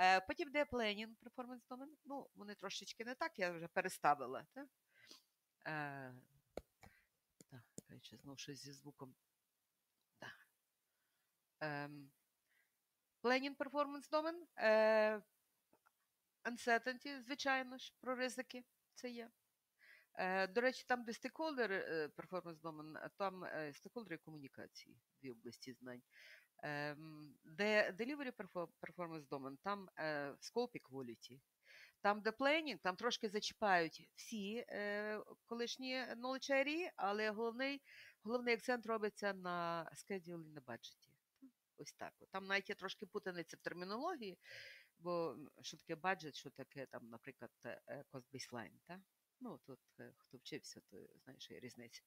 Е, 0.00 0.20
Потім 0.20 0.48
йде 0.48 0.64
planning 0.64 1.08
performance. 1.22 1.86
Ну, 2.04 2.26
вони 2.34 2.54
трошечки 2.54 3.04
не 3.04 3.14
так, 3.14 3.38
я 3.38 3.50
вже 3.50 3.68
переставила. 3.68 4.46
Е, 7.90 8.00
знову 8.16 8.36
щось 8.36 8.58
зі 8.58 8.72
звуком. 8.72 9.14
Да. 10.20 10.32
Ем, 11.60 12.10
planning 13.22 13.56
performance 13.56 14.10
domain. 14.10 14.46
Е, 14.56 15.22
uncertainty, 16.44 17.20
звичайно 17.22 17.78
ж, 17.78 17.94
про 18.00 18.14
ризики 18.14 18.64
це 18.94 19.10
є. 19.10 19.30
Е, 20.14 20.46
До 20.46 20.60
речі, 20.60 20.84
там, 20.88 21.04
де 21.04 21.12
стейкхолдер 21.12 21.70
перформанс 22.16 22.60
домен, 22.60 22.98
там 23.16 23.44
стейкхолдери 23.72 24.18
комунікації, 24.18 24.96
дві 25.20 25.30
області 25.30 25.72
знань. 25.72 26.02
Ем, 26.62 27.34
Де 27.44 27.90
delivery 27.90 28.32
performance 28.80 29.28
домен, 29.28 29.56
там 29.56 29.88
е, 29.98 30.30
scope 30.30 30.70
і 30.72 30.80
quality. 30.80 31.40
Там, 32.00 32.20
де 32.20 32.30
planning, 32.30 32.78
там 32.78 32.96
трошки 32.96 33.28
зачіпають 33.28 34.08
всі 34.14 34.64
е, 34.68 35.20
колишні 35.46 36.04
knowledge 36.16 36.90
але 36.96 37.30
головний, 37.30 37.82
головний 38.22 38.54
акцент 38.54 38.86
робиться 38.86 39.32
на 39.32 39.90
і 40.08 40.30
на 40.30 40.60
баджеті. 40.60 41.12
Ось 41.78 41.92
так. 41.92 42.12
Там 42.30 42.46
навіть 42.46 42.68
є 42.68 42.74
трошки 42.74 43.06
путаниця 43.06 43.56
в 43.56 43.60
термінології, 43.60 44.38
бо 44.98 45.36
що 45.60 45.76
таке 45.76 45.96
баджет, 45.96 46.34
що 46.34 46.50
таке 46.50 46.86
там, 46.86 47.08
наприклад, 47.08 47.50
е, 47.64 48.04
cost 48.12 48.24
baseline, 48.32 48.78
та? 48.86 49.00
Ну, 49.40 49.58
тут 49.58 49.80
е, 50.00 50.12
хто 50.18 50.36
вчився, 50.36 50.80
то 50.90 50.96
знає, 51.24 51.40
що 51.40 51.54
є 51.54 51.60
різниця. 51.60 52.02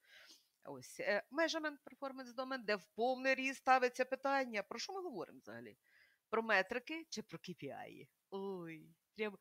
Ось 0.63 0.99
е, 0.99 1.23
measurement 1.31 1.77
performance 1.85 2.35
domain, 2.35 2.65
де 2.65 2.75
в 2.75 2.85
повний 2.85 3.35
ріст 3.35 3.59
ставиться 3.59 4.05
питання. 4.05 4.63
Про 4.63 4.79
що 4.79 4.93
ми 4.93 5.01
говоримо 5.01 5.39
взагалі? 5.39 5.77
Про 6.29 6.43
метрики 6.43 7.05
чи 7.09 7.21
про 7.21 7.37
KPI? 7.37 8.07
Ой, 8.29 8.95
прям 9.15 9.37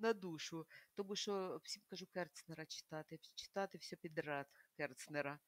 на 0.00 0.12
душу. 0.12 0.66
Тому 0.94 1.16
що 1.16 1.60
всім 1.64 1.82
кажу 1.90 2.06
Керцнера 2.06 2.66
читати, 2.66 3.18
читати 3.34 3.78
все 3.78 3.96
підряд 3.96 4.46
Керцнера. 4.76 5.38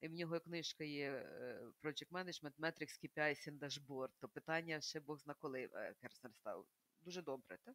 І 0.00 0.08
в 0.08 0.12
нього 0.12 0.40
книжка 0.40 0.84
є 0.84 1.10
е, 1.10 1.60
Project 1.82 2.10
Management, 2.10 2.52
Metrics, 2.58 3.00
KPIs 3.04 3.48
and 3.48 3.58
Dashboard. 3.58 4.08
То 4.20 4.28
питання 4.28 4.80
ще 4.80 5.00
Бог 5.00 5.18
зна 5.18 5.34
коли 5.38 5.70
е, 5.74 5.94
Керцнер 6.00 6.32
став. 6.34 6.66
Дуже 7.00 7.22
добре, 7.22 7.58
так? 7.64 7.74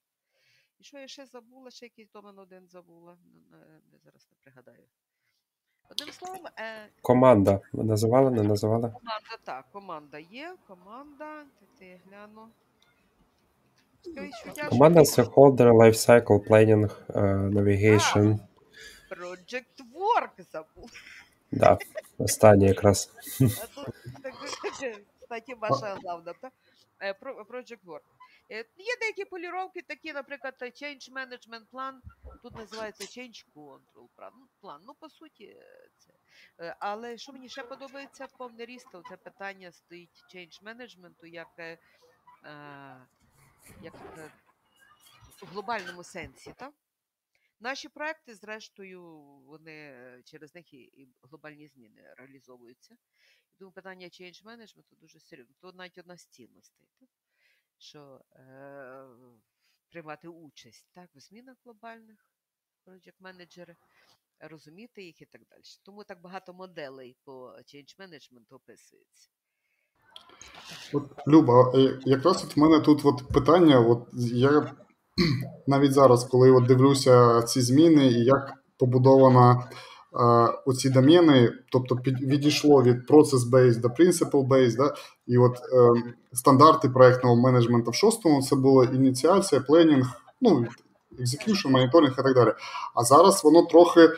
І 0.80 0.84
що 0.84 0.98
я 0.98 1.08
ще 1.08 1.26
забула, 1.26 1.72
ще 1.72 1.86
якийсь 1.86 2.12
домен 2.12 2.40
один 2.40 2.68
забула, 2.68 3.18
не- 3.52 4.00
зараз 4.04 4.28
не 4.32 4.38
пригадаю. 4.42 4.88
Одним 5.90 6.12
словом, 6.12 6.46
е, 6.60 6.90
Команда. 7.02 7.62
Ви 7.74 7.84
називали, 7.84 8.32
не 8.32 8.44
називали? 8.44 8.92
команда 8.92 9.38
так, 9.44 9.72
команда 9.72 10.20
є, 10.20 10.58
команда. 10.68 11.46
Я 11.80 11.98
гляну. 12.06 12.52
Команда 14.70 15.00
Stakeholder, 15.00 15.74
Lifecycle, 15.74 16.48
Planning, 16.48 16.92
е, 17.10 17.22
Navigation. 17.58 18.40
Project 19.12 19.78
Work 19.94 20.52
забув. 20.52 20.92
Да, 21.52 21.78
останнє 22.18 22.68
якраз. 22.68 23.12
А 24.24 24.32
кстати, 25.22 25.56
ваша 25.56 25.96
главна, 25.96 26.34
так? 26.42 26.54
Е, 27.02 27.14
Project 27.50 27.86
Work. 27.86 28.02
Е, 28.52 28.58
Є 28.78 28.96
деякі 29.00 29.26
поліровки, 29.26 29.82
такі, 29.82 30.14
наприклад, 30.14 30.56
Change 30.62 31.12
Management 31.14 31.66
план, 31.72 32.02
тут 32.44 32.56
називається 32.56 33.04
Change 33.04 33.46
Control 33.56 34.08
план. 34.16 34.32
Ну. 34.64 34.78
Ну, 34.88 34.94
по 35.00 35.10
суті, 35.10 35.58
це. 35.98 36.76
Але 36.80 37.18
що 37.18 37.34
мені 37.34 37.50
ще 37.50 37.64
подобається, 37.64 38.28
повне 38.38 38.66
ріст, 38.66 38.88
це 39.10 39.18
питання 39.18 39.72
стоїть 39.72 40.24
Change 40.36 40.64
Management, 40.64 41.26
як, 41.26 41.80
як 43.82 43.96
е, 44.18 44.32
в 45.42 45.46
глобальному 45.46 46.04
сенсі, 46.04 46.54
так? 46.58 46.74
Наші 47.60 47.90
проекти, 47.90 48.36
зрештою, 48.36 49.02
вони 49.46 49.72
е, 49.72 50.22
через 50.26 50.56
них 50.56 50.74
і, 50.74 51.10
глобальні 51.24 51.68
зміни 51.68 52.14
реалізовуються. 52.18 52.94
І 53.54 53.58
тому 53.60 53.72
питання 53.72 54.08
change 54.08 54.44
management 54.44 54.86
дуже 54.92 55.20
серйозне. 55.20 55.56
То 55.60 55.72
навіть 55.72 55.98
одна 55.98 56.18
з 56.18 56.26
цінностей, 56.26 56.88
так? 57.00 57.10
що 57.78 58.26
е, 58.36 59.08
приймати 59.90 60.28
участь 60.28 60.88
так, 60.92 61.10
в 61.16 61.20
змінах 61.20 61.58
глобальних 61.64 62.32
project 62.86 63.16
менеджери, 63.20 63.76
розуміти 64.40 65.04
їх 65.04 65.22
і 65.22 65.26
так 65.26 65.42
далі. 65.48 65.62
Тому 65.84 66.04
так 66.04 66.22
багато 66.22 66.54
моделей 66.54 67.18
по 67.24 67.50
change 67.52 67.98
management 68.00 68.56
описується. 68.56 69.30
От, 70.94 71.04
Люба, 71.28 71.72
е, 71.76 72.00
якраз 72.06 72.44
от 72.44 72.58
в 72.58 72.60
мене 72.60 72.80
тут 72.80 73.02
от 73.04 73.28
питання. 73.34 73.80
От 73.80 74.04
я 74.34 74.50
навіть 75.68 75.94
зараз, 75.94 76.24
коли 76.24 76.52
от 76.52 76.66
дивлюся 76.66 77.42
ці 77.42 77.62
зміни 77.62 78.08
і 78.08 78.24
як 78.24 78.54
побудована 78.78 79.52
е, 79.54 79.64
оці 80.66 80.90
домени, 80.90 81.52
тобто 81.72 81.96
під, 81.96 82.22
відійшло 82.22 82.84
від 82.84 83.10
process-based 83.10 83.80
до 83.80 83.88
principle-based, 83.88 84.78
да, 84.78 84.94
і 85.28 85.38
от 85.38 85.58
е, 85.58 86.14
стандарти 86.34 86.90
проектного 86.90 87.36
менеджменту 87.36 87.92
в 87.92 87.96
шостому 87.96 88.42
це 88.42 88.56
було 88.56 88.84
ініціація, 88.84 89.62
пленінг, 89.62 90.08
ну, 90.42 90.66
execution, 91.20 91.70
моніторинг 91.70 92.14
і 92.20 92.24
так 92.24 92.36
далі. 92.36 92.54
А 92.96 93.04
зараз 93.04 93.44
воно 93.44 93.66
трохи 93.66 94.10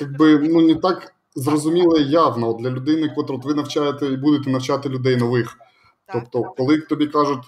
якби, 0.00 0.38
ну, 0.38 0.60
не 0.60 0.74
так 0.74 1.15
зрозуміло 1.36 1.96
і 1.96 2.10
явно 2.10 2.52
для 2.52 2.70
людини, 2.70 3.08
котру 3.08 3.40
ви 3.44 3.54
навчаєте 3.54 4.06
і 4.06 4.16
будете 4.16 4.50
навчати 4.50 4.88
людей 4.88 5.16
нових. 5.16 5.58
Тобто, 6.12 6.42
коли 6.42 6.80
тобі 6.80 7.06
кажуть 7.06 7.44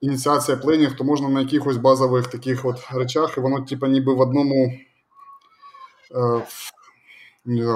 ініціація 0.00 0.56
пленів, 0.56 0.96
то 0.96 1.04
можна 1.04 1.28
на 1.28 1.40
якихось 1.40 1.76
базових 1.76 2.26
таких 2.26 2.64
от 2.64 2.76
речах, 2.94 3.34
і 3.36 3.40
воно, 3.40 3.60
типа, 3.60 3.88
ніби 3.88 4.14
в 4.14 4.20
одному 4.20 4.64
е, 4.64 4.78
в, 6.14 6.72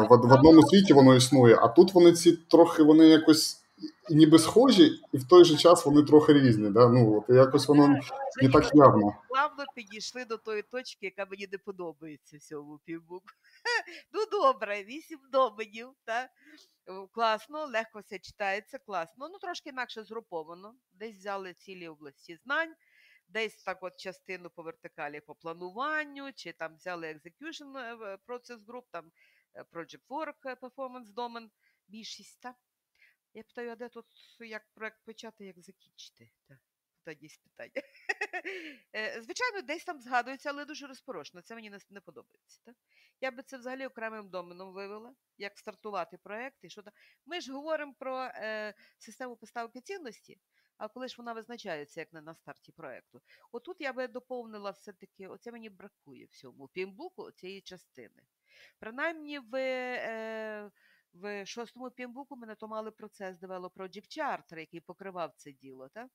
в 0.09 0.33
одному 0.33 0.63
світі 0.63 0.93
воно 0.93 1.15
існує, 1.15 1.59
а 1.63 1.69
тут 1.69 1.95
вони 1.95 2.13
ці 2.13 2.33
трохи 2.33 2.83
вони 2.83 3.07
якось 3.07 3.66
ніби 4.11 4.39
схожі, 4.39 5.01
і 5.13 5.19
в 5.19 5.29
той 5.29 5.45
же 5.45 5.57
час 5.57 5.87
вони 5.87 6.03
трохи 6.03 6.33
різні. 6.33 6.71
Да? 6.71 6.89
Ну, 6.89 7.19
от 7.19 7.37
якось 7.37 7.69
воно 7.69 8.01
не 8.43 8.49
так 8.49 8.75
явно. 8.75 9.17
Плавно 9.29 9.65
підійшли 9.75 10.25
до 10.25 10.37
тої 10.37 10.63
точки, 10.63 11.07
яка 11.07 11.27
мені 11.31 11.49
не 11.53 11.59
подобається 11.59 12.37
в 12.37 12.41
цьому 12.41 12.79
півбуку. 12.85 13.27
Ну, 14.13 14.25
добре, 14.31 14.85
вісім 14.85 15.19
доменів, 15.33 15.89
так? 16.05 16.31
Класно, 17.13 17.67
легко 17.67 18.01
все 18.01 18.19
читається, 18.19 18.79
класно. 18.79 19.29
Ну, 19.29 19.39
трошки 19.39 19.71
інакше 19.71 20.05
згруповано. 20.05 20.75
Десь 20.93 21.17
взяли 21.17 21.55
цілі 21.55 21.89
області 21.89 22.37
знань, 22.45 22.75
десь 23.29 23.63
так 23.63 23.83
от 23.83 23.97
частину 23.97 24.51
по 24.51 24.63
вертикалі 24.63 25.21
по 25.21 25.35
плануванню, 25.35 26.33
чи 26.35 26.53
там 26.53 26.77
взяли 26.77 27.07
execution 27.07 27.73
process 28.27 28.67
group, 28.67 28.83
там 28.91 29.11
project 29.73 30.07
work 30.09 30.57
performance 30.61 31.15
domain, 31.15 31.49
більшість. 31.89 32.41
так? 32.41 32.55
Я 33.37 33.43
питаю, 33.43 33.71
а 33.71 33.77
де 33.77 33.89
тут 33.89 34.07
як 34.41 34.63
проект 34.75 35.05
почати, 35.05 35.47
як 35.47 35.61
закінчити? 35.61 36.31
Так, 36.49 36.59
питання. 37.45 37.73
Звичайно, 39.23 39.63
десь 39.63 39.85
там 39.85 40.01
згадується, 40.01 40.51
але 40.51 40.65
дуже 40.65 40.87
розпорошно. 40.87 41.43
Це 41.43 41.55
мені 41.55 41.79
не 41.91 42.01
подобається. 42.01 42.61
Так? 42.65 42.77
Я 43.21 43.31
би 43.31 43.43
це 43.43 43.59
взагалі 43.59 43.87
окремим 43.87 44.29
доменом 44.29 44.73
вивела, 44.73 45.15
як 45.39 45.59
стартувати 45.59 46.19
проект 46.19 46.65
і 46.65 46.71
що 46.71 46.83
там. 46.83 46.93
Ми 47.27 47.41
ж 47.41 47.53
говоримо 47.53 47.95
про 47.99 48.23
е, 48.23 48.75
систему 48.99 49.37
поставки 49.37 49.81
цінності, 49.81 50.41
а 50.77 50.89
коли 50.89 51.09
ж 51.09 51.15
вона 51.19 51.33
визначається 51.33 52.01
як 52.01 52.13
не 52.13 52.21
на 52.21 52.35
старті 52.35 52.73
проекту. 52.73 53.23
Отут 53.53 53.81
я 53.81 53.93
би 53.93 54.09
доповнила 54.09 54.71
все-таки, 54.71 55.29
оце 55.29 55.53
мені 55.53 55.71
бракує 55.71 56.27
всьому 56.27 56.69
пімбуку 56.69 57.31
цієї 57.31 57.61
частини. 57.61 58.23
Принаймні 58.79 59.39
в. 59.39 59.55
Е, 59.55 60.71
в 61.21 61.47
шостому 61.47 61.91
пімбуку 61.91 62.37
ми 62.37 62.47
на 62.47 62.55
то 62.55 62.69
мали 62.69 62.91
процес 62.91 63.41
Develop 63.41 63.71
Project 63.71 64.19
Charter, 64.19 64.59
який 64.59 64.81
покривав 64.81 65.33
це 65.37 65.53
діло. 65.53 65.89
Так? 65.89 66.11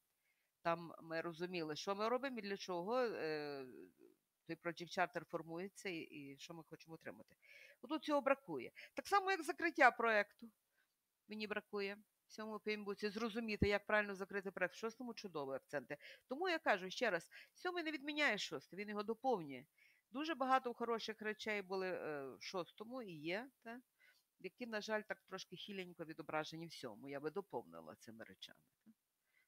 Там 0.62 0.93
ми 1.02 1.22
розуміли, 1.22 1.76
що 1.76 1.95
ми 1.95 2.10
робимо 2.10 2.38
і 2.38 2.41
для 2.41 2.58
чого 2.58 2.99
е, 2.99 3.66
той 4.47 4.56
Project 4.56 4.97
Charter 4.97 5.26
формується 5.26 5.89
і, 5.89 5.97
і 5.97 6.38
що 6.38 6.54
ми 6.54 6.64
хочемо 6.70 6.95
отримати. 6.95 7.36
Тут 7.89 8.04
цього 8.04 8.22
бракує. 8.22 8.72
Так 8.93 9.08
само, 9.08 9.32
як 9.32 9.43
закриття 9.43 9.91
проєкту. 9.91 10.49
Мені 11.28 11.47
бракує 11.47 11.97
в 12.26 12.32
цьому 12.32 12.60
пімбуці 12.60 13.10
зрозуміти, 13.10 13.68
як 13.68 13.86
правильно 13.86 14.16
закрити 14.16 14.52
проєкт. 14.52 14.76
В 14.76 14.78
шостому 14.78 15.14
чудові 15.14 15.56
акценти. 15.56 15.97
Тому 16.28 16.49
я 16.49 16.60
кажу 16.60 16.89
ще 16.89 17.10
раз: 17.10 17.30
сьомий 17.54 17.84
не 17.84 17.91
відміняє 17.91 18.38
шостий, 18.38 18.80
він 18.80 18.89
його 18.89 19.04
доповнює. 19.04 19.66
Дуже 20.12 20.36
багато 20.36 20.74
хороших 20.74 21.22
речей 21.22 21.62
були 21.62 21.88
е, 21.88 22.28
в 22.36 22.43
шостому 22.43 23.02
і 23.02 23.12
є. 23.12 23.49
Так? 23.64 23.80
Які, 24.44 24.66
на 24.66 24.82
жаль, 24.82 25.02
так 25.08 25.22
трошки 25.22 25.56
хіленько 25.56 26.06
відображені 26.06 26.68
всьому. 26.68 27.10
Я 27.10 27.20
би 27.20 27.32
доповнила 27.32 27.96
цими 28.00 28.24
речами. 28.24 28.60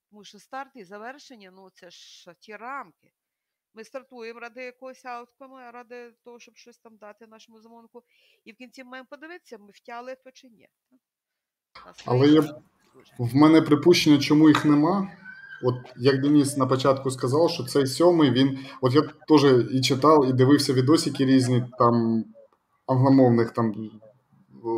Тому 0.10 0.24
що 0.24 0.40
старт 0.40 0.72
і 0.76 0.84
завершення 0.84 1.52
ну 1.52 1.70
це 1.70 1.90
ж 1.90 2.34
ті 2.40 2.56
рамки. 2.56 3.14
Ми 3.74 3.84
стартуємо 3.84 4.40
ради 4.40 4.64
якогось 4.64 5.06
ауткому, 5.06 5.56
ради 5.56 6.12
того, 6.24 6.40
щоб 6.40 6.56
щось 6.56 6.80
там 6.80 6.98
дати 6.98 7.28
нашому 7.28 7.62
замовнику. 7.62 8.04
І 8.46 8.52
в 8.52 8.56
кінці 8.56 8.84
маємо 8.84 9.08
подивитися, 9.10 9.58
ми 9.58 9.72
втяли 9.72 10.16
то 10.16 10.32
чи 10.32 10.50
ні. 10.50 10.70
Але 12.06 12.28
є 12.28 12.42
в 13.20 13.36
мене 13.36 13.62
припущення, 13.62 14.20
чому 14.20 14.50
їх 14.50 14.66
нема. 14.66 15.18
От 15.64 15.76
як 15.98 16.22
Деніс 16.22 16.58
на 16.58 16.68
початку 16.68 17.12
сказав, 17.12 17.50
що 17.50 17.64
цей 17.64 17.88
сьомий 17.88 18.32
він. 18.32 18.60
От 18.82 18.94
я 18.94 19.02
теж 19.02 19.72
і 19.72 19.82
читав, 19.82 20.30
і 20.30 20.34
дивився 20.34 20.74
відосики 20.74 21.26
різні 21.26 21.64
там 21.78 22.26
англомовних 22.88 23.52
там 23.52 23.74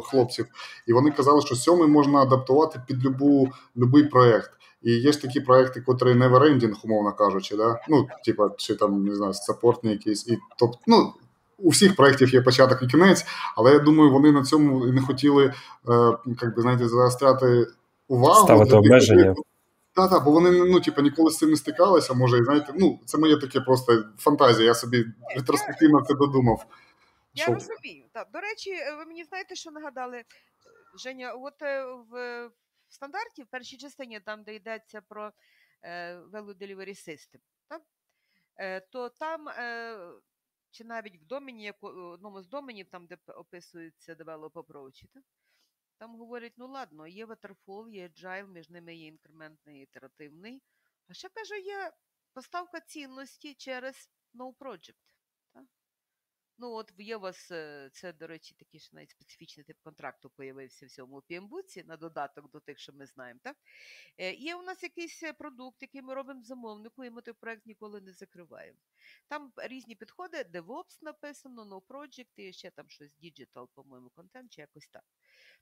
хлопців, 0.03 0.45
і 0.87 0.93
вони 0.93 1.11
казали, 1.11 1.41
що 1.41 1.55
сьомий 1.55 1.87
можна 1.87 2.19
адаптувати 2.19 2.81
під 2.87 3.05
любу, 3.05 3.49
любий 3.77 4.03
проєкт. 4.03 4.51
І 4.83 4.91
є 4.91 5.11
ж 5.11 5.21
такі 5.21 5.39
проекти, 5.39 5.81
котрі 5.81 6.07
never-ending, 6.07 6.73
умовно 6.83 7.13
кажучи, 7.13 7.57
да? 7.57 7.79
ну, 7.89 8.07
типа, 8.25 8.49
чи 8.57 8.75
там 8.75 9.05
не 9.05 9.15
знаю, 9.15 9.33
саппортні 9.33 9.91
якісь, 9.91 10.27
і 10.27 10.37
тобто, 10.57 10.77
ну. 10.87 11.13
У 11.57 11.69
всіх 11.69 11.95
проєктів 11.95 12.33
є 12.33 12.41
початок 12.41 12.83
і 12.83 12.87
кінець, 12.87 13.25
але 13.57 13.71
я 13.71 13.79
думаю, 13.79 14.11
вони 14.11 14.31
на 14.31 14.43
цьому 14.43 14.85
не 14.85 15.01
хотіли, 15.01 15.45
е, 15.45 15.53
як 16.41 16.55
би 16.55 16.61
знаєте, 16.61 16.87
заостряти 16.87 17.67
увагу. 18.07 18.45
Ставити 18.45 18.75
обмеження. 18.75 19.35
Так, 19.95 20.09
так, 20.09 20.23
бо 20.25 20.31
вони 20.31 20.51
ну, 20.51 20.79
типу, 20.79 21.01
ніколи 21.01 21.31
з 21.31 21.37
цим 21.37 21.49
не 21.49 21.55
стикалися, 21.55 22.13
може, 22.13 22.37
і 22.37 22.43
знаєте, 22.43 22.73
ну, 22.79 22.99
це 23.05 23.17
моє 23.17 23.37
таке 23.37 23.59
просто 23.59 24.03
фантазія, 24.17 24.67
я 24.67 24.73
собі 24.73 25.05
ретроспективно 25.35 26.01
це 26.07 26.13
додумав. 26.13 26.65
Я 27.35 27.45
розумію. 27.45 28.09
Так. 28.13 28.31
До 28.31 28.39
речі, 28.41 28.71
е, 28.71 28.95
ви 28.95 29.05
мені 29.05 29.23
знаєте, 29.23 29.55
що 29.55 29.71
нагадали, 29.71 30.25
Женя, 30.99 31.33
от 31.33 31.61
е, 31.61 31.85
в 31.85 32.51
стандарті, 32.87 33.43
в 33.43 33.47
першій 33.47 33.77
частині, 33.77 34.19
там, 34.19 34.43
де 34.43 34.55
йдеться 34.55 35.01
про 35.01 35.33
е, 35.81 36.15
Value 36.15 36.57
Delivery 36.57 37.09
System, 37.09 37.39
так? 37.67 37.81
То 38.91 39.09
там, 39.09 39.47
чи 40.71 40.83
навіть 40.83 41.21
в 41.21 41.25
домені, 41.25 41.73
одному 41.81 42.41
з 42.41 42.47
доменів, 42.47 42.89
там, 42.89 43.07
де 43.07 43.17
описується 43.27 44.13
Develop 44.13 44.51
Approach, 44.51 45.05
так? 45.13 45.23
там 45.97 46.15
говорять, 46.15 46.53
ну 46.57 46.67
ладно, 46.67 47.07
є 47.07 47.25
Waterfall, 47.25 47.89
є 47.89 48.07
Agile, 48.07 48.47
між 48.47 48.69
ними 48.69 48.95
є 48.95 49.07
інкрементний 49.07 49.81
ітеративний. 49.81 50.61
А 51.07 51.13
ще 51.13 51.29
каже, 51.29 51.59
є 51.59 51.91
поставка 52.33 52.79
цінності 52.79 53.55
через 53.55 54.09
No 54.33 54.55
Project. 54.55 55.14
Ну, 56.57 56.71
от 56.71 56.93
є 56.97 57.17
у 57.17 57.19
вас 57.19 57.51
е, 57.51 57.89
це, 57.93 58.13
до 58.13 58.27
речі, 58.27 58.55
такий 58.59 58.79
ж 58.79 58.89
навіть 58.93 59.09
специфічний 59.09 59.63
тип 59.63 59.77
контракту 59.83 60.29
появився 60.29 60.85
в 60.85 60.89
цьому 60.89 61.21
пімбуці 61.21 61.83
на 61.83 61.97
додаток 61.97 62.51
до 62.51 62.59
тих, 62.59 62.79
що 62.79 62.93
ми 62.93 63.05
знаємо. 63.05 63.39
так? 63.43 63.57
Е, 64.17 64.33
є 64.33 64.55
у 64.55 64.61
нас 64.61 64.83
якийсь 64.83 65.23
е, 65.23 65.33
продукт, 65.33 65.81
який 65.81 66.01
ми 66.01 66.13
робимо 66.13 66.43
замовнику, 66.43 67.03
і 67.03 67.09
ми 67.09 67.21
той 67.21 67.33
проект 67.33 67.65
ніколи 67.65 68.01
не 68.01 68.13
закриваємо. 68.13 68.79
Там 69.27 69.53
різні 69.57 69.95
підходи, 69.95 70.37
DevOps 70.37 70.99
написано, 71.01 71.65
No 71.65 71.81
Project, 71.81 72.31
і 72.35 72.53
ще 72.53 72.71
там 72.71 72.89
щось 72.89 73.11
Digital, 73.23 73.67
по-моєму, 73.73 74.09
контент, 74.09 74.51
чи 74.51 74.61
якось 74.61 74.87
так. 74.87 75.03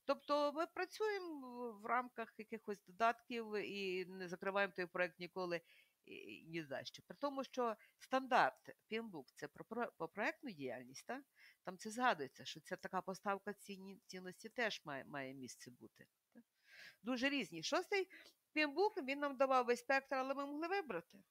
Тобто 0.06 0.52
ми 0.54 0.66
працюємо 0.66 1.72
в 1.72 1.86
рамках 1.86 2.34
якихось 2.38 2.84
додатків 2.88 3.56
і 3.56 4.06
не 4.06 4.28
закриваємо 4.28 4.74
той 4.76 4.86
проект 4.86 5.20
ніколи 5.20 5.62
ні 6.48 6.64
за 6.64 6.84
що. 6.84 7.04
При 7.04 7.18
тому, 7.18 7.44
що 7.44 7.76
стандарт 8.00 8.76
PMBOK– 8.92 9.26
це 9.36 9.48
про, 9.48 9.66
про 9.98 10.10
проектну 10.10 10.52
діяльність, 10.52 11.06
так? 11.06 11.24
там 11.64 11.78
це 11.78 11.90
згадується, 11.90 12.46
що 12.46 12.62
це 12.62 12.78
така 12.78 13.02
поставка 13.02 13.54
ціні, 13.54 14.02
цінності 14.06 14.50
теж 14.50 14.82
має 14.86 15.06
має 15.06 15.34
місце 15.34 15.72
бути. 15.72 16.08
Так? 16.34 16.44
Дуже 17.04 17.30
різні. 17.30 17.64
Шостий 17.64 18.08
PMBOK, 18.56 19.06
він 19.06 19.20
нам 19.20 19.38
давав 19.38 19.66
весь 19.66 19.80
спектр, 19.80 20.16
але 20.16 20.34
ми 20.34 20.46
могли 20.46 20.68
вибрати, 20.68 21.24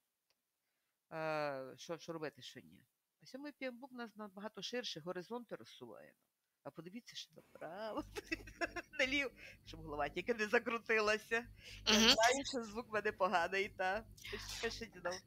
е, 1.12 1.74
що 1.76 1.98
що 1.98 2.12
робити, 2.12 2.42
що 2.42 2.60
ні. 2.60 2.84
А 3.22 3.26
сьомий 3.26 3.52
PMBOK 3.52 3.92
нас 3.92 4.16
набагато 4.16 4.62
ширше, 4.62 5.00
горизонти 5.00 5.56
розсуває. 5.56 6.14
А 6.64 6.70
подивіться, 6.70 7.16
що 7.16 7.30
направо, 7.36 8.04
налів, 8.98 9.30
щоб 9.66 9.82
голова 9.82 10.08
тільки 10.08 10.34
не 10.34 10.46
закрутилася. 10.46 11.46
Я 11.86 11.94
знаю, 11.94 12.44
що 12.52 12.64
звук 12.64 12.92
мене 12.92 13.12
поганий, 13.12 13.68
та 13.68 14.04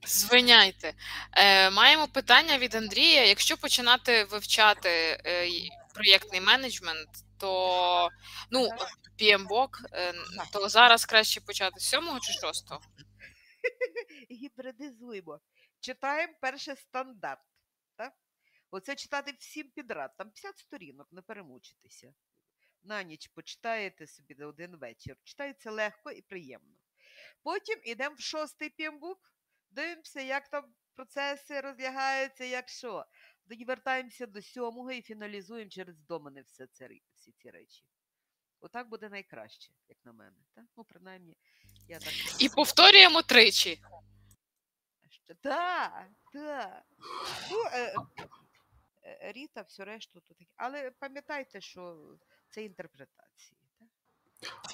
Звиняйте. 0.06 0.94
Е, 1.32 1.70
Маємо 1.70 2.08
питання 2.08 2.58
від 2.58 2.76
Андрія. 2.76 3.26
Якщо 3.26 3.58
починати 3.58 4.24
вивчати 4.24 4.90
е, 5.26 5.50
проєктний 5.94 6.42
менеджмент, 6.42 7.10
то 7.40 8.10
ну, 8.52 8.70
PMBOK, 9.20 9.70
е, 9.94 10.14
то 10.54 10.70
зараз 10.70 11.06
краще 11.06 11.42
почати 11.42 11.80
з 11.80 11.90
сьомого 11.90 12.20
чи 12.20 12.34
шостого? 12.34 12.82
Гібридизуємо. 14.32 15.40
Читаємо 15.80 16.34
перше 16.42 16.76
стандарт. 16.76 17.42
Оце 18.72 18.96
читати 18.96 19.36
всім 19.40 19.72
підряд, 19.72 20.18
там 20.18 20.32
50 20.32 20.58
сторінок, 20.58 21.08
не 21.12 21.22
перемучитися. 21.22 22.14
На 22.84 23.04
ніч 23.04 23.28
почитаєте 23.28 24.08
собі 24.08 24.44
один 24.44 24.76
вечір. 24.76 25.18
Читається 25.24 25.72
легко 25.72 26.12
і 26.12 26.22
приємно. 26.22 26.76
Потім 27.44 27.82
йдемо 27.84 28.16
в 28.16 28.20
шостий 28.20 28.70
пімбук, 28.70 29.34
дивимося, 29.70 30.22
як 30.22 30.50
там 30.50 30.76
процеси 30.96 31.62
розлягаються, 31.62 32.44
як 32.46 32.70
що. 32.70 33.06
Тоді 33.48 33.66
вертаємося 33.66 34.26
до 34.26 34.42
сьомого 34.42 34.92
і 34.92 35.02
фіналізуємо 35.02 35.70
через 35.70 36.00
домани 36.00 36.42
все 36.42 36.68
це, 36.68 36.90
всі 37.14 37.32
ці 37.32 37.50
речі. 37.50 37.84
Отак 38.60 38.90
буде 38.90 39.10
найкраще, 39.10 39.74
як 39.90 39.98
на 40.06 40.12
мене. 40.14 40.38
Так? 40.56 40.66
Ну, 40.78 40.84
принаймні, 40.84 41.38
я 41.88 42.00
так. 42.00 42.14
І 42.40 42.50
повторюємо 42.50 43.22
тричі. 43.22 43.82
Так, 45.42 46.10
так. 46.34 46.84
Ну, 47.52 47.64
е, 47.72 47.96
е, 48.20 48.28
Ріта, 49.36 49.66
все 49.68 49.86
решту 49.86 50.20
таке. 50.28 50.46
Але 50.56 50.92
пам'ятайте, 51.00 51.62
що 51.62 51.96
це 52.50 52.64
інтерпретації. 52.64 53.58
Так? 53.80 53.88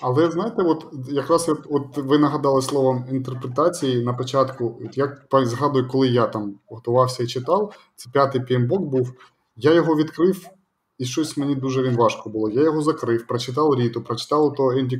Але 0.02 0.32
знаєте, 0.32 0.62
от 0.64 0.86
якраз 1.10 1.50
от, 1.50 1.68
от 1.70 1.98
ви 1.98 2.18
нагадали 2.18 2.62
словом 2.62 3.06
інтерпретації 3.12 4.06
на 4.06 4.14
початку. 4.14 4.82
От 4.86 4.98
я 4.98 5.18
згадую, 5.32 5.88
коли 5.88 6.08
я 6.08 6.28
там 6.28 6.60
готувався 6.68 7.24
і 7.24 7.28
читав, 7.28 7.76
це 7.96 8.10
п'ятий 8.10 8.42
пімбок 8.42 8.82
був. 8.82 9.14
Я 9.56 9.74
його 9.74 9.96
відкрив, 9.96 10.50
і 10.98 11.06
щось 11.06 11.38
мені 11.38 11.56
дуже 11.56 11.84
він 11.84 11.96
важко 11.96 12.30
було. 12.30 12.50
Я 12.50 12.62
його 12.62 12.82
закрив, 12.82 13.28
прочитав 13.28 13.76
Ріту, 13.76 14.02
прочитав 14.02 14.56
того 14.56 14.72
Енді 14.72 15.00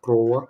Кроува. 0.00 0.46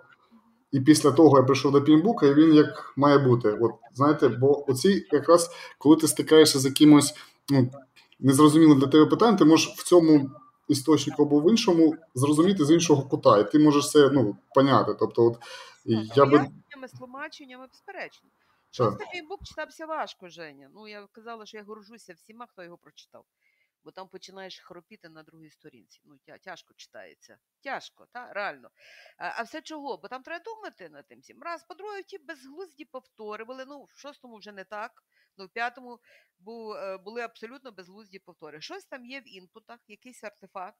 І 0.71 0.79
після 0.79 1.11
того 1.11 1.37
я 1.37 1.43
прийшов 1.43 1.71
до 1.71 1.81
пімбука, 1.81 2.25
і 2.25 2.33
він 2.33 2.53
як 2.53 2.93
має 2.95 3.17
бути. 3.17 3.57
От 3.61 3.71
знаєте, 3.93 4.27
бо 4.27 4.71
оці 4.71 5.05
якраз 5.11 5.49
коли 5.77 5.95
ти 5.95 6.07
стикаєшся 6.07 6.59
з 6.59 6.65
якимось 6.65 7.13
ну, 7.49 7.71
незрозумілим 8.21 8.79
для 8.79 8.87
тебе 8.87 9.05
питанням, 9.05 9.37
ти 9.37 9.45
можеш 9.45 9.67
в 9.67 9.83
цьому 9.83 10.31
істочнику 10.67 11.23
або 11.23 11.39
в 11.39 11.49
іншому 11.49 11.95
зрозуміти 12.15 12.65
з 12.65 12.71
іншого 12.71 13.03
кута, 13.03 13.39
і 13.39 13.51
ти 13.51 13.59
можеш 13.59 13.91
це 13.91 14.09
ну, 14.09 14.37
поняти. 14.55 14.93
Тобто, 14.99 15.25
от 15.25 15.39
Так, 15.85 16.17
я 16.17 16.25
би 16.25 16.87
з 16.87 16.91
тлумаченнями, 16.91 17.67
безперечно. 17.67 18.29
Шостий 18.71 19.07
пімбук 19.11 19.43
читався 19.43 19.85
важко, 19.85 20.29
Женя. 20.29 20.69
Ну, 20.73 20.87
я 20.87 21.07
казала, 21.11 21.45
що 21.45 21.57
я 21.57 21.63
горжуся 21.63 22.13
всіма, 22.13 22.45
хто 22.45 22.63
його 22.63 22.77
прочитав. 22.77 23.25
Бо 23.83 23.91
там 23.91 24.07
починаєш 24.07 24.59
хропіти 24.59 25.09
на 25.09 25.23
другій 25.23 25.49
сторінці. 25.49 26.01
Ну, 26.05 26.17
тя, 26.25 26.37
тяжко 26.37 26.73
читається. 26.73 27.37
Тяжко, 27.63 28.07
та, 28.11 28.33
реально. 28.33 28.69
А, 29.17 29.33
а 29.39 29.43
все 29.43 29.61
чого? 29.61 29.97
Бо 29.97 30.07
там 30.07 30.23
треба 30.23 30.43
думати 30.43 30.89
над 30.89 31.07
тим 31.07 31.19
всім. 31.19 31.43
Раз, 31.43 31.63
по-друге, 31.63 32.03
ті 32.03 32.17
безглузді 32.17 32.85
повторювали. 32.85 33.65
Ну, 33.67 33.83
в 33.83 33.99
шостому 33.99 34.37
вже 34.37 34.51
не 34.51 34.63
так. 34.63 35.03
Ну, 35.37 35.45
в 35.45 35.49
п'ятому 35.49 35.99
був, 36.39 36.73
е, 36.73 36.97
були 36.97 37.21
абсолютно 37.21 37.71
безглузді 37.71 38.19
повтори. 38.19 38.61
Щось 38.61 38.85
там 38.85 39.05
є 39.05 39.19
в 39.19 39.35
інпутах, 39.35 39.79
якийсь 39.87 40.23
артефакт, 40.23 40.79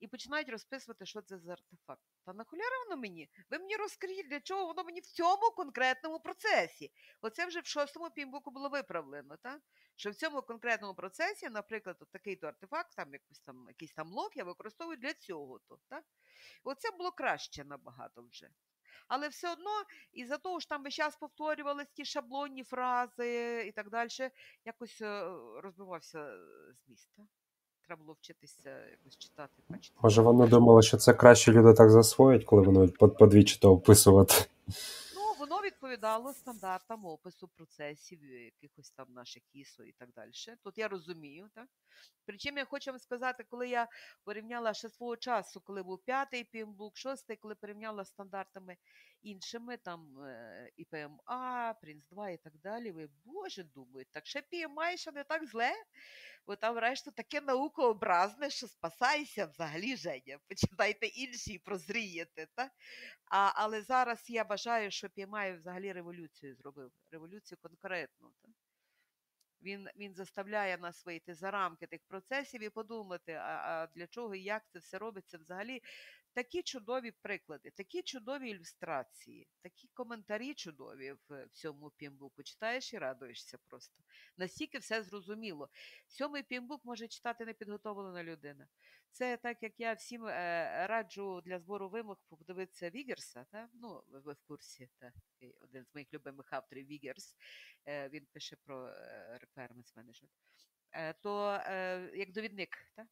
і 0.00 0.08
починають 0.08 0.48
розписувати, 0.48 1.06
що 1.06 1.22
це 1.22 1.38
за 1.38 1.52
артефакт. 1.52 2.02
Та 2.24 2.32
нахуляра 2.32 2.84
воно 2.84 3.00
мені? 3.00 3.28
Ви 3.50 3.58
мені 3.58 3.76
розкажіть, 3.76 4.28
для 4.28 4.40
чого 4.40 4.66
воно 4.66 4.84
мені 4.84 5.00
в 5.00 5.06
цьому 5.06 5.50
конкретному 5.56 6.20
процесі. 6.20 6.92
Оце 7.20 7.46
вже 7.46 7.60
в 7.60 7.66
шостому 7.66 8.10
пімбуку 8.10 8.50
було 8.50 8.68
виправлено, 8.68 9.36
так? 9.42 9.62
Що 9.96 10.10
в 10.10 10.14
цьому 10.14 10.42
конкретному 10.42 10.94
процесі, 10.94 11.48
наприклад, 11.48 11.96
от 12.00 12.10
такий 12.10 12.36
то 12.36 12.46
артефакт, 12.46 12.96
там 12.96 13.12
якийсь 13.12 13.40
там 13.40 13.64
якийсь 13.68 13.92
там 13.92 14.10
блок 14.10 14.36
я 14.36 14.44
використовую 14.44 14.96
для 14.96 15.14
цього. 15.14 15.60
так? 15.88 16.04
Оце 16.64 16.90
було 16.90 17.12
краще 17.12 17.64
набагато 17.64 18.22
вже. 18.22 18.50
Але 19.08 19.28
все 19.28 19.52
одно, 19.52 19.70
і 20.12 20.24
за 20.24 20.36
того, 20.36 20.60
ж 20.60 20.68
там 20.68 20.82
весь 20.82 20.94
час 20.94 21.16
повторювалися 21.16 21.90
ті 21.94 22.04
шаблонні 22.04 22.64
фрази 22.64 23.64
і 23.68 23.72
так 23.72 23.90
далі, 23.90 24.08
якось 24.64 25.02
е, 25.02 25.24
розбивався 25.62 26.32
з 26.72 26.84
зміст. 26.86 27.08
Треба 27.86 28.02
було 28.02 28.16
вчитися 28.20 28.70
якось 28.90 29.18
читати, 29.18 29.62
бачити. 29.68 29.96
Може, 30.02 30.22
вони 30.22 30.46
думали, 30.46 30.82
що 30.82 30.96
це 30.96 31.14
краще 31.14 31.52
люди 31.52 31.74
так 31.74 31.90
засвоять, 31.90 32.44
коли 32.44 32.62
вони 32.62 32.88
по 32.88 33.26
двічі 33.26 33.58
то 33.60 33.72
описувати. 33.72 34.34
Воно 35.50 35.62
відповідало 35.62 36.34
стандартам 36.34 37.04
опису 37.04 37.48
процесів, 37.48 38.20
е, 38.22 38.44
якихось 38.44 38.90
там 38.90 39.12
наших 39.12 39.42
ІСО 39.52 39.84
і 39.84 39.92
так 39.92 40.12
далі. 40.12 40.30
Тут 40.64 40.78
я 40.78 40.88
розумію, 40.88 41.50
так? 41.54 41.68
Причому 42.26 42.58
я 42.58 42.64
хочу 42.64 42.90
вам 42.90 42.98
сказати, 42.98 43.44
коли 43.48 43.68
я 43.68 43.88
порівняла 44.24 44.74
ще 44.74 44.88
свого 44.88 45.16
часу, 45.16 45.60
коли 45.60 45.82
був 45.82 46.04
п'ятий 46.04 46.44
пімбук, 46.44 46.96
шостий, 46.96 47.36
коли 47.36 47.54
порівняла 47.54 48.04
стандартами 48.04 48.76
іншими, 49.22 49.76
там 49.76 50.18
е, 50.24 50.70
і 50.76 50.84
ПМА, 50.84 51.74
Принц 51.82 52.08
2 52.10 52.30
і 52.30 52.36
так 52.36 52.52
далі, 52.56 52.92
ви, 52.92 53.08
боже, 53.24 53.62
думають, 53.64 54.08
так 54.10 54.26
ще 54.26 54.42
PMI 54.52 54.96
ще 54.96 55.12
не 55.12 55.24
так 55.24 55.46
зле, 55.46 55.72
бо 56.46 56.56
там 56.56 56.78
решту 56.78 57.10
таке 57.10 57.40
наукообразне, 57.40 58.50
що 58.50 58.68
спасайся 58.68 59.46
взагалі, 59.46 59.96
Женя, 59.96 60.38
почитайте 60.48 61.06
інші 61.06 61.58
прозрієте, 61.58 62.46
так? 62.54 62.72
А, 63.30 63.52
але 63.54 63.82
зараз 63.82 64.30
я 64.30 64.42
вважаю, 64.42 64.90
що 64.90 65.06
PMI 65.06 65.56
взагалі 65.56 65.92
революцію 65.92 66.54
зробив. 66.54 66.92
Революцію 67.10 67.58
конкретну. 67.62 68.30
Так? 68.42 68.50
Він 69.62 69.88
він 69.96 70.14
заставляє 70.14 70.78
нас 70.78 71.06
вийти 71.06 71.34
за 71.34 71.50
рамки 71.50 71.86
тих 71.86 72.00
процесів 72.08 72.62
і 72.62 72.70
подумати, 72.70 73.32
а, 73.32 73.42
а 73.42 73.86
для 73.94 74.06
чого 74.06 74.34
і 74.34 74.42
як 74.42 74.62
це 74.72 74.78
все 74.78 74.98
робиться 74.98 75.38
взагалі. 75.38 75.82
Такі 76.34 76.62
чудові 76.62 77.12
приклади, 77.22 77.70
такі 77.70 78.02
чудові 78.02 78.50
ілюстрації, 78.50 79.46
такі 79.62 79.88
коментарі 79.94 80.54
чудові 80.54 81.14
в 81.28 81.48
цьому 81.52 81.90
пімбуку. 81.90 82.42
Читаєш 82.42 82.92
і 82.92 82.98
радуєшся 82.98 83.58
просто. 83.68 84.02
Настільки 84.36 84.78
все 84.78 85.02
зрозуміло. 85.02 85.68
Сьомий 86.06 86.42
пімбук 86.42 86.84
може 86.84 87.08
читати 87.08 87.44
непідготовлена 87.44 88.24
людина. 88.24 88.68
Це 89.10 89.36
так 89.36 89.62
як 89.62 89.80
я 89.80 89.92
всім 89.92 90.26
е, 90.26 90.86
раджу 90.86 91.40
для 91.44 91.58
збору 91.58 91.88
вимог 91.88 92.16
подивитися 92.28 92.90
Вігерса. 92.90 93.46
Та? 93.52 93.68
Ну, 93.74 94.02
ви 94.08 94.32
в 94.32 94.40
курсі, 94.46 94.88
та? 94.98 95.12
один 95.60 95.84
з 95.84 95.94
моїх 95.94 96.14
любимих 96.14 96.52
авторів 96.52 96.86
Вігерс. 96.86 97.36
Е, 97.86 98.08
він 98.08 98.26
пише 98.32 98.56
про 98.56 98.88
requirements 99.30 99.94
management. 99.96 100.30
Е, 100.92 101.12
то 101.12 101.60
е, 101.66 102.10
як 102.14 102.32
довідник. 102.32 102.78
Та? 102.96 103.06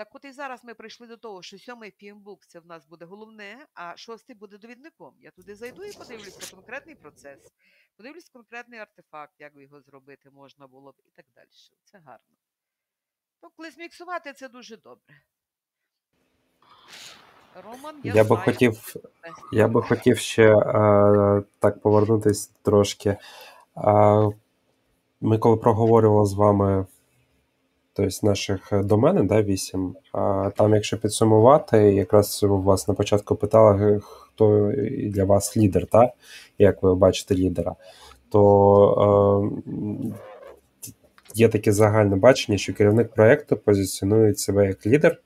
Так 0.00 0.14
от 0.14 0.24
і 0.24 0.32
зараз 0.32 0.64
ми 0.64 0.74
прийшли 0.74 1.06
до 1.06 1.16
того, 1.16 1.42
що 1.42 1.58
сьомий 1.58 1.90
пімбук 1.90 2.46
це 2.46 2.60
в 2.60 2.66
нас 2.66 2.86
буде 2.86 3.04
головне, 3.04 3.66
а 3.74 3.96
шостий 3.96 4.36
буде 4.36 4.58
довідником. 4.58 5.14
Я 5.20 5.30
туди 5.30 5.54
зайду 5.54 5.84
і 5.84 5.92
подивлюся 5.92 6.54
конкретний 6.56 6.94
процес, 6.94 7.52
подивлюсь 7.96 8.28
конкретний 8.28 8.78
артефакт, 8.80 9.34
як 9.38 9.52
його 9.56 9.80
зробити 9.80 10.30
можна 10.30 10.66
було 10.66 10.92
б 10.92 10.94
і 11.06 11.10
так 11.10 11.26
далі. 11.34 11.48
Це 11.84 11.98
гарно. 11.98 12.36
То 13.40 13.50
коли 13.56 13.70
зміксувати, 13.70 14.32
це 14.32 14.48
дуже 14.48 14.76
добре. 14.76 15.14
Роман, 17.54 18.00
я, 18.04 18.14
Я 18.14 18.24
би 18.24 18.36
хотів, 18.36 18.94
я 19.52 19.68
би 19.68 19.82
хотів 19.82 20.18
ще 20.18 20.56
е, 20.56 21.42
так 21.58 21.80
повернутися 21.80 22.50
трошки. 22.62 23.08
Е, 23.10 23.18
ми 25.20 25.38
коли 25.38 25.56
проговорювали 25.56 26.26
з 26.26 26.34
вами 26.34 26.86
тобто 27.92 28.26
наших 28.26 28.68
доменів, 28.72 29.26
да, 29.26 29.42
8, 29.42 29.94
а 30.12 30.50
там, 30.56 30.74
якщо 30.74 30.98
підсумувати, 30.98 31.78
якраз 31.78 32.42
у 32.42 32.62
вас 32.62 32.88
на 32.88 32.94
початку 32.94 33.36
питали, 33.36 34.00
хто 34.02 34.72
для 35.06 35.24
вас 35.24 35.56
лідер, 35.56 35.86
так? 35.86 36.10
як 36.58 36.82
ви 36.82 36.94
бачите 36.94 37.34
лідера, 37.34 37.74
то 38.30 39.52
е, 39.66 40.92
є 41.34 41.48
таке 41.48 41.72
загальне 41.72 42.16
бачення, 42.16 42.58
що 42.58 42.74
керівник 42.74 43.14
проєкту 43.14 43.56
позиціонує 43.56 44.34
себе 44.34 44.66
як 44.66 44.86
лідер 44.86 45.20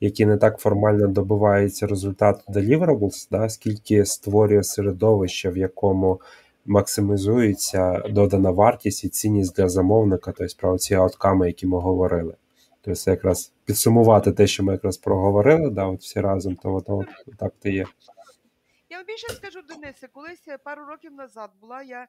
який 0.00 0.26
не 0.26 0.36
так 0.36 0.58
формально 0.58 1.08
добивається 1.08 1.86
результату 1.86 2.40
deliverables, 2.48 3.28
да, 3.30 3.48
скільки 3.48 4.04
створює 4.04 4.62
середовище, 4.62 5.50
в 5.50 5.56
якому 5.56 6.20
максимізується 6.66 7.98
додана 8.08 8.50
вартість 8.50 9.04
і 9.04 9.08
цінність 9.08 9.56
для 9.56 9.68
замовника, 9.68 10.32
тобто 10.32 10.56
про 10.56 10.78
ці 10.78 10.94
аутками, 10.94 11.46
які 11.46 11.66
ми 11.66 11.80
говорили. 11.80 12.34
Тобто, 12.80 13.10
якраз 13.10 13.52
підсумувати 13.64 14.32
те, 14.32 14.46
що 14.46 14.64
ми 14.64 14.72
якраз 14.72 14.96
проговорили, 14.96 15.70
да, 15.70 15.86
от 15.86 16.00
всі 16.00 16.20
разом, 16.20 16.56
то 16.56 16.70
воно 16.70 16.98
от, 16.98 17.36
так 17.38 17.52
то 17.62 17.68
є. 17.68 17.86
Я 18.88 18.96
вам 18.96 19.06
більше 19.06 19.28
скажу, 19.28 19.62
Денисе, 19.62 20.08
колись 20.08 20.48
пару 20.64 20.84
років 20.84 21.12
назад 21.12 21.50
була 21.60 21.82
я 21.82 22.08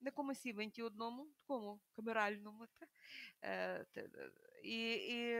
на 0.00 0.08
якомусь 0.08 0.46
івенті 0.46 0.82
одному, 0.82 1.26
такому 1.40 1.80
камеральному. 1.96 2.64
Та, 2.80 2.86
е, 3.42 3.84
та, 3.94 4.00
і 4.62 4.92
і 4.92 5.36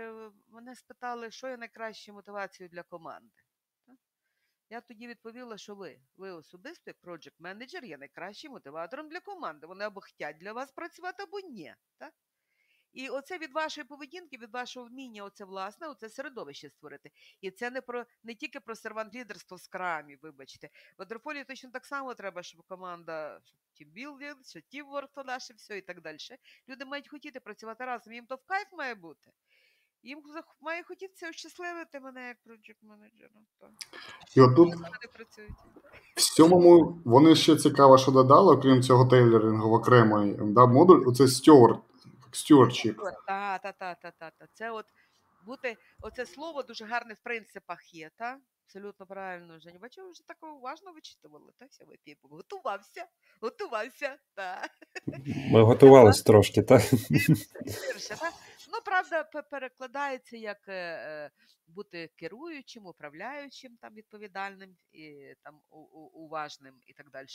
мене 0.49 0.75
спитали, 0.75 1.31
що 1.31 1.49
є 1.49 1.57
найкращою 1.57 2.15
мотивацією 2.15 2.71
для 2.73 2.83
команди. 2.83 3.43
Я 4.71 4.81
тоді 4.81 5.07
відповіла, 5.07 5.59
що 5.59 5.75
ви, 5.75 6.01
ви 6.17 6.31
особисто, 6.31 6.83
як 6.87 6.97
project 7.03 7.35
менеджер 7.39 7.85
є 7.85 7.99
найкращим 7.99 8.53
мотиватором 8.53 9.09
для 9.09 9.21
команди. 9.21 9.67
Вони 9.67 9.85
або 9.85 10.01
хочуть 10.01 10.39
для 10.39 10.53
вас 10.53 10.73
працювати, 10.73 11.23
або 11.23 11.41
ні. 11.41 11.75
Та? 11.99 12.13
І 12.93 13.09
оце 13.09 13.39
від 13.39 13.53
вашої 13.53 13.85
поведінки, 13.85 14.39
від 14.39 14.51
вашого 14.51 14.87
вміння, 14.87 15.25
оце 15.25 15.45
власне, 15.45 15.89
оце 15.89 16.09
середовище 16.09 16.71
створити. 16.71 17.11
І 17.41 17.51
це 17.51 17.71
не 17.71 17.81
про 17.81 18.07
не 18.23 18.35
тільки 18.35 18.61
про 18.61 18.77
сервант 18.77 19.15
лідерство 19.15 19.57
в 19.57 19.61
скрамі, 19.61 20.17
вибачте. 20.23 20.71
В 20.99 21.03
Адерфолі 21.03 21.45
точно 21.45 21.71
так 21.71 21.87
само 21.87 22.15
треба, 22.15 22.43
щоб 22.43 22.63
команда 22.63 23.41
щоб 23.45 23.59
тімбілдинг, 23.73 24.45
що 24.45 24.61
тімворк 24.61 25.11
то 25.15 25.25
наше, 25.25 25.55
все 25.55 25.79
і 25.79 25.83
так 25.83 26.01
далі. 26.01 26.19
Люди 26.69 26.85
мають 26.85 27.09
хотіти 27.09 27.41
працювати 27.41 27.85
разом. 27.85 28.13
Їм 28.13 28.27
то 28.27 28.35
в 28.37 28.45
кайф 28.47 28.73
має 28.73 28.95
бути. 28.95 29.31
Їм 30.03 30.23
має 30.61 30.83
хотітися 30.83 31.29
ощасливити 31.29 32.01
мене 32.01 32.29
як 32.29 32.37
проджект 32.45 32.83
менеджера. 32.83 33.31
Так. 33.61 33.71
І 34.37 34.41
отут 34.41 34.75
в 36.17 36.21
сьомому 36.21 37.03
вони 37.05 37.37
ще 37.37 37.57
цікаво, 37.57 37.99
що 37.99 38.13
додали, 38.13 38.55
окрім 38.55 38.83
цього 38.83 39.07
тейлерінгу, 39.07 39.77
окремий 39.77 40.37
да, 40.41 40.67
модуль, 40.67 41.05
оце 41.07 41.29
стюард. 41.29 41.79
Та, 43.27 43.59
та, 43.59 43.73
та, 43.73 43.95
та, 43.95 44.11
та, 44.11 44.31
та. 44.31 44.47
Це 44.53 44.71
от 44.71 44.87
бути, 45.47 45.77
оце 46.01 46.27
слово 46.27 46.63
дуже 46.63 46.85
гарне 46.85 47.15
в 47.15 47.21
принципах 47.21 47.95
є, 47.95 48.11
та? 48.17 48.39
Абсолютно 48.69 49.07
правильно, 49.07 49.59
Женя. 49.61 49.79
Бачу, 49.79 50.03
ви 50.03 50.11
вже 50.11 50.27
так 50.27 50.37
уважно 50.43 50.93
вичитували, 50.93 51.53
та 51.59 51.69
ся 51.69 51.85
типу, 52.05 52.29
готувався, 52.29 53.07
готувався, 53.41 54.17
та. 54.35 54.69
Ми 55.51 55.63
готувалися 55.65 56.25
трошки, 56.25 56.63
так? 56.63 56.83
Та? 58.09 58.31
Ну, 58.73 58.79
правда, 58.85 59.43
перекладається 59.51 60.37
як 60.37 60.69
е, 60.69 60.73
е, 60.73 61.31
бути 61.69 62.11
керуючим, 62.17 62.87
управляючим, 62.87 63.77
там, 63.77 63.95
відповідальним, 63.95 64.77
і, 64.93 65.35
там, 65.43 65.63
уважним 66.13 66.81
і 66.87 66.93
так 66.93 67.11
далі. 67.11 67.27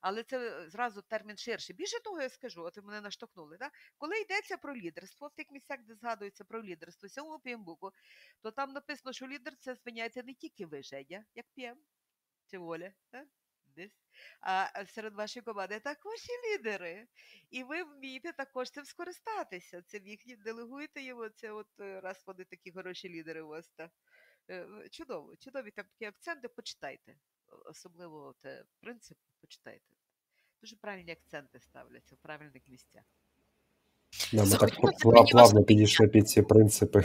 Але 0.00 0.22
це 0.22 0.68
зразу 0.70 1.02
термін 1.02 1.36
ширший. 1.36 1.76
Більше 1.76 2.00
того, 2.02 2.20
я 2.20 2.28
скажу, 2.28 2.62
от 2.62 2.76
ви 2.76 2.82
мене 2.82 3.00
наштовхнули. 3.00 3.56
Так? 3.58 3.72
Коли 3.98 4.20
йдеться 4.20 4.56
про 4.56 4.76
лідерство, 4.76 5.28
в 5.28 5.34
тих 5.34 5.50
місцях, 5.50 5.78
де 5.82 5.94
згадується 5.94 6.44
про 6.44 6.64
лідерство, 6.64 7.08
в 7.36 7.42
п'ємбуку, 7.42 7.90
то 8.42 8.50
там 8.50 8.72
написано, 8.72 9.12
що 9.12 9.26
лідер 9.26 9.56
це 9.56 9.74
звиняється 9.74 10.22
не 10.22 10.34
тільки 10.34 10.66
ви, 10.66 10.82
Женя, 10.82 11.24
як 11.34 11.46
п'єм, 11.54 11.78
чи 12.46 12.58
воля. 12.58 12.92
Да? 13.12 13.26
Десь. 13.76 14.00
А 14.40 14.70
а 14.74 14.86
серед 14.86 15.14
вашої 15.14 15.44
команди 15.44 15.80
також 15.80 16.18
і 16.28 16.58
лідери. 16.58 17.06
І 17.50 17.64
ви 17.64 17.82
вмієте 17.82 18.32
також 18.32 18.70
цим 18.70 18.84
скористатися. 18.84 19.82
Цим 19.82 20.06
їхнім 20.06 20.38
делегуєте 20.44 21.02
його. 21.02 21.28
Це 21.28 21.50
от 21.52 21.66
е, 21.80 22.00
раз 22.00 22.22
вони 22.26 22.44
такі 22.44 22.72
хороші 22.72 23.08
лідери 23.08 23.42
у 23.42 23.48
вас. 23.48 23.68
Та. 23.76 23.90
Е, 24.50 24.66
Чудово, 24.90 25.36
чудові 25.36 25.70
там 25.70 25.84
такі 25.84 26.04
акценти, 26.04 26.48
почитайте. 26.48 27.14
Особливо 27.64 28.26
от, 28.26 28.44
е, 28.44 28.64
принцип, 28.80 29.18
почитайте. 29.40 29.94
Дуже 30.60 30.76
правильні 30.76 31.12
акценти 31.12 31.60
ставляться 31.60 32.14
в 32.14 32.18
правильних 32.18 32.62
місцях. 32.68 33.02
Да, 34.32 34.44
ми 34.44 34.56
так 34.56 34.70
плавно 35.32 35.64
підійшли 35.64 36.08
під 36.08 36.28
ці 36.28 36.42
принципи. 36.42 37.04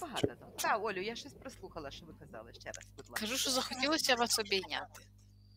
Ну, 0.00 0.06
небагато 0.06 0.26
там. 0.26 0.52
Так, 0.52 0.84
Олю, 0.84 1.00
я 1.02 1.16
щось 1.16 1.32
прослухала, 1.34 1.90
що 1.90 2.06
ви 2.06 2.14
казали 2.14 2.52
ще 2.52 2.66
раз, 2.70 2.86
будь 2.96 3.10
ласка. 3.10 3.20
Кажу, 3.20 3.36
що 3.36 3.50
захотілося 3.50 4.14
вас 4.14 4.38
обійняти. 4.38 5.02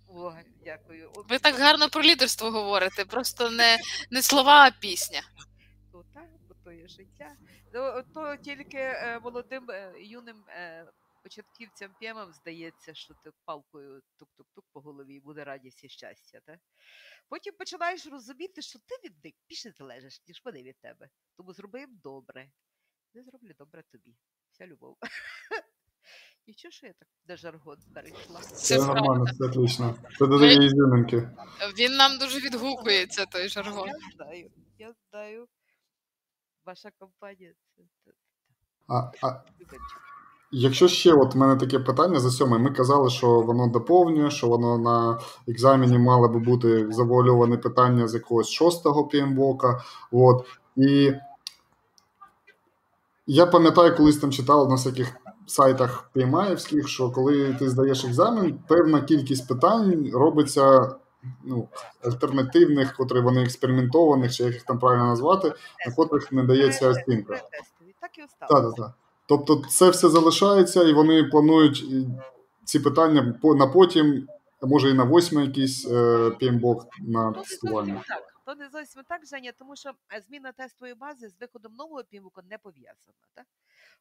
О, 0.07 0.33
дякую. 0.63 1.11
От, 1.15 1.29
Ви 1.29 1.39
так 1.39 1.55
гарно 1.55 1.89
про 1.89 2.03
лідерство 2.03 2.51
говорите, 2.51 3.05
просто 3.05 3.49
не, 3.49 3.77
не 4.11 4.21
слова, 4.21 4.65
а 4.67 4.71
пісня. 4.71 5.21
то 5.91 6.05
так, 6.13 6.29
бо 6.47 6.53
то 6.63 6.71
є 6.71 6.87
життя. 6.87 7.35
То, 7.73 8.03
то 8.13 8.37
тільки 8.37 8.77
е, 8.77 9.19
молодим 9.23 9.71
е, 9.71 9.93
юним 9.99 10.43
е, 10.49 10.85
початківцям 11.23 11.95
п'ємам 11.99 12.33
здається, 12.33 12.93
що 12.93 13.13
ти 13.23 13.31
палкою 13.45 14.01
тук-тук-тук 14.17 14.65
по 14.73 14.81
голові 14.81 15.15
і 15.15 15.19
буде 15.19 15.43
радість 15.43 15.83
і 15.83 15.89
щастя. 15.89 16.39
Та? 16.45 16.59
Потім 17.29 17.53
починаєш 17.57 18.07
розуміти, 18.07 18.61
що 18.61 18.79
ти 18.79 18.95
від 19.09 19.23
них 19.23 19.33
більше 19.49 19.71
залежиш, 19.71 20.21
ніж 20.27 20.41
вони 20.45 20.63
від 20.63 20.77
тебе. 20.81 21.09
Тому 21.37 21.53
зроби 21.53 21.79
їм 21.79 21.99
добре. 22.03 22.51
Не 23.13 23.23
зроблю 23.23 23.53
добре 23.57 23.83
тобі. 23.91 24.15
Вся 24.53 24.67
любов. 24.67 24.97
Нічого, 26.47 26.71
що 26.71 26.87
я 26.87 26.93
так 26.93 27.07
на 27.27 27.37
жаргон 27.37 27.77
перейшла. 27.93 28.39
Це 28.39 28.77
Це 28.77 28.87
нормально, 28.87 29.25
це 29.39 29.45
отлично. 29.45 29.95
Це 30.19 30.27
додає 30.27 30.65
ізюминки. 30.65 31.29
Він 31.77 31.95
нам 31.95 32.17
дуже 32.17 32.39
відгукується, 32.39 33.25
той 33.25 33.49
жаргон. 33.49 33.87
Я 33.87 33.95
знаю, 34.15 34.51
я 34.77 34.93
знаю. 35.09 35.47
Ваша 36.65 36.89
компанія 36.99 37.53
це, 37.77 38.11
А, 38.87 39.11
а. 39.21 39.43
Якщо 40.51 40.87
ще 40.87 41.13
от 41.13 41.35
у 41.35 41.37
мене 41.37 41.55
таке 41.55 41.79
питання 41.79 42.19
за 42.19 42.31
сьомий, 42.31 42.59
ми 42.59 42.71
казали, 42.71 43.09
що 43.09 43.41
воно 43.41 43.67
доповнює, 43.67 44.31
що 44.31 44.47
воно 44.47 44.77
на 44.77 45.19
екзамені 45.47 45.97
мало 45.97 46.27
би 46.29 46.39
бути 46.39 46.91
завуальоване 46.91 47.57
питання 47.57 48.07
з 48.07 48.13
якогось 48.13 48.49
шостого 48.49 49.07
пімбока. 49.07 49.83
От. 50.11 50.45
І 50.75 51.13
я 53.27 53.45
пам'ятаю, 53.45 53.95
колись 53.95 54.17
там 54.17 54.31
читав 54.31 54.69
на 54.69 54.75
всяких 54.75 55.15
сайтах 55.47 56.11
PMI-івських, 56.15 56.87
що 56.87 57.11
коли 57.11 57.53
ти 57.53 57.69
здаєш 57.69 58.05
екзамен, 58.05 58.59
певна 58.67 59.01
кількість 59.01 59.47
питань 59.47 60.11
робиться 60.13 60.95
ну, 61.43 61.67
альтернативних, 62.03 62.95
котрі 62.95 63.19
вони 63.19 63.43
експериментованих, 63.43 64.31
чи 64.33 64.43
як 64.43 64.53
їх 64.53 64.63
там 64.63 64.79
правильно 64.79 65.05
назвати, 65.05 65.53
на 65.87 65.95
котрих 65.95 66.31
не 66.31 66.43
дається 66.43 66.89
оцінка. 66.89 67.41
Так 68.01 68.17
і 68.17 68.21
Так, 68.49 68.75
так. 68.75 68.91
Тобто 69.27 69.61
це 69.69 69.89
все 69.89 70.09
залишається, 70.09 70.83
і 70.83 70.93
вони 70.93 71.23
планують 71.23 71.85
ці 72.63 72.79
питання 72.79 73.39
на 73.43 73.67
потім, 73.67 74.27
а 74.61 74.65
може 74.65 74.89
і 74.89 74.93
на 74.93 75.03
восьмий 75.03 75.45
якийсь 75.45 75.87
е, 75.91 76.29
пімбок 76.39 76.87
на 77.01 77.31
тестування. 77.31 78.03
так. 78.07 78.32
То 78.45 78.55
не 78.55 78.69
зовсім 78.69 79.03
так, 79.03 79.25
Женя, 79.25 79.51
тому 79.51 79.75
що 79.75 79.93
е, 80.13 80.21
зміна 80.21 80.51
тестової 80.51 80.93
бази 80.93 81.29
з 81.29 81.39
виходом 81.39 81.73
нового 81.73 82.03
півроку 82.03 82.41
не 82.41 82.57
пов'язана. 82.57 83.17
Так? 83.33 83.47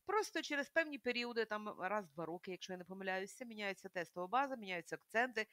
Просто 0.06 0.42
через 0.42 0.70
певні 0.70 0.98
періоди, 0.98 1.44
там 1.44 1.80
раз-два 1.80 2.26
роки, 2.26 2.50
якщо 2.50 2.72
я 2.72 2.76
не 2.76 2.84
помиляюся, 2.84 3.44
міняється 3.44 3.88
тестова 3.88 4.26
база, 4.26 4.56
міняються 4.56 4.96
акценти. 4.96 5.46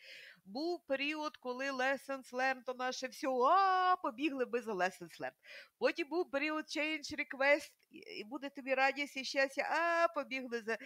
Був 0.45 0.85
період, 0.85 1.37
коли 1.37 1.71
lessons 1.71 2.31
learned, 2.31 2.63
то 2.65 2.73
наше 2.73 3.07
все, 3.07 3.27
а 3.27 3.95
побігли 3.95 4.45
ми 4.45 4.61
за 4.61 4.73
lessons 4.73 5.21
learned. 5.21 5.39
Потім 5.77 6.09
був 6.09 6.31
період 6.31 6.65
change 6.65 7.15
request, 7.15 7.71
і 7.91 8.23
буде 8.23 8.49
тобі 8.49 8.73
радість 8.73 9.17
і 9.17 9.23
щастя, 9.23 9.61
а 9.61 10.07
побігли 10.07 10.61
за. 10.61 10.77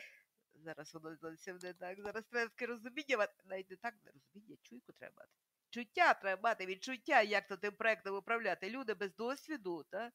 Зараз 0.55 0.93
воно 0.93 1.15
зовсім 1.15 1.57
не 1.63 1.73
так. 1.73 2.01
Зараз 2.01 2.25
треба 2.25 2.49
таке 2.49 2.65
розуміння, 2.65 3.27
навіть 3.45 3.69
не 3.69 3.75
так 3.75 3.93
не 4.05 4.11
розуміння, 4.11 4.57
чуйку 4.61 4.91
треба 4.91 5.25
мати. 5.73 5.85
Чуття 5.85 6.13
треба 6.13 6.41
мати, 6.41 6.65
відчуття, 6.65 7.21
як 7.21 7.47
то 7.47 7.57
тим 7.57 7.75
проектом 7.75 8.15
управляти. 8.15 8.69
Люди 8.69 8.93
без 8.93 9.15
досвіду, 9.15 9.83
та, 9.83 10.11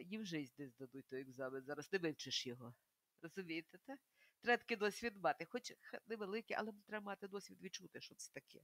їм 0.00 0.24
жизнь 0.24 0.54
не 0.58 0.68
здадуть 0.68 1.06
той 1.08 1.20
екзамен, 1.20 1.64
зараз 1.64 1.92
не 1.92 1.98
вивчиш 1.98 2.46
його. 2.46 2.74
Розумієте, 3.22 3.78
та? 3.86 3.96
Треба 4.42 4.56
таки 4.56 4.76
досвід 4.76 5.16
мати, 5.16 5.44
хоч 5.44 5.72
невеликий, 6.06 6.56
але 6.56 6.72
треба 6.86 7.04
мати 7.04 7.28
досвід 7.28 7.58
відчути, 7.62 8.00
що 8.00 8.14
це 8.14 8.32
таке. 8.32 8.60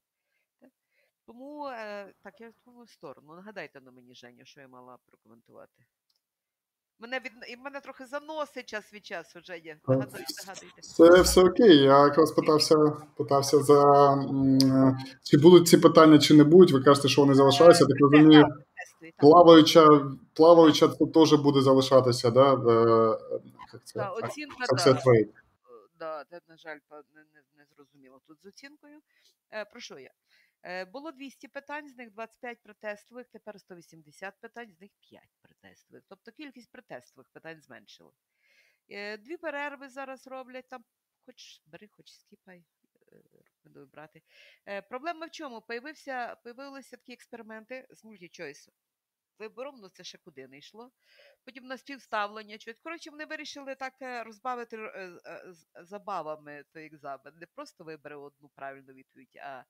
Та? 0.61 0.70
Тому 1.27 1.66
е, 1.68 2.14
так, 2.22 2.41
я 2.41 2.53
в 2.66 2.89
сторону. 2.89 3.35
Нагадайте 3.35 3.81
на 3.81 3.91
мені, 3.91 4.14
Женя, 4.14 4.45
що 4.45 4.61
я 4.61 4.68
мала 4.68 4.99
прокоментувати. 5.07 5.85
Мене 6.99 7.18
від... 7.18 7.32
і 7.49 7.57
мене 7.57 7.80
трохи 7.80 8.07
заносить 8.07 8.68
час 8.68 8.95
від 8.95 9.07
часу, 9.07 9.40
Нагадайте, 9.88 10.24
нагадайте. 10.47 10.82
Це 10.82 11.22
все 11.22 11.40
окей. 11.40 11.76
Я 11.76 12.05
якраз 12.05 12.32
питався, 12.32 12.76
питався 13.16 13.59
за 13.59 14.12
е, 14.14 14.97
чи 15.22 15.38
будуть 15.38 15.68
ці 15.68 15.78
питання, 15.78 16.18
чи 16.18 16.34
не 16.34 16.45
будуть. 16.45 16.72
Ви 16.72 16.82
кажете, 16.82 17.09
що 17.09 17.22
вони 17.22 17.34
залишаються. 17.34 17.84
Так 17.84 17.97
розумію, 18.01 18.47
плаваюча, 19.18 19.86
плаваюча 20.34 20.88
це 20.88 21.07
теж 21.07 21.32
буде 21.32 21.61
залишатися, 21.61 22.30
да? 22.30 22.55
Е, 22.55 23.18
це? 23.84 24.09
Оцінка, 24.09 24.66
да. 25.99 26.24
Е, 26.32 26.40
на 26.49 26.57
жаль, 26.57 26.78
не, 26.90 27.20
не, 27.20 27.42
не 27.59 27.64
зрозуміло 27.76 28.20
тут 28.26 28.38
з 28.42 28.47
оцінкою. 28.47 28.99
Е, 29.53 29.64
про 29.64 29.80
що 29.80 29.99
я? 29.99 30.11
Е, 30.67 30.85
було 30.85 31.12
200 31.12 31.49
питань, 31.49 31.89
з 31.89 31.97
них 31.97 32.11
25 32.11 32.62
протестових, 32.62 33.29
тепер 33.29 33.61
180 33.61 34.41
питань, 34.41 34.73
з 34.73 34.81
них 34.81 34.91
5 35.01 35.23
протестових. 35.43 36.05
Тобто 36.09 36.33
кількість 36.33 36.73
протестових 36.73 37.29
питань 37.29 37.61
зменшила. 37.61 38.12
Е, 38.89 39.17
дві 39.17 39.37
перерви 39.37 39.89
зараз 39.89 40.27
роблять, 40.27 40.69
там 40.69 40.85
хоч 41.27 41.61
бери, 41.67 41.89
хоч 41.89 42.12
скіпай, 42.12 42.65
е, 43.12 43.23
рекомендую 43.45 43.87
брати. 43.87 44.23
Проблема 44.89 45.27
в 45.27 45.31
чому? 45.31 45.61
Появився, 45.61 46.37
появилися 46.37 46.97
такі 46.97 47.12
експерименти 47.12 47.87
з 47.91 48.05
мультічойсу. 48.05 48.73
Вибором, 49.39 49.77
ну 49.81 49.89
це 49.89 50.05
ще 50.05 50.19
куди 50.19 50.49
не 50.49 50.59
йшло. 50.59 50.93
Потім 51.45 51.65
на 51.65 51.79
співставлення. 51.79 52.59
Коротше, 52.83 53.11
вони 53.11 53.25
вирішили 53.25 53.75
так 53.75 53.95
розбавити 54.27 54.91
забавами 55.75 56.65
той 56.73 56.87
екзамен. 56.87 57.35
Не 57.37 57.47
просто 57.47 57.85
вибери 57.85 58.17
одну 58.17 58.49
правильну 58.49 58.93
відповідь, 58.93 59.37
а, 59.37 59.65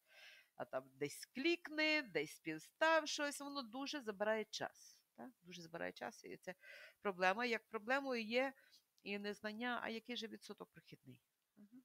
а 0.57 0.65
там 0.65 0.85
десь 0.95 1.27
клікни, 1.35 2.03
десь 2.03 2.37
співстав 2.37 3.09
щось. 3.09 3.41
Воно 3.41 3.63
дуже 3.63 4.01
забирає 4.01 4.45
час. 4.45 4.99
Так? 5.17 5.31
Дуже 5.43 5.63
забирає 5.63 5.93
час. 5.93 6.25
І 6.25 6.37
це 6.37 6.55
проблема. 7.03 7.45
Як 7.45 7.63
проблемою 7.71 8.23
є 8.23 8.53
і 9.03 9.19
незнання, 9.19 9.81
а 9.83 9.89
який 9.89 10.17
же 10.17 10.27
відсоток 10.27 10.69
прохідний? 10.73 11.21
Мгм. 11.57 11.83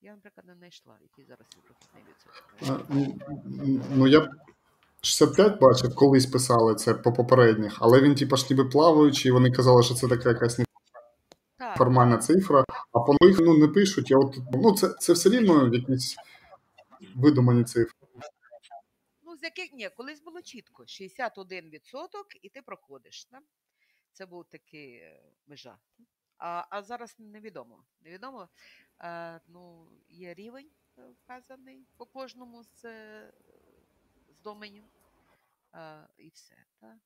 Я, 0.00 0.14
наприклад, 0.14 0.46
не 0.46 0.54
знайшла, 0.54 0.98
який 1.02 1.24
зараз 1.24 1.46
є 1.56 1.62
прохідний 1.62 2.04
відсоток. 2.08 2.44
Е, 2.62 2.84
ну, 2.88 3.82
Ну, 3.96 4.06
я 4.06 4.30
65 5.00 5.60
бачив, 5.60 5.94
колись 5.94 6.26
писали 6.26 6.74
це 6.74 6.94
по 6.94 7.12
попередніх, 7.12 7.76
але 7.80 8.00
він, 8.00 8.14
типа, 8.14 8.36
ж 8.36 8.46
ніби 8.50 8.64
плаваючий, 8.64 9.28
і 9.28 9.32
вони 9.32 9.50
казали, 9.50 9.82
що 9.82 9.94
це 9.94 10.08
така 10.08 10.28
якась 10.28 10.56
Так, 10.56 10.66
неформальна 11.70 12.18
цифра, 12.18 12.64
а 12.92 13.00
по 13.00 13.16
нових 13.20 13.40
ну, 13.40 13.58
не 13.58 13.68
пишуть. 13.68 14.10
Я 14.10 14.18
от, 14.18 14.38
ну, 14.52 14.74
це, 14.74 14.88
це 14.88 15.12
все 15.12 15.30
рівно 15.30 15.74
якісь 15.74 16.16
видумані 17.14 17.64
цифри. 17.64 18.08
Ну, 19.22 19.36
з 19.36 19.42
яких 19.42 19.72
ні, 19.72 19.88
колись 19.88 20.20
було 20.20 20.42
чітко: 20.42 20.82
61% 20.82 22.24
і 22.42 22.48
ти 22.48 22.62
проходиш. 22.62 23.26
Да? 23.30 23.40
Це 24.12 24.26
був 24.26 24.44
такий 24.44 24.94
е, 24.94 25.22
межа. 25.46 25.78
А, 26.38 26.64
а 26.70 26.82
зараз 26.82 27.16
невідомо. 27.18 27.84
Невідомо. 28.00 28.48
Е, 29.00 29.40
ну, 29.48 29.88
є 30.08 30.34
рівень 30.34 30.70
е, 30.98 31.02
вказаний 31.08 31.86
по 31.96 32.06
кожному 32.06 32.62
з, 32.62 32.80
з 34.28 34.40
доменів. 34.42 34.84
Е, 35.74 36.08
і 36.18 36.28
все. 36.28 36.54
Та? 36.80 36.98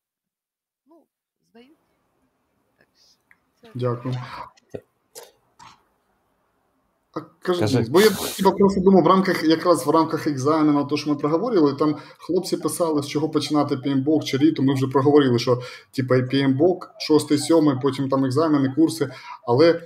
Ну, 0.86 1.06
здають. 1.48 1.78
Так 2.76 2.88
це 3.54 3.70
Дякую. 3.74 4.14
А 7.16 7.20
кажи, 7.42 7.60
Кажи. 7.60 7.86
Бо 7.88 8.00
я 8.00 8.10
типа, 8.36 8.50
просто 8.50 8.80
думав, 8.80 9.02
в 9.02 9.06
рамках 9.06 9.44
якраз 9.44 9.86
в 9.86 9.90
рамках 9.90 10.26
екзамену, 10.26 10.84
то, 10.84 10.96
що 10.96 11.10
ми 11.10 11.16
проговорили, 11.16 11.74
там 11.74 11.96
хлопці 12.18 12.56
писали, 12.56 13.02
з 13.02 13.06
чого 13.06 13.28
починати 13.28 13.74
PMBOK 13.74 14.24
чи 14.24 14.36
ріту. 14.36 14.62
Ми 14.62 14.74
вже 14.74 14.86
проговорили, 14.86 15.38
що 15.38 15.60
типа 15.92 16.16
і 16.16 16.22
PMBOK, 16.22 16.78
6 16.98 17.38
7 17.38 17.78
потім 17.82 18.08
там 18.08 18.24
екзамени, 18.24 18.74
курси. 18.76 19.10
Але 19.48 19.82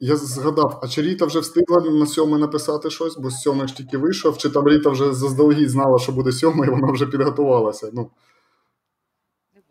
я 0.00 0.16
згадав, 0.16 0.80
а 0.82 0.88
чи 0.88 1.02
Ріта 1.02 1.26
вже 1.26 1.38
встигла 1.40 1.80
на 1.80 2.06
сьомий 2.06 2.40
написати 2.40 2.90
щось, 2.90 3.16
бо 3.16 3.30
з 3.30 3.40
сьомий 3.40 3.68
ж 3.68 3.76
тільки 3.76 3.98
вийшов, 3.98 4.38
чи 4.38 4.50
там 4.50 4.68
Ріта 4.68 4.90
вже 4.90 5.12
заздалегідь 5.12 5.70
знала, 5.70 5.98
що 5.98 6.12
буде 6.12 6.32
сьомий, 6.32 6.68
і 6.68 6.72
вона 6.72 6.92
вже 6.92 7.06
підготувалася. 7.06 7.90
Ну. 7.92 8.10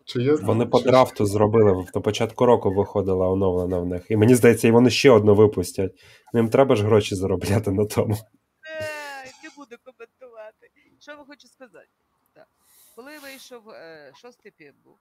Чи 0.04 0.22
є? 0.22 0.34
Вони 0.34 0.66
по 0.66 0.80
драфту 0.80 1.26
зробили, 1.26 1.86
на 1.94 2.00
початку 2.00 2.46
року 2.46 2.74
виходила 2.74 3.28
оновлена 3.28 3.78
в 3.78 3.86
них. 3.86 4.10
І 4.10 4.16
мені 4.16 4.34
здається, 4.34 4.68
і 4.68 4.70
вони 4.70 4.90
ще 4.90 5.10
одну 5.10 5.34
випустять. 5.34 5.92
Ну 6.32 6.40
їм 6.40 6.48
треба 6.48 6.76
ж 6.76 6.84
гроші 6.84 7.14
заробляти 7.14 7.70
на 7.70 7.84
тому. 7.84 8.14
Е, 8.14 9.24
не 9.42 9.50
буду 9.56 9.76
коментувати. 9.84 10.70
Що 11.00 11.16
ви 11.16 11.24
хочу 11.24 11.48
сказати? 11.48 11.88
Так. 12.32 12.46
Коли 12.96 13.18
вийшов 13.18 13.70
е, 13.70 14.12
шостий 14.14 14.52
півбук, 14.56 14.98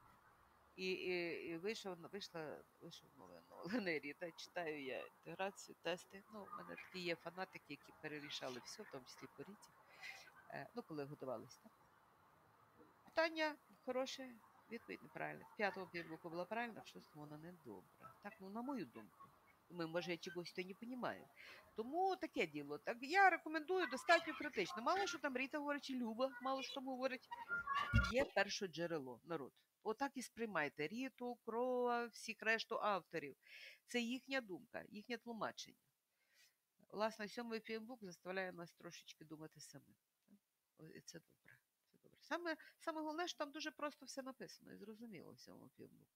і, 0.75 0.91
і, 0.91 1.31
і 1.49 1.57
вийшов, 1.57 1.97
вийшла, 2.13 2.41
вийшов 2.81 3.09
новина 3.17 3.41
Олени 3.65 3.99
Ріта, 3.99 4.31
читаю 4.37 4.83
я 4.83 4.99
інтеграцію, 4.99 5.75
тести. 5.81 6.23
Ну, 6.33 6.39
у 6.39 6.57
мене 6.57 6.75
такі 6.75 7.05
є 7.05 7.15
фанатики, 7.15 7.65
які 7.69 7.93
перерішали 8.01 8.61
все, 8.65 8.83
в 8.83 8.85
тому 8.91 9.03
числі 9.05 9.27
по 9.37 9.43
Ріті. 9.43 9.69
Е, 10.53 10.67
ну, 10.75 10.83
коли 10.87 11.03
готувалися. 11.05 11.59
Так? 11.63 11.71
Питання 13.05 13.55
хороше, 13.85 14.29
відповідь 14.69 15.03
неправильна. 15.03 15.45
В 15.53 15.57
п'ятому 15.57 15.87
півбуку 15.87 16.29
була 16.29 16.45
правильна, 16.45 16.81
в 16.81 16.87
шостому 16.87 17.25
вона 17.25 17.37
не 17.37 17.51
добра. 17.51 18.13
Так, 18.23 18.33
ну, 18.39 18.49
на 18.49 18.61
мою 18.61 18.85
думку. 18.85 19.19
Думаю, 19.69 19.89
може, 19.89 20.11
я 20.11 20.17
чогось 20.17 20.57
не 20.57 20.63
розумію. 20.63 21.27
Тому 21.75 22.15
таке 22.15 22.47
діло. 22.47 22.77
Так 22.77 22.97
я 23.01 23.29
рекомендую 23.29 23.87
достатньо 23.87 24.33
критично. 24.33 24.83
Мало 24.83 25.07
що 25.07 25.19
там 25.19 25.37
Ріта 25.37 25.57
говорить, 25.57 25.83
чи 25.83 25.93
Люба, 25.93 26.31
мало 26.41 26.63
що 26.63 26.73
там 26.73 26.85
говорить. 26.85 27.29
Є 28.11 28.25
перше 28.25 28.67
джерело, 28.67 29.19
народ. 29.25 29.53
Отак 29.83 30.11
і 30.15 30.21
сприймайте 30.21 30.87
Ріту, 30.87 31.37
Крова, 31.45 32.05
всіх 32.05 32.41
решту 32.41 32.79
авторів. 32.81 33.35
Це 33.85 33.99
їхня 33.99 34.41
думка, 34.41 34.83
їхнє 34.89 35.17
тлумачення. 35.17 35.77
Власне, 36.91 37.27
сьомий 37.27 37.59
півбук 37.59 38.03
заставляє 38.03 38.51
нас 38.51 38.71
трошечки 38.71 39.25
думати 39.25 39.59
самим. 39.59 39.95
Це 41.05 41.19
добре. 41.19 41.52
Саме, 42.23 42.55
саме 42.79 43.01
головне, 43.01 43.27
що 43.27 43.37
там 43.37 43.51
дуже 43.51 43.71
просто 43.71 44.05
все 44.05 44.21
написано 44.21 44.73
і 44.73 44.77
зрозуміло 44.77 45.31
в 45.31 45.39
сьомому 45.39 45.69
півбуку. 45.77 46.11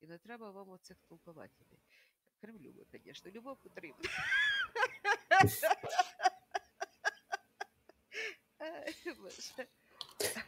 І 0.00 0.06
не 0.06 0.18
треба 0.18 0.50
вам 0.50 0.68
оцих 0.68 0.96
толкователів. 1.08 1.78
Крім 2.40 2.58
Люби, 2.58 2.84
звісно, 2.92 3.30
любов 3.30 3.56
потрібна. 3.56 4.04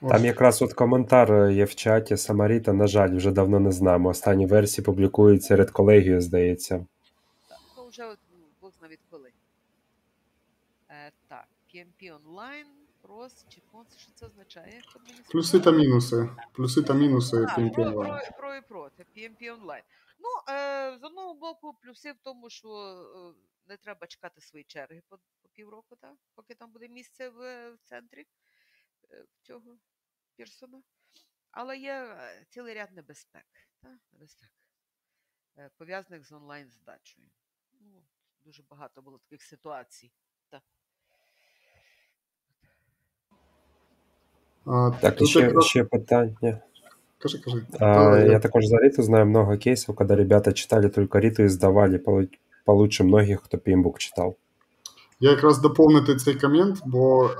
Там 0.00 0.24
якраз 0.24 0.62
от 0.62 0.72
коментар 0.72 1.50
є 1.50 1.64
в 1.64 1.74
чаті. 1.74 2.16
Самаріта, 2.16 2.72
на 2.72 2.86
жаль, 2.86 3.16
вже 3.16 3.30
давно 3.30 3.60
не 3.60 3.72
знаємо. 3.72 4.08
Останні 4.08 4.46
версії 4.46 4.84
публікуються 4.84 5.56
редколегію, 5.56 6.20
здається. 6.20 6.86
Так, 7.48 7.58
ну 7.76 7.88
вже 7.88 8.04
от, 8.04 8.18
Бог 8.60 8.72
зна 8.78 8.88
від 8.88 9.00
коли. 9.10 9.32
Е, 10.90 11.12
так, 11.28 11.48
PMP 11.74 12.14
онлайн, 12.16 12.66
крос, 13.06 13.46
чи 13.48 13.60
конс, 13.60 13.96
що 13.96 14.12
це 14.12 14.26
означає? 14.26 14.82
Плюси 15.30 15.60
та 15.60 15.70
мінуси. 15.70 16.30
Плюси 16.52 16.82
та 16.82 16.94
мінуси 16.94 17.36
PMP 17.36 17.80
онлайн. 17.80 18.22
про, 18.28 18.36
про 18.36 18.56
і 18.56 18.60
проти, 18.62 19.06
PMP 19.16 19.52
онлайн. 19.52 19.82
Ну, 20.18 20.54
е, 20.54 20.98
з 20.98 21.04
одного 21.04 21.34
боку, 21.34 21.74
плюси 21.74 22.12
в 22.12 22.18
тому, 22.22 22.50
що 22.50 22.68
е, 22.68 23.34
не 23.66 23.76
треба 23.76 24.06
чекати 24.06 24.40
свої 24.40 24.64
черги 24.64 25.02
по, 25.08 25.18
по 25.42 25.48
півроку, 25.48 25.96
так? 25.96 26.14
поки 26.34 26.54
там 26.54 26.72
буде 26.72 26.88
місце 26.88 27.28
в, 27.28 27.70
в 27.70 27.78
центрі 27.84 28.26
е, 29.10 29.24
цього 29.42 29.78
Пірсона. 30.36 30.82
Але 31.50 31.78
є 31.78 31.92
е, 31.92 32.46
цілий 32.48 32.74
ряд 32.74 32.92
небезпек, 32.92 33.46
так? 33.82 33.98
небезпек 34.12 34.50
е, 35.58 35.70
пов'язаних 35.76 36.24
з 36.24 36.32
онлайн 36.32 36.70
здачею. 36.70 37.30
Ну, 37.80 38.02
дуже 38.44 38.62
багато 38.62 39.02
було 39.02 39.18
таких 39.18 39.42
ситуацій. 39.42 40.12
Так. 44.66 45.14
І 45.14 45.18
тут 45.18 45.28
ще, 45.28 45.40
якраз- 45.40 45.64
ще 45.64 45.84
питання. 45.84 46.58
Кажи, 47.18 47.38
кажи. 47.38 47.62
А, 47.80 48.18
я 48.18 48.38
також 48.38 48.66
за 48.66 48.76
Риту 48.76 49.02
знаю 49.02 49.26
много 49.26 49.56
кейсов, 49.56 49.94
когда 49.94 50.16
ребята 50.16 50.52
читали 50.52 50.88
только 50.88 51.20
Риту 51.20 51.42
и 51.42 51.48
сдавали 51.48 52.02
получше 52.64 53.04
многих, 53.04 53.42
хто 53.42 53.56
PMBOK 53.56 53.98
читав. 53.98 54.34
Я 55.20 55.30
якраз 55.30 55.58
доповнити 55.58 56.16
цей 56.16 56.34
комент, 56.34 56.82
бо 56.86 57.24
е, 57.24 57.30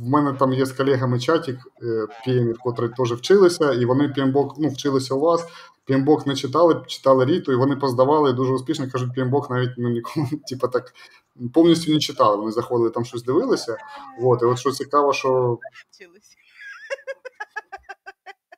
в 0.00 0.08
мене 0.08 0.32
там 0.32 0.52
є 0.52 0.66
з 0.66 0.72
колегами 0.72 1.20
чатік 1.20 1.58
е, 1.82 2.06
PM, 2.26 2.54
котрі 2.58 2.88
теж 2.88 3.12
вчилися, 3.12 3.72
і 3.72 3.84
вони 3.84 4.04
PMBOK, 4.04 4.54
ну, 4.58 4.68
вчилися 4.68 5.14
у 5.14 5.20
вас. 5.20 5.46
PMBOK 5.88 6.28
не 6.28 6.34
читали, 6.34 6.82
читали 6.86 7.24
Ріту, 7.24 7.52
і 7.52 7.56
вони 7.56 7.76
поздавали 7.76 8.32
дуже 8.32 8.52
успішно. 8.52 8.90
Кажуть, 8.92 9.18
PMBOK 9.18 9.50
навіть 9.50 9.70
ну, 9.78 9.88
ніколи, 9.88 10.26
типу, 10.48 10.68
так 10.68 10.92
повністю 11.54 11.92
не 11.92 11.98
читали. 11.98 12.36
Вони 12.36 12.52
заходили 12.52 12.90
там 12.90 13.04
щось 13.04 13.22
дивилися. 13.22 13.76
От, 14.22 14.42
і 14.42 14.44
от 14.44 14.58
що 14.58 14.70
цікаво, 14.70 15.12
що. 15.12 15.58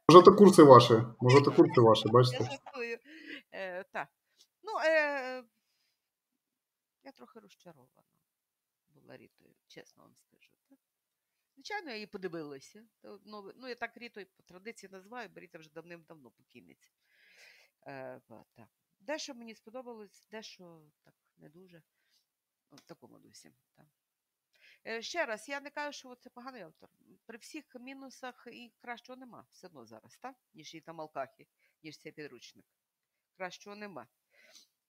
Може 0.08 0.24
то 0.24 0.36
курси 0.36 0.62
ваші, 0.62 0.94
може 1.20 1.42
то 1.42 1.52
курси 1.52 1.80
ваші, 1.80 2.02
Я 2.06 2.12
бачите? 2.12 2.44
жартую. 2.44 2.98
Е, 3.52 3.84
так. 3.84 4.08
Ну, 4.62 4.72
е, 4.78 5.44
я 7.04 7.12
трохи 7.12 7.40
розчарована 7.40 8.04
була 8.88 9.16
Рітою, 9.16 9.54
чесно 9.66 10.02
вам 10.02 10.16
скажу. 10.16 10.52
Так? 10.68 10.78
Звичайно, 11.54 11.90
я 11.90 11.94
її 11.94 12.06
подивилася. 12.06 12.86
Ну, 13.02 13.52
ну, 13.56 13.68
я 13.68 13.74
так 13.74 13.96
Рітою 13.96 14.26
по 14.36 14.42
традиції 14.42 14.90
називаю, 14.92 15.28
бо 15.28 15.40
Ріта 15.40 15.58
вже 15.58 15.70
давним-давно 15.70 16.30
покійниця. 16.30 16.90
Е, 17.86 18.20
так. 18.54 18.68
Дещо 19.00 19.34
мені 19.34 19.54
сподобалось, 19.54 20.28
дещо 20.30 20.82
так 21.02 21.14
не 21.36 21.48
дуже. 21.48 21.82
В 22.72 22.80
такому 22.80 23.18
дусі. 23.18 23.52
Так. 23.76 23.86
Е, 24.86 25.02
Ще 25.02 25.26
раз, 25.26 25.48
я 25.48 25.60
не 25.60 25.70
кажу, 25.70 25.98
що 25.98 26.14
це 26.14 26.30
поганий 26.30 26.62
автор. 26.62 26.90
При 27.26 27.38
всіх 27.38 27.64
мінусах 27.80 28.48
і 28.52 28.72
кращого 28.80 29.16
нема 29.16 29.46
все 29.50 29.66
одно 29.66 29.86
зараз, 29.86 30.16
так? 30.16 30.36
ніж 30.54 30.74
і 30.74 30.80
там 30.80 31.00
Алкахі, 31.00 31.48
ніж 31.82 31.98
цей 31.98 32.12
підручник. 32.12 32.66
Кращого 33.36 33.76
нема. 33.76 34.06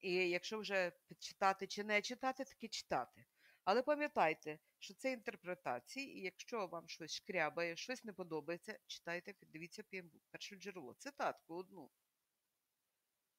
І 0.00 0.12
якщо 0.12 0.58
вже 0.58 0.92
читати 1.18 1.66
чи 1.66 1.84
не 1.84 2.02
читати, 2.02 2.44
таки 2.44 2.68
читати. 2.68 3.26
Але 3.64 3.82
пам'ятайте, 3.82 4.58
що 4.78 4.94
це 4.94 5.12
інтерпретації, 5.12 6.18
і 6.18 6.20
якщо 6.20 6.66
вам 6.66 6.88
щось 6.88 7.14
шкрябає, 7.14 7.76
щось 7.76 8.04
не 8.04 8.12
подобається, 8.12 8.78
читайте, 8.86 9.34
дивіться 9.42 9.82
перше 10.30 10.56
джерело. 10.56 10.94
Цитатку 10.94 11.54
одну. 11.54 11.90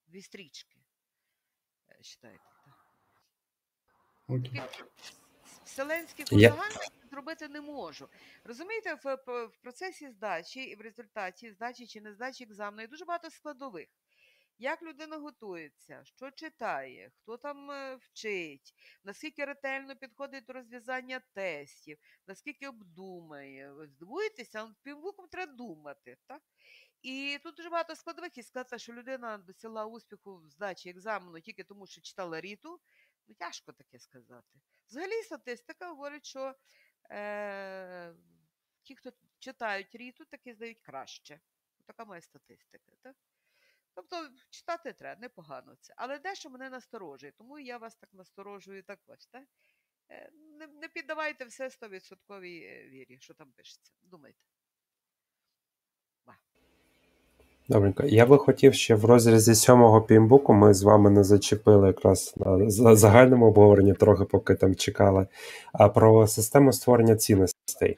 Дві 0.07 0.21
стрічки. 0.21 0.79
Е, 1.89 2.01
Читайте. 2.01 2.43
Так. 2.65 2.77
Окей. 4.27 4.61
Вселенських 5.65 6.31
Я- 6.31 6.49
узагальнень 6.49 6.77
зробити 7.11 7.47
не 7.47 7.61
можу. 7.61 8.09
Розумієте, 8.43 8.93
в, 8.93 9.15
в, 9.27 9.51
процесі 9.61 10.09
здачі 10.09 10.63
і 10.63 10.75
в 10.75 10.81
результаті 10.81 11.51
здачі 11.51 11.87
чи 11.87 12.01
не 12.01 12.13
здачі 12.13 12.43
екзамену 12.43 12.81
є 12.81 12.87
дуже 12.87 13.05
багато 13.05 13.29
складових. 13.29 13.87
Як 14.59 14.83
людина 14.83 15.17
готується, 15.17 16.01
що 16.03 16.31
читає, 16.31 17.11
хто 17.15 17.37
там 17.37 17.71
е, 17.71 17.95
вчить, 17.95 18.73
наскільки 19.03 19.45
ретельно 19.45 19.95
підходить 19.95 20.45
до 20.45 20.53
розв'язання 20.53 21.21
тестів, 21.33 21.97
наскільки 22.27 22.67
обдумає. 22.67 23.73
Здивуєтеся, 23.87 24.59
але 24.59 24.73
півбуком 24.83 25.27
треба 25.27 25.53
думати. 25.53 26.17
Так? 26.27 26.41
І 27.01 27.39
тут 27.43 27.55
дуже 27.55 27.69
багато 27.69 27.95
складових, 27.95 28.37
і 28.37 28.43
сказати, 28.43 28.79
що 28.79 28.93
людина 28.93 29.37
досягла 29.37 29.85
успіху 29.85 30.37
в 30.37 30.49
здачі 30.49 30.89
екзамену 30.89 31.39
тільки 31.41 31.63
тому, 31.63 31.87
що 31.87 32.01
читала 32.01 32.41
ріту, 32.41 32.79
ну 33.27 33.35
тяжко 33.35 33.71
таке 33.71 33.99
сказати. 33.99 34.59
Взагалі 34.89 35.23
статистика 35.23 35.87
говорить, 35.87 36.25
що 36.25 36.55
е, 37.11 38.13
ті, 38.83 38.95
хто 38.95 39.11
читають 39.39 39.95
ріту, 39.95 40.25
таки 40.25 40.53
здають 40.53 40.79
краще. 40.79 41.39
Така 41.85 42.05
моя 42.05 42.21
статистика. 42.21 42.91
Так? 43.01 43.15
Тобто 43.93 44.29
читати 44.49 44.93
треба, 44.93 45.21
непогано 45.21 45.75
це. 45.75 45.93
Але 45.97 46.19
дещо 46.19 46.49
мене 46.49 46.69
насторожує, 46.69 47.31
тому 47.31 47.59
я 47.59 47.77
вас 47.77 47.95
так 47.95 48.13
насторожую 48.13 48.83
також. 48.83 49.25
Так? 49.25 49.47
Е, 50.09 50.31
Не, 50.33 50.67
не 50.67 50.87
піддавайте 50.87 51.45
все 51.45 51.69
100% 51.69 52.39
вірі, 52.89 53.19
що 53.19 53.33
там 53.33 53.51
пишеться. 53.51 53.93
Думайте. 54.01 54.39
Добренько. 57.69 58.03
Я 58.03 58.25
би 58.25 58.37
хотів 58.37 58.73
ще 58.73 58.95
в 58.95 59.05
розрізі 59.05 59.55
сьомого 59.55 60.01
пімбуку. 60.01 60.53
Ми 60.53 60.73
з 60.73 60.83
вами 60.83 61.09
не 61.09 61.23
зачепили 61.23 61.87
якраз 61.87 62.33
на 62.37 62.95
загальному 62.95 63.47
обговоренні, 63.47 63.93
трохи 63.93 64.23
поки 64.23 64.55
там 64.55 64.75
чекали. 64.75 65.27
А 65.73 65.89
про 65.89 66.27
систему 66.27 66.73
створення 66.73 67.15
цінностей. 67.15 67.97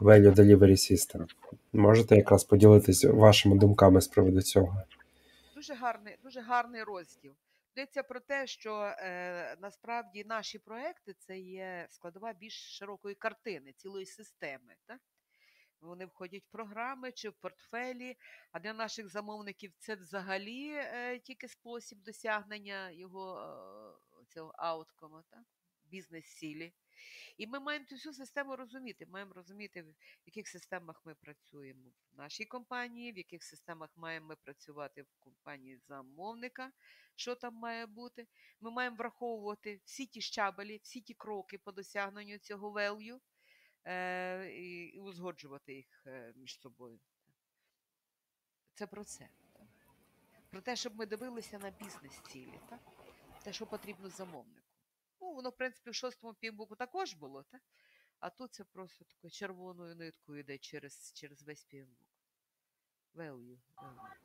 Value 0.00 0.34
Delivery 0.34 0.76
System. 0.76 1.26
Можете 1.72 2.16
якраз 2.16 2.44
поділитись 2.44 3.04
вашими 3.04 3.56
думками 3.56 4.00
з 4.00 4.08
приводу 4.08 4.42
цього? 4.42 4.82
Дуже 5.54 5.74
гарний, 5.74 6.16
дуже 6.24 6.40
гарний 6.40 6.82
розділ. 6.82 7.32
Йдеться 7.76 8.02
про 8.02 8.20
те, 8.20 8.46
що 8.46 8.92
е, 8.98 9.56
насправді 9.60 10.24
наші 10.24 10.58
проекти 10.58 11.14
це 11.18 11.38
є 11.38 11.86
складова 11.90 12.32
більш 12.32 12.78
широкої 12.78 13.14
картини, 13.14 13.72
цілої 13.76 14.06
системи. 14.06 14.74
Так? 14.86 14.98
Вони 15.80 16.06
входять 16.06 16.44
в 16.44 16.50
програми 16.50 17.12
чи 17.12 17.28
в 17.28 17.34
портфелі, 17.34 18.16
а 18.52 18.60
для 18.60 18.72
наших 18.72 19.08
замовників 19.08 19.72
це 19.78 19.94
взагалі 19.94 20.70
е, 20.72 21.18
тільки 21.18 21.48
спосіб 21.48 21.98
досягнення 22.02 22.90
його 22.90 23.40
е, 23.40 24.24
цього 24.28 24.52
ауткому, 24.56 25.22
бізнес-цілі. 25.84 26.72
І 27.36 27.46
ми 27.46 27.60
маємо 27.60 27.86
цю 27.86 27.94
всю 27.94 28.12
систему 28.12 28.56
розуміти. 28.56 29.06
Маємо 29.06 29.32
розуміти, 29.34 29.82
в 29.82 29.94
яких 30.26 30.48
системах 30.48 31.02
ми 31.04 31.14
працюємо 31.14 31.90
в 32.12 32.16
нашій 32.16 32.44
компанії, 32.44 33.12
в 33.12 33.16
яких 33.18 33.44
системах 33.44 33.90
маємо 33.96 34.26
ми 34.26 34.36
працювати 34.36 35.02
в 35.02 35.16
компанії 35.20 35.78
замовника, 35.78 36.72
що 37.14 37.34
там 37.34 37.54
має 37.54 37.86
бути. 37.86 38.26
Ми 38.60 38.70
маємо 38.70 38.96
враховувати 38.96 39.80
всі 39.84 40.06
ті 40.06 40.20
щабелі, 40.20 40.80
всі 40.82 41.00
ті 41.00 41.14
кроки 41.14 41.58
по 41.58 41.72
досягненню 41.72 42.38
цього 42.38 42.72
value 42.72 43.20
і, 44.50 44.84
і 44.94 44.98
узгоджувати 44.98 45.74
їх 45.74 46.02
е, 46.06 46.32
між 46.36 46.60
собою. 46.60 47.00
Це 48.74 48.86
про 48.86 49.04
це. 49.04 49.28
Про 50.50 50.60
те, 50.60 50.76
щоб 50.76 50.96
ми 50.96 51.06
дивилися 51.06 51.58
на 51.58 51.70
бізнес-цілі, 51.70 52.60
так? 52.68 52.80
те, 53.42 53.52
що 53.52 53.66
потрібно 53.66 54.08
замовнику. 54.08 54.66
Ну, 55.20 55.34
воно, 55.34 55.50
в 55.50 55.56
принципі, 55.56 55.90
в 55.90 55.94
шостому 55.94 56.34
півбоку 56.34 56.76
також 56.76 57.14
було, 57.14 57.42
так? 57.42 57.62
а 58.20 58.30
тут 58.30 58.54
це 58.54 58.64
просто 58.64 59.04
такою 59.04 59.30
червоною 59.30 59.96
ниткою 59.96 60.40
йде 60.40 60.58
через 60.58 61.12
через 61.12 61.42
весь 61.42 61.64
півбок. 61.64 62.08
Value. 63.14 63.58
value. 63.76 64.16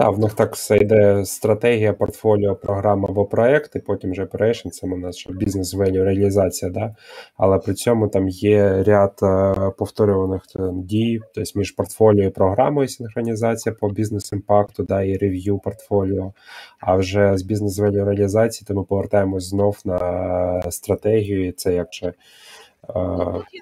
Та, 0.00 0.10
в 0.10 0.18
них 0.18 0.34
так 0.34 0.54
все 0.54 0.76
йде 0.76 1.24
стратегія, 1.24 1.92
портфоліо, 1.92 2.56
програма 2.56 3.08
або 3.08 3.26
проект, 3.26 3.76
і 3.76 3.78
потім 3.78 4.10
вже 4.10 4.24
operation, 4.24 4.70
це 4.70 4.86
у 4.86 4.96
нас 4.96 5.16
що 5.16 5.32
бізнес 5.32 5.74
value, 5.74 6.04
реалізація, 6.04 6.70
да? 6.70 6.96
але 7.36 7.58
при 7.58 7.74
цьому 7.74 8.08
там 8.08 8.28
є 8.28 8.82
ряд 8.82 9.18
е, 9.22 9.70
повторюваних 9.78 10.42
дій, 10.72 11.20
тобто 11.34 11.58
між 11.58 11.70
портфоліо 11.70 12.24
і 12.24 12.30
програмою 12.30 12.88
синхронізація 12.88 13.74
по 13.74 13.88
бізнес-імпакту, 13.88 14.82
да, 14.82 15.02
і 15.02 15.16
рев'ю 15.16 15.58
портфоліо. 15.58 16.32
А 16.80 16.96
вже 16.96 17.38
з 17.38 17.42
бізнес 17.42 17.80
value 17.80 18.04
реалізації 18.04 18.66
то 18.68 18.74
ми 18.74 18.84
повертаємось 18.84 19.44
знов 19.44 19.78
на 19.84 20.70
стратегію, 20.70 21.48
і 21.48 21.52
це 21.52 21.74
як 21.74 21.94
же 21.94 22.06
е, 22.06 22.14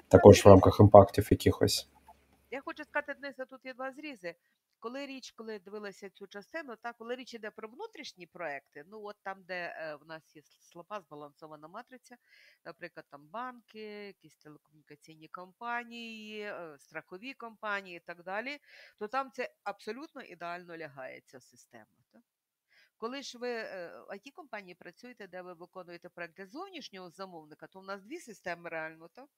також 0.07 0.45
в 0.45 0.47
рамках 0.47 0.79
імпактів 0.79 1.27
якихось. 1.31 1.87
Я 2.51 2.61
хочу 2.65 2.83
сказати, 2.83 3.13
Дениса, 3.21 3.45
тут 3.45 3.59
є 3.65 3.73
два 3.73 3.91
зрізи. 3.91 4.33
Коли 4.79 5.05
річ, 5.05 5.31
коли 5.31 5.59
дивилася 5.59 6.09
цю 6.09 6.27
частину, 6.27 6.75
та 6.75 6.93
коли 6.93 7.15
річ 7.15 7.33
іде 7.33 7.51
про 7.51 7.67
внутрішні 7.67 8.27
проекти, 8.27 8.83
ну 8.87 9.03
от 9.03 9.15
там, 9.23 9.43
де 9.43 9.75
е, 9.77 9.95
в 9.95 10.05
нас 10.05 10.35
є 10.35 10.41
слаба 10.43 11.01
збалансована 11.01 11.67
матриця, 11.67 12.17
наприклад, 12.65 13.05
там 13.09 13.27
банки, 13.27 14.07
якісь 14.07 14.37
телекомунікаційні 14.37 15.27
компанії, 15.27 16.41
е, 16.41 16.77
страхові 16.79 17.33
компанії 17.33 17.97
і 17.97 17.99
так 17.99 18.23
далі, 18.23 18.59
то 18.97 19.07
там 19.07 19.31
це 19.31 19.53
абсолютно 19.63 20.21
ідеально 20.21 20.77
лягає 20.77 21.21
ця 21.25 21.39
система. 21.39 22.03
Так? 22.11 22.21
Коли 22.97 23.21
ж 23.21 23.37
ви 23.37 23.49
е, 23.49 23.99
в 23.99 24.11
it 24.11 24.31
компанії 24.31 24.75
працюєте, 24.75 25.27
де 25.27 25.41
ви 25.41 25.53
виконуєте 25.53 26.09
проект 26.09 26.37
для 26.37 26.45
зовнішнього 26.45 27.09
замовника, 27.09 27.67
то 27.67 27.79
у 27.79 27.83
нас 27.83 28.01
дві 28.01 28.19
системи 28.19 28.69
реально 28.69 29.07
так 29.07 29.29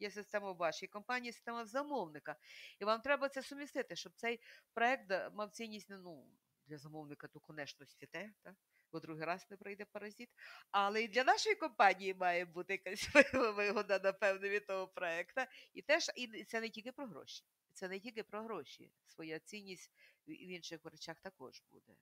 є 0.00 0.10
система 0.10 0.52
в 0.52 0.56
вашій 0.56 0.86
компанії, 0.86 1.32
система 1.32 1.62
в 1.62 1.66
замовника. 1.66 2.36
І 2.78 2.84
вам 2.84 3.00
треба 3.00 3.28
це 3.28 3.42
сумістити, 3.42 3.96
щоб 3.96 4.12
цей 4.16 4.40
проект 4.74 5.10
е, 5.10 5.30
мав 5.30 5.50
цінність 5.50 5.86
ну, 5.90 6.26
для 6.66 6.78
замовника 6.78 7.28
до 7.34 7.40
конечності 7.40 8.06
те, 8.06 8.32
так? 8.42 8.54
бо 8.92 9.00
другий 9.00 9.24
раз 9.24 9.46
не 9.50 9.56
прийде 9.56 9.84
паразит. 9.84 10.28
Але 10.70 11.02
і 11.02 11.08
для 11.08 11.24
нашої 11.24 11.54
компанії 11.54 12.14
має 12.14 12.44
бути 12.44 12.72
якась 12.72 13.10
вигода, 13.56 13.98
напевно, 13.98 14.48
від 14.48 14.66
того 14.66 14.88
проекту. 14.88 15.40
І 15.72 15.82
теж 15.82 16.10
і 16.16 16.44
це 16.44 16.60
не 16.60 16.68
тільки 16.68 16.92
про 16.92 17.06
гроші. 17.06 17.44
Це 17.72 17.88
не 17.88 18.00
тільки 18.00 18.22
про 18.22 18.42
гроші. 18.42 18.92
Своя 19.06 19.38
цінність 19.38 19.92
в 20.26 20.30
інших 20.30 20.80
речах 20.84 21.20
також 21.20 21.62
буде 21.72 21.92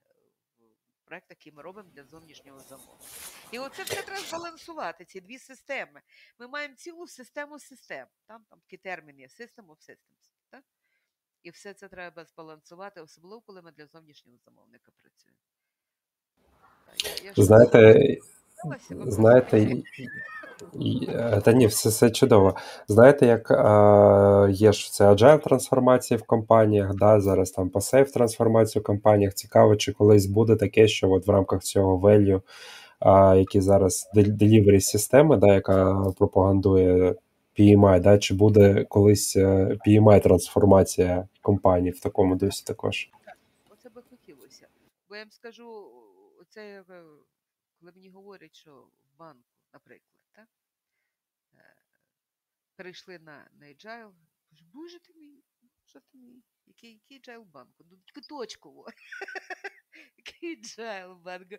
проект, 1.09 1.31
який 1.31 1.53
ми 1.53 1.63
робимо 1.63 1.91
для 1.95 2.05
зовнішнього 2.05 2.61
замовлення. 2.61 3.09
І 3.51 3.59
оце 3.59 3.83
все 3.83 4.03
треба 4.03 4.23
збалансувати, 4.23 5.05
ці 5.05 5.21
дві 5.21 5.39
системи. 5.39 6.03
Ми 6.39 6.49
маємо 6.49 6.75
цілу 6.75 7.07
систему 7.07 7.59
систем. 7.59 8.07
Там 8.27 8.45
там 8.51 8.61
такий 8.61 8.79
термін 8.79 9.19
є 9.21 9.27
System 9.27 9.67
of 9.67 9.77
Systems. 9.77 10.33
Так? 10.51 10.65
І 11.43 11.51
все 11.51 11.75
це 11.75 11.89
треба 11.89 12.25
збалансувати, 12.25 13.01
особливо 13.01 13.41
коли 13.41 13.63
ми 13.63 13.73
для 13.73 13.87
зовнішнього 13.87 14.39
замовника 14.39 14.93
працюємо. 14.97 15.39
Я, 17.25 17.33
я 17.37 17.45
знаєте, 17.45 18.17
знаєте, 19.07 19.83
Е, 21.09 21.41
та 21.45 21.53
ні, 21.53 21.67
все 21.67 21.89
все 21.89 22.11
чудово. 22.11 22.57
Знаєте, 22.89 23.27
як 23.27 23.51
е, 23.51 24.53
є 24.53 24.73
ж 24.73 24.93
це 24.93 25.05
agile 25.05 25.43
трансформації 25.43 26.19
в 26.19 26.23
компаніях, 26.23 26.95
да, 26.95 27.21
зараз 27.21 27.51
там 27.51 27.71
по 27.71 27.81
сейф 27.81 28.13
трансформацію 28.13 28.83
в 28.83 28.85
компаніях. 28.85 29.35
Цікаво, 29.35 29.77
чи 29.77 29.93
колись 29.93 30.27
буде 30.27 30.57
таке, 30.57 30.89
що 30.89 31.11
от 31.11 31.27
в 31.27 31.31
рамках 31.31 31.63
цього 31.63 31.99
value, 31.99 32.41
е, 33.01 33.39
які 33.39 33.61
зараз 33.61 34.11
delivery 34.15 34.81
системи, 34.81 35.37
да, 35.37 35.55
яка 35.55 36.13
пропагандує 36.19 37.15
PMI, 37.59 38.01
да, 38.01 38.19
чи 38.19 38.35
буде 38.35 38.85
колись 38.89 39.37
е, 39.37 39.79
PMI 39.87 40.23
трансформація 40.23 41.29
компанії 41.43 41.91
в 41.91 42.01
такому 42.01 42.37
досі 42.37 42.65
також? 42.67 43.11
Оце 43.73 43.89
би 43.89 44.03
хотілося. 44.11 44.67
Бо 45.09 45.17
я 45.17 45.23
вам 45.23 45.31
скажу, 45.31 45.65
це 46.49 46.61
е, 46.61 46.83
коли 47.81 47.93
мені 47.93 48.11
говорять, 48.11 48.55
що 48.55 48.83
в 48.83 49.17
банку, 49.17 49.51
наприклад 49.73 50.19
перейшли 52.79 53.19
на 53.19 53.49
на 53.53 53.67
Agile. 53.67 54.15
Кажу, 54.51 54.65
боже 54.73 54.99
ти 55.01 55.15
мій, 55.15 55.45
що 55.85 56.01
ти 56.01 56.19
мій? 56.19 56.43
Який 56.67 56.93
який 56.93 57.21
Agile 57.21 57.45
банку? 57.45 57.85
Ну, 57.91 58.23
точково. 58.29 58.87
Який 60.17 60.63
Agile 60.63 61.23
банк? 61.23 61.53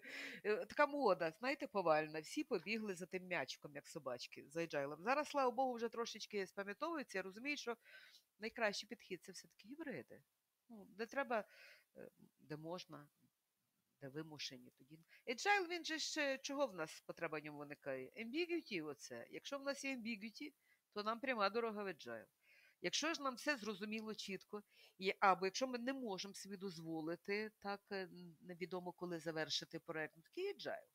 Е, 0.44 0.66
така 0.66 0.88
мода, 0.88 1.32
знаєте, 1.40 1.68
повальна. 1.68 2.20
Всі 2.20 2.44
побігли 2.44 2.96
за 2.96 3.06
тим 3.06 3.24
м'ячком, 3.24 3.76
як 3.76 3.88
собачки, 3.88 4.46
за 4.50 4.60
Agile. 4.60 5.04
Зараз, 5.04 5.28
слава 5.28 5.52
Богу, 5.52 5.74
вже 5.74 5.90
трошечки 5.90 6.48
спам'ятовується. 6.48 7.18
Я 7.18 7.22
розумію, 7.22 7.58
що 7.58 7.78
найкращий 8.40 8.90
підхід 8.90 9.24
це 9.24 9.32
все-таки 9.32 9.68
гібриди. 9.68 10.22
Ну, 10.70 10.86
Де 10.86 11.06
треба, 11.06 11.44
е, 11.98 12.10
де 12.40 12.58
можна, 12.58 13.08
де 14.02 14.10
вимушені 14.10 14.72
тоді. 14.78 15.00
Agile, 15.28 15.70
він 15.70 15.86
же 15.86 16.00
ще 16.00 16.38
чого 16.38 16.68
в 16.68 16.74
нас 16.74 17.04
потреба 17.08 17.40
ньому 17.40 17.60
виникає? 17.60 18.12
Ambiguity 18.18 18.88
оце. 18.88 19.28
Якщо 19.32 19.58
в 19.58 19.64
нас 19.64 19.86
є 19.86 19.96
ambiguity, 19.96 20.54
то 20.94 21.04
нам 21.04 21.20
пряма 21.20 21.50
дорога 21.50 21.84
веджає. 21.84 22.26
Якщо 22.82 23.14
ж 23.14 23.22
нам 23.22 23.36
все 23.36 23.58
зрозуміло 23.58 24.16
чітко, 24.16 24.62
і, 24.98 25.14
або 25.20 25.46
якщо 25.46 25.68
ми 25.68 25.78
не 25.78 25.94
можемо 25.94 26.34
собі 26.34 26.58
дозволити, 26.58 27.52
так 27.60 27.80
е, 27.92 28.10
невідомо 28.42 28.92
коли 28.92 29.20
завершити 29.20 29.80
проект, 29.80 30.14
ну, 30.18 30.24
такий 30.24 30.54
agile. 30.54 30.88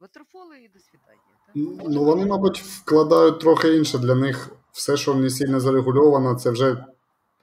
Ватерфоли 0.00 0.62
і 0.62 0.68
до 0.68 0.80
свідання. 0.80 1.20
Так? 1.46 1.56
Ну 1.88 2.04
вони, 2.04 2.26
мабуть, 2.26 2.58
вкладають 2.60 3.40
трохи 3.40 3.76
інше 3.76 3.98
для 3.98 4.14
них. 4.14 4.50
Все, 4.72 4.96
що 4.96 5.14
не 5.14 5.30
сильно 5.30 5.60
зарегульовано, 5.60 6.34
це 6.34 6.50
вже 6.50 6.86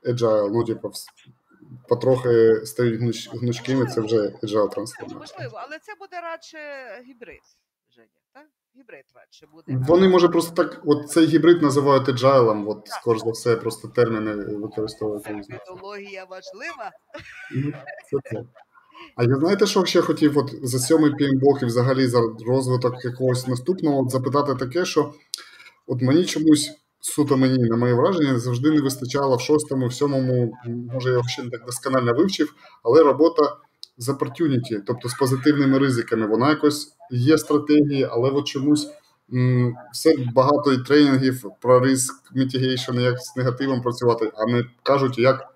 agile. 0.04 0.50
Ну, 0.52 0.64
типу, 0.64 0.92
потрохи 1.94 2.66
стають 2.66 3.00
гнуч, 3.00 3.30
гнучкими, 3.30 3.86
це 3.86 4.02
вже 4.02 4.18
agile 4.18 4.70
трансформація. 4.70 5.20
Можливо, 5.20 5.62
але 5.68 5.80
це 5.80 5.92
буде 6.00 6.22
радше 6.22 6.58
гібрид, 7.08 7.42
Женя, 7.96 8.08
так? 8.34 8.46
гібрид 8.78 9.06
радше 9.16 9.48
буде. 9.54 9.86
Вони 9.88 10.08
може 10.10 10.30
просто 10.30 10.64
так, 10.64 10.82
от 10.86 11.10
цей 11.10 11.26
гібрид 11.26 11.62
називають 11.62 12.10
agile, 12.10 12.70
от 12.70 12.88
скоріш 12.88 13.22
за 13.22 13.32
все, 13.32 13.56
просто 13.56 13.88
терміни 13.88 14.34
використовують. 14.34 15.24
Термінологія 15.24 16.26
важлива. 16.26 16.92
Це 18.10 18.18
це. 18.32 18.44
А 19.16 19.26
ви 19.26 19.36
знаєте, 19.36 19.66
що 19.66 19.86
ще 19.86 20.02
хотів 20.02 20.38
от 20.38 20.52
за 20.64 20.80
сьомий 20.80 21.12
PMBOK 21.12 21.64
і 21.64 21.66
взагалі 21.66 22.08
за 22.08 22.22
розвиток 22.48 23.06
якогось 23.06 23.48
наступного 23.48 24.02
от 24.02 24.12
запитати 24.12 24.56
таке, 24.56 24.86
що 24.86 25.14
от 25.88 26.02
мені 26.02 26.26
чомусь, 26.26 26.72
суто 27.06 27.38
мені, 27.38 27.58
на 27.70 27.76
моє 27.76 27.94
враження, 27.94 28.40
завжди 28.40 28.72
не 28.72 28.82
вистачало 28.82 29.36
в 29.36 29.42
шостому, 29.42 29.88
в 29.88 29.94
сьомому, 29.94 30.54
може, 30.94 31.12
я 31.12 31.24
ще 31.24 31.44
не 31.44 31.50
так 31.50 31.66
досконально 31.66 32.14
вивчив, 32.14 32.54
але 32.84 33.04
робота 33.04 33.56
з 33.98 34.10
opportunity, 34.10 34.82
тобто 34.88 35.10
з 35.10 35.14
позитивними 35.14 35.80
ризиками. 35.80 36.28
Вона 36.28 36.50
якось 36.50 36.94
є 37.12 37.38
стратегії, 37.38 38.08
але 38.12 38.30
от 38.30 38.48
чомусь 38.48 38.88
м, 39.34 39.76
все 39.94 40.16
багато 40.36 40.74
і 40.74 40.78
тренінгів 40.78 41.46
про 41.62 41.80
риск 41.80 42.14
mitigation, 42.36 43.00
як 43.00 43.20
з 43.20 43.36
негативом 43.36 43.82
працювати, 43.82 44.32
а 44.36 44.46
не 44.52 44.66
кажуть, 44.84 45.20
як. 45.20 45.48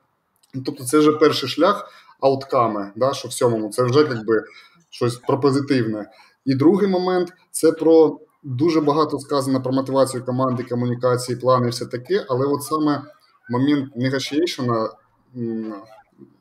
Ну, 0.53 0.63
Тобто, 0.65 0.83
це 0.83 0.99
вже 0.99 1.11
перший 1.11 1.49
шлях 1.49 1.91
аутками, 2.19 2.91
да, 2.95 3.13
що 3.13 3.27
в 3.27 3.33
сьомому, 3.33 3.69
це 3.69 3.83
вже 3.83 3.99
якби 3.99 4.43
щось 4.89 5.15
про 5.15 5.39
позитивне. 5.39 6.11
І 6.45 6.55
другий 6.55 6.87
момент 6.89 7.33
це 7.51 7.71
про 7.71 8.19
дуже 8.47 8.81
багато 8.81 9.19
сказано 9.19 9.61
про 9.63 9.71
мотивацію 9.71 10.25
команди, 10.25 10.63
комунікації, 10.63 11.37
плани, 11.37 11.67
і 11.67 11.69
все 11.69 11.85
таке, 11.85 12.25
але 12.29 12.45
от 12.45 12.63
саме 12.63 13.03
момент 13.49 13.95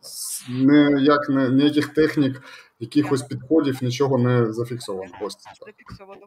с- 0.01 0.45
ніяк 0.49 1.29
не, 1.29 1.51
ніяких 1.51 1.95
технік, 1.95 2.43
якихось 2.79 3.23
підходів, 3.23 3.79
нічого 3.83 4.19
не 4.19 4.53
зафіксовано. 4.53 5.13
Ось 5.21 5.37
так. 5.37 5.55
зафіксовано. 5.67 6.27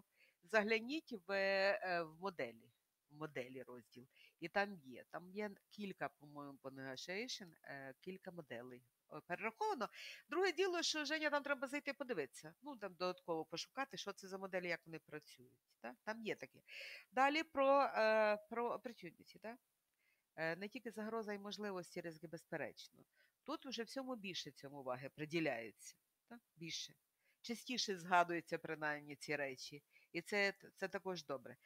Загляніть 0.52 1.14
в, 1.28 1.32
е, 1.32 2.04
в 2.04 2.22
моделі, 2.22 2.70
в 3.12 3.20
моделі 3.20 3.64
розділ. 3.68 4.04
І 4.40 4.48
там 4.48 4.70
є. 4.86 5.04
Там 5.12 5.30
є 5.30 5.50
кілька, 5.72 6.10
по-моєму, 6.20 6.58
по 6.62 6.70
е, 7.64 7.94
кілька 8.02 8.32
моделей 8.32 8.82
перераховано. 9.28 9.90
Друге 10.30 10.52
діло, 10.52 10.82
що 10.84 11.06
Женя, 11.06 11.30
там 11.30 11.44
треба 11.44 11.68
зайти 11.68 11.94
подивитися. 11.94 12.54
Ну, 12.62 12.76
там 12.76 12.94
додатково 12.94 13.46
пошукати, 13.46 13.98
що 13.98 14.14
це 14.14 14.28
за 14.28 14.38
моделі, 14.38 14.68
як 14.68 14.82
вони 14.86 15.00
працюють. 15.00 15.54
Так? 15.82 15.96
Там 16.04 16.22
є 16.22 16.36
таке. 16.36 16.60
Далі 17.12 17.44
про, 17.44 17.82
е, 17.82 18.38
про 18.50 18.76
opportunity, 18.76 19.40
так? 19.42 19.60
Е, 20.36 20.56
Не 20.56 20.68
тільки 20.68 20.92
загроза 20.92 21.34
і 21.34 21.40
можливості 21.40 22.02
ризики, 22.02 22.28
безперечно. 22.28 23.00
Тут 23.44 23.66
вже 23.66 23.84
всьому 23.84 24.16
більше 24.16 24.52
цьому 24.52 24.80
уваги 24.80 25.10
приділяється. 25.10 25.96
Так? 26.30 26.40
Більше. 26.56 26.94
Частіше 27.42 27.98
згадуються 27.98 28.58
принаймні 28.58 29.16
ці 29.16 29.36
речі. 29.36 29.84
І 30.12 30.22
це, 30.22 30.54
це 30.78 30.88
також 30.88 31.26
добре. 31.26 31.58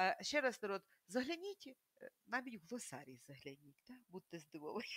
А 0.00 0.22
ще 0.22 0.40
раз, 0.40 0.62
народ, 0.62 0.82
загляніть, 1.08 1.66
е, 1.66 2.10
навіть 2.26 2.62
в 2.62 2.66
глосарій 2.68 3.20
загляніть, 3.26 3.84
так? 3.84 3.96
будьте 4.08 4.38
здивовані. 4.38 4.88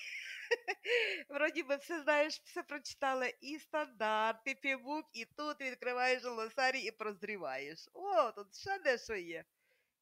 Вроді 1.29 1.63
би 1.63 1.75
все 1.75 2.01
знаєш, 2.03 2.41
все 2.43 2.63
прочитала 2.63 3.27
і 3.27 3.59
стандарт, 3.59 4.41
і 4.45 4.55
півбук, 4.55 5.05
і 5.13 5.25
тут 5.25 5.61
відкриваєш 5.61 6.23
глосарій 6.23 6.81
і 6.81 6.91
прозріваєш. 6.91 7.89
О, 7.93 8.31
тут 8.31 8.55
ще 8.55 8.79
дещо 8.79 9.15
є. 9.15 9.45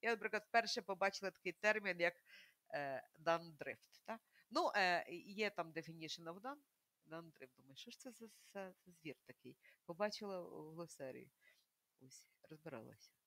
Я, 0.02 0.10
наприклад, 0.10 0.44
вперше 0.48 0.82
побачила 0.82 1.32
такий 1.32 1.54
термін, 1.54 2.00
як 2.00 2.14
е, 2.74 3.08
done 3.20 3.58
drift. 3.58 4.18
Ну, 4.50 4.72
е, 4.76 5.06
є 5.12 5.50
там 5.50 5.72
definition 5.72 6.24
of 6.24 6.42
done, 6.42 7.32
drift. 7.32 7.56
Думаю, 7.58 7.76
що 7.76 7.92
ж 7.92 8.00
це 8.00 8.12
за, 8.12 8.28
за, 8.54 8.74
за 8.86 8.92
звір 8.92 9.16
такий? 9.26 9.58
Побачила 9.86 10.42
у 10.42 10.72
глосарії. 10.72 11.32
Ось, 12.02 12.28
розбиралася. 12.50 13.19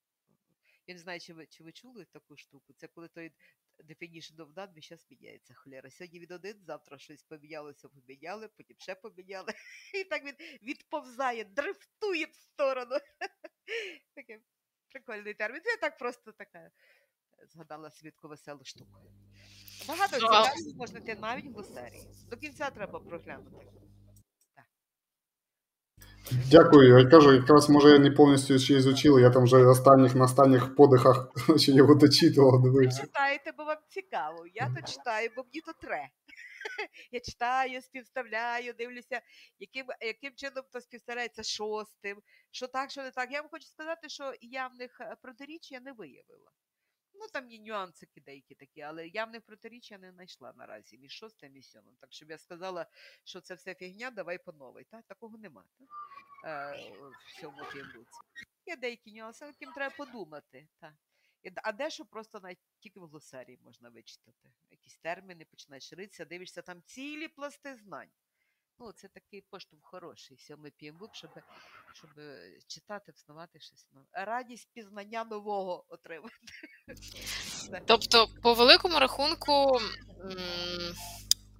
Я 0.87 0.93
не 0.93 0.99
знаю, 0.99 1.19
чи 1.19 1.33
ви, 1.33 1.47
чи 1.47 1.63
ви 1.63 1.71
чули 1.71 2.05
таку 2.05 2.37
штуку. 2.37 2.73
Це 2.73 2.87
коли 2.87 3.07
той 3.07 3.31
definition 3.79 4.35
of 4.35 4.53
done 4.53 4.73
весь 4.73 4.85
час 4.85 5.07
міняється 5.11 5.53
холера. 5.53 5.89
Сьогодні 5.89 6.19
він 6.19 6.31
один, 6.31 6.63
завтра 6.65 6.97
щось 6.97 7.23
помінялося, 7.23 7.89
поміняли, 7.89 8.47
потім 8.47 8.77
ще 8.79 8.95
поміняли. 8.95 9.53
І 9.93 10.03
так 10.03 10.25
він 10.25 10.35
відповзає, 10.63 11.43
дрифтує 11.43 12.25
в 12.25 12.33
сторону. 12.35 12.95
Таке 14.15 14.39
прикольний 14.89 15.33
термін. 15.33 15.61
Це 15.63 15.77
так 15.77 15.97
просто 15.97 16.31
така 16.31 16.59
е, 16.59 16.71
згадала 17.47 17.91
свідку 17.91 18.27
веселу 18.27 18.63
штуку. 18.63 18.99
Багато 19.87 20.17
Ну, 20.17 20.19
цікавого 20.19 20.73
можна 20.75 20.99
йти 20.99 21.15
навіть 21.15 21.45
в 21.45 21.63
серії. 21.63 22.07
До 22.29 22.37
кінця 22.37 22.69
треба 22.69 22.99
проглянути. 22.99 23.82
Дякую. 26.31 26.99
Я 26.99 27.09
кажу, 27.09 27.33
якраз 27.33 27.69
може 27.69 27.89
я 27.89 27.99
не 27.99 28.11
повністю 28.11 28.59
ще 28.59 28.73
ізучив, 28.73 29.19
я 29.19 29.29
там 29.29 29.43
вже 29.43 29.57
останніх 29.57 30.15
на 30.15 30.23
останніх 30.25 30.75
подихах 30.75 31.27
ще 31.57 31.71
його 31.71 31.95
дочитував, 31.95 32.61
Ви 32.61 32.69
дивився. 32.69 33.01
читаєте, 33.01 33.51
бо 33.57 33.63
вам 33.63 33.77
цікаво. 33.89 34.45
Я 34.53 34.69
то 34.75 34.91
читаю, 34.91 35.29
бо 35.35 35.43
мені 35.43 35.61
то 35.65 35.73
тре. 35.87 36.09
Я 37.11 37.19
читаю, 37.19 37.81
співставляю, 37.81 38.73
дивлюся, 38.73 39.21
яким, 39.59 39.85
яким 40.01 40.31
чином 40.35 40.63
то 40.71 40.81
співставляється 40.81 41.43
шостим, 41.43 42.17
що 42.51 42.67
так, 42.67 42.91
що 42.91 43.03
не 43.03 43.11
так. 43.11 43.31
Я 43.31 43.41
вам 43.41 43.49
хочу 43.51 43.67
сказати, 43.67 44.09
що 44.09 44.33
явних 44.41 45.01
е, 45.01 45.15
протиріч 45.21 45.71
я 45.71 45.79
не 45.79 45.91
виявила. 45.91 46.51
Ну, 47.13 47.27
там 47.33 47.49
є 47.49 47.59
нюансики 47.59 48.21
деякі 48.21 48.55
такі, 48.55 48.81
але 48.81 49.07
явних 49.07 49.41
протиріч 49.41 49.91
я 49.91 49.97
не 49.97 50.11
знайшла 50.11 50.53
наразі 50.53 50.97
між 50.97 51.11
шостим 51.11 51.57
і 51.57 51.61
сьомим. 51.61 51.95
Так, 51.99 52.13
щоб 52.13 52.29
я 52.29 52.37
сказала, 52.37 52.85
що 53.23 53.41
це 53.41 53.53
все 53.53 53.75
фігня, 53.75 54.11
давай 54.11 54.37
по 54.37 54.51
новій. 54.51 54.83
Та? 54.83 55.01
Такого 55.01 55.37
нема 55.37 55.65
та? 55.77 55.85
Е, 56.45 56.91
в 57.27 57.41
цьому 57.41 57.57
півруці. 57.73 58.19
Є 58.65 58.75
деякі 58.75 59.11
нюанси, 59.11 59.45
яким 59.45 59.73
треба 59.73 59.95
подумати. 59.95 60.67
Та. 60.79 60.97
А 61.55 61.71
дещо 61.71 62.05
просто 62.05 62.39
навіть 62.39 62.59
тільки 62.79 62.99
в 62.99 63.05
глосарії 63.05 63.59
можна 63.63 63.89
вичитати. 63.89 64.51
Якісь 64.71 64.97
терміни, 64.97 65.45
починаєш 65.45 65.93
ритися, 65.93 66.25
дивишся, 66.25 66.61
там 66.61 66.81
цілі 66.81 67.27
пласти 67.27 67.75
знань. 67.75 68.09
Ну, 68.79 68.91
це 68.91 69.07
такий 69.07 69.41
поштовх 69.41 69.83
хороший, 69.83 70.37
сьомий 70.37 70.71
піємбук, 70.71 71.15
щоб, 71.15 71.29
щоб 71.93 72.09
читати, 72.67 73.11
взнавати 73.15 73.59
щось 73.59 73.87
нове. 73.93 74.05
Радість 74.13 74.69
пізнання 74.73 75.23
нового 75.23 75.85
отримати. 75.89 76.35
Тобто, 77.85 78.27
по 78.41 78.53
великому 78.53 78.99
рахунку, 78.99 79.79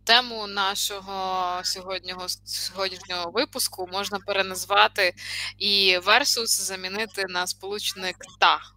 тему 0.04 0.48
нашого 0.48 1.62
сьогоднішнього, 1.64 2.30
сьогоднішнього 2.30 3.32
випуску 3.32 3.88
можна 3.88 4.20
переназвати 4.20 5.14
і 5.58 5.98
версус 5.98 6.62
замінити 6.62 7.26
на 7.30 7.48
сполучник 7.48 8.18
та. 8.40 8.60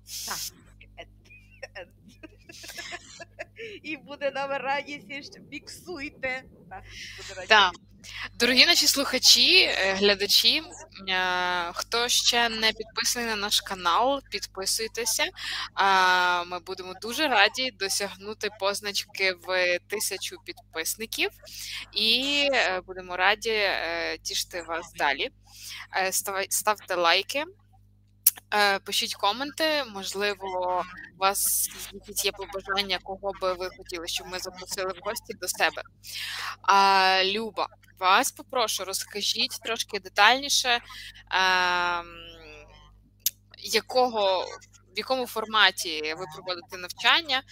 І 3.82 3.96
буде 3.96 4.30
нам 4.30 4.50
радість, 4.50 5.32
що 5.32 5.42
фіксуйте. 5.50 6.44
Так, 6.70 6.82
буде 7.18 7.34
радість. 7.34 7.48
Дорогі 8.34 8.66
наші 8.66 8.86
слухачі, 8.86 9.62
е, 9.62 9.94
глядачі, 9.94 10.62
е, 11.08 11.72
хто 11.72 12.08
ще 12.08 12.48
не 12.48 12.72
підписаний 12.72 13.28
на 13.28 13.36
наш 13.36 13.60
канал, 13.60 14.20
підписуйтеся. 14.30 15.24
Ми 16.46 16.58
будемо 16.58 16.94
дуже 17.02 17.28
раді 17.28 17.70
досягнути 17.70 18.50
позначки 18.60 19.32
в 19.46 19.78
тисячу 19.78 20.36
підписників 20.44 21.30
і 21.92 22.48
е, 22.52 22.80
будемо 22.80 23.16
раді 23.16 23.68
тішити 24.22 24.62
вас 24.62 24.92
далі. 24.92 25.30
Ставте 26.48 26.94
лайки. 26.94 27.44
Пишіть 28.84 29.14
коменти, 29.14 29.84
можливо, 29.84 30.84
у 31.16 31.18
вас 31.18 31.70
якісь 31.92 32.24
є 32.24 32.32
побажання, 32.32 32.98
кого 33.02 33.32
би 33.42 33.52
ви 33.52 33.70
хотіли, 33.78 34.08
щоб 34.08 34.26
ми 34.26 34.38
запросили 34.38 34.92
в 34.92 34.98
гості 35.02 35.34
до 35.40 35.48
себе. 35.48 35.82
А, 36.62 37.22
Люба, 37.24 37.68
вас 37.98 38.32
попрошу, 38.32 38.84
розкажіть 38.84 39.60
трошки 39.62 40.00
детальніше, 40.00 40.80
ем, 41.30 42.06
якого, 43.58 44.44
в 44.94 44.98
якому 44.98 45.26
форматі 45.26 46.14
ви 46.18 46.24
проводите 46.34 46.76
навчання 46.76 47.42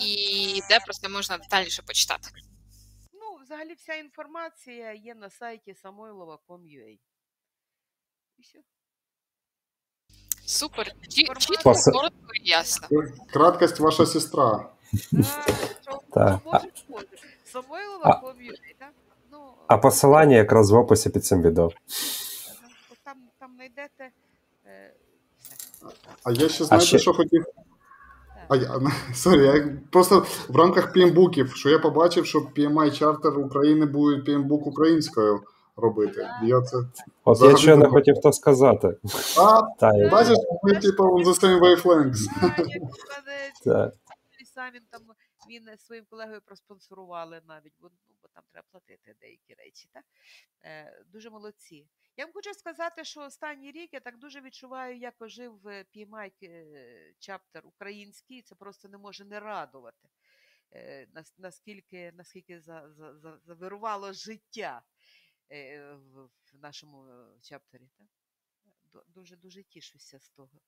і 0.00 0.60
де 0.68 0.80
про 0.80 0.92
це 0.94 1.08
можна 1.08 1.38
детальніше 1.38 1.82
почитати. 1.82 2.28
Ну, 3.12 3.44
взагалі 3.44 3.74
вся 3.74 3.94
інформація 3.94 4.92
є 4.92 5.14
на 5.14 5.30
сайті 5.30 5.74
samoilova.com.ua. 5.84 6.98
І 8.38 8.42
все. 8.42 8.58
Супер, 10.46 10.86
Чі- 11.08 11.38
чітко, 11.38 11.74
коротко 11.92 12.34
і 12.42 12.48
ясно. 12.48 12.88
Краткость 13.32 13.80
ваша 13.80 14.06
сестра. 14.06 14.72
Так. 16.14 16.40
Самойлова.com.ua, 17.44 18.54
А 19.70 19.78
посилання 19.78 20.36
якраз 20.36 20.70
в 20.70 20.76
описі 20.76 21.10
під 21.10 21.24
цим 21.24 21.42
відео. 21.42 21.70
там, 23.04 23.14
там 23.38 23.50
знайдете 23.54 24.10
е. 24.66 24.94
А 26.24 26.30
я 26.30 26.48
ще 26.48 26.64
знаєте, 26.64 26.86
ще- 26.86 26.98
що 26.98 27.12
хотів. 27.12 27.44
А 28.48 28.56
я 28.56 28.80
sorry, 29.14 29.44
я 29.44 29.78
просто 29.92 30.26
в 30.48 30.56
рамках 30.56 30.96
PMBOK 30.96 31.32
ів, 31.32 31.54
що 31.54 31.68
я 31.70 31.78
побачив, 31.78 32.26
що 32.26 32.38
PMI 32.38 32.90
chapter 32.90 33.38
України 33.38 33.86
буде 33.86 34.32
PMBOK 34.32 34.62
українською 34.62 35.40
робити. 35.76 36.28
Я 36.42 36.60
це. 36.62 36.76
От 37.24 37.40
я 37.40 37.56
щойно 37.56 37.76
думав. 37.76 37.92
хотів 37.92 38.14
то 38.22 38.32
сказати. 38.32 38.96
А, 39.38 39.62
Та, 39.80 40.08
бачиш, 40.10 40.36
ми 40.62 40.74
типу 40.74 41.02
on 41.04 41.24
the 41.24 41.40
same 41.40 41.60
wavelengths. 41.60 42.14
Знаю, 42.16 42.54
як 42.58 42.82
у 42.82 42.88
мене 43.08 43.50
та. 43.64 43.92
сам 44.54 44.70
він 44.74 44.82
там 44.90 45.00
він 45.50 45.68
е, 45.68 45.76
своїм 45.78 46.04
колегою 46.10 46.40
проспонсорували 46.46 47.40
навіть, 47.48 47.72
ну, 47.82 47.88
там 48.34 48.44
треба 48.52 48.66
платити 48.70 49.14
деякі 49.20 49.54
речі. 49.54 49.88
Так? 49.92 50.04
Е, 50.64 51.04
дуже 51.06 51.30
молодці. 51.30 51.88
Я 52.16 52.24
вам 52.24 52.32
хочу 52.32 52.54
сказати, 52.54 53.04
що 53.04 53.20
останній 53.20 53.72
рік 53.72 53.92
я 53.92 54.00
так 54.00 54.18
дуже 54.18 54.40
відчуваю, 54.40 54.98
як 54.98 55.22
ожив 55.22 55.68
е, 55.68 55.84
PMI 55.96 56.32
е, 56.42 57.14
чаптер 57.18 57.66
український. 57.66 58.42
Це 58.42 58.54
просто 58.54 58.88
не 58.88 58.98
може 58.98 59.24
не 59.24 59.40
радувати. 59.40 60.08
Е, 60.72 61.08
наскільки, 61.38 62.12
наскільки 62.12 62.60
за, 62.60 62.90
за, 62.92 63.18
за, 63.18 63.38
завирувало 63.38 64.12
життя 64.12 64.82
е, 65.52 65.92
в, 65.94 66.24
в 66.52 66.58
нашому 66.58 67.06
е, 67.06 67.40
чаптері. 67.40 67.88
Так? 67.98 68.06
Дуже 69.06 69.36
дуже 69.36 69.62
тішуся 69.62 70.18
з 70.18 70.30
того. 70.30 70.60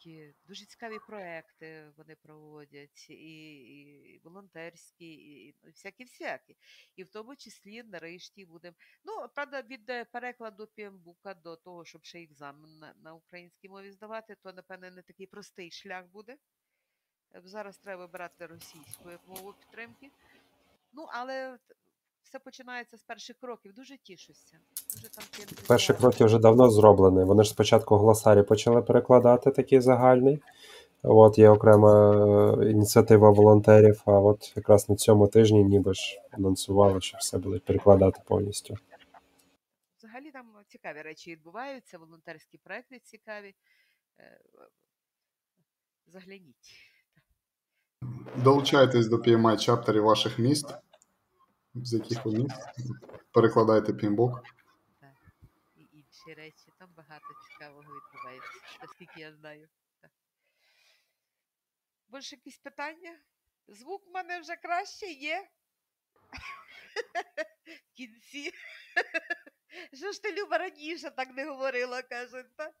Такі 0.00 0.34
дуже 0.46 0.66
цікаві 0.66 0.98
проекти 1.06 1.92
вони 1.96 2.16
проводять, 2.16 3.10
і, 3.10 3.52
і 4.14 4.20
волонтерські, 4.24 5.14
і, 5.14 5.48
і 5.48 5.54
всякі-всякі. 5.64 6.56
І 6.96 7.04
в 7.04 7.08
тому 7.08 7.36
числі 7.36 7.82
нарешті 7.82 8.44
будемо. 8.44 8.76
Ну, 9.04 9.28
правда, 9.34 9.62
від 9.62 9.90
е, 9.90 10.04
перекладу 10.04 10.66
піамбука 10.66 11.34
до 11.34 11.56
того, 11.56 11.84
щоб 11.84 12.04
ще 12.04 12.22
екзамен 12.22 12.78
на, 12.78 12.94
на 12.94 13.14
українській 13.14 13.68
мові 13.68 13.92
здавати, 13.92 14.36
то, 14.42 14.52
напевне, 14.52 14.90
не 14.90 15.02
такий 15.02 15.26
простий 15.26 15.70
шлях 15.70 16.06
буде. 16.06 16.36
Е, 17.34 17.42
Зараз 17.44 17.78
треба 17.78 18.06
вибирати 18.06 18.46
російську 18.46 19.10
як 19.10 19.28
мову 19.28 19.52
підтримки. 19.52 20.10
Ну, 20.92 21.08
але 21.10 21.58
все 22.22 22.38
починається 22.38 22.96
з 22.96 23.02
перших 23.02 23.36
кроків. 23.40 23.72
Дуже 23.72 23.98
тішуся. 23.98 24.58
Дуже 24.94 25.08
там 25.08 25.24
Перші 25.68 25.94
кроки 25.94 26.24
вже 26.24 26.38
давно 26.38 26.70
зроблені. 26.70 27.24
Вони 27.24 27.44
ж 27.44 27.50
спочатку 27.50 27.96
гласарі 27.96 28.42
почали 28.42 28.82
перекладати 28.82 29.50
такий 29.50 29.80
загальний. 29.80 30.42
От 31.02 31.38
є 31.38 31.50
окрема 31.50 32.12
е, 32.62 32.70
ініціатива 32.70 33.30
волонтерів, 33.30 34.02
а 34.06 34.12
от 34.12 34.52
якраз 34.56 34.88
на 34.88 34.96
цьому 34.96 35.28
тижні 35.28 35.64
ніби 35.64 35.94
ж 35.94 36.20
анонсували, 36.30 37.00
що 37.00 37.18
все 37.20 37.38
будуть 37.38 37.64
перекладати 37.64 38.20
повністю. 38.26 38.76
Взагалі 39.98 40.30
там 40.30 40.46
цікаві 40.68 41.02
речі 41.02 41.30
відбуваються, 41.30 41.98
волонтерські 41.98 42.58
проекти 42.58 42.98
цікаві. 42.98 43.54
Е, 44.20 44.40
Загляніть. 46.06 46.90
Долучайтесь 48.36 49.08
до 49.08 49.16
PMI 49.16 49.58
чаптерів 49.58 50.02
ваших 50.02 50.38
міст, 50.38 50.74
з 51.74 51.92
яких 51.92 52.24
ви 52.24 52.32
міст. 52.32 52.60
Перекладайте 53.32 53.92
пімбок. 53.92 54.42
І 55.76 55.80
інші 55.92 56.34
речі. 56.36 56.72
Там 56.78 56.88
багато 56.96 57.26
цікавого 57.48 57.82
відбувається, 57.82 58.50
наскільки 58.82 59.20
я 59.20 59.32
знаю. 59.32 59.68
Так. 60.00 60.10
Більше 62.08 62.36
якісь 62.36 62.58
питання? 62.58 63.18
Звук 63.68 64.06
в 64.06 64.10
мене 64.10 64.40
вже 64.40 64.56
краще 64.56 65.06
є. 65.06 65.48
В 67.92 67.96
кінці. 67.96 68.52
Що 69.92 70.12
ж 70.12 70.22
ти, 70.22 70.32
Люба, 70.32 70.58
раніше 70.58 71.10
так 71.10 71.28
не 71.36 71.44
говорила, 71.50 72.02
кажуть, 72.02 72.56
так? 72.56 72.72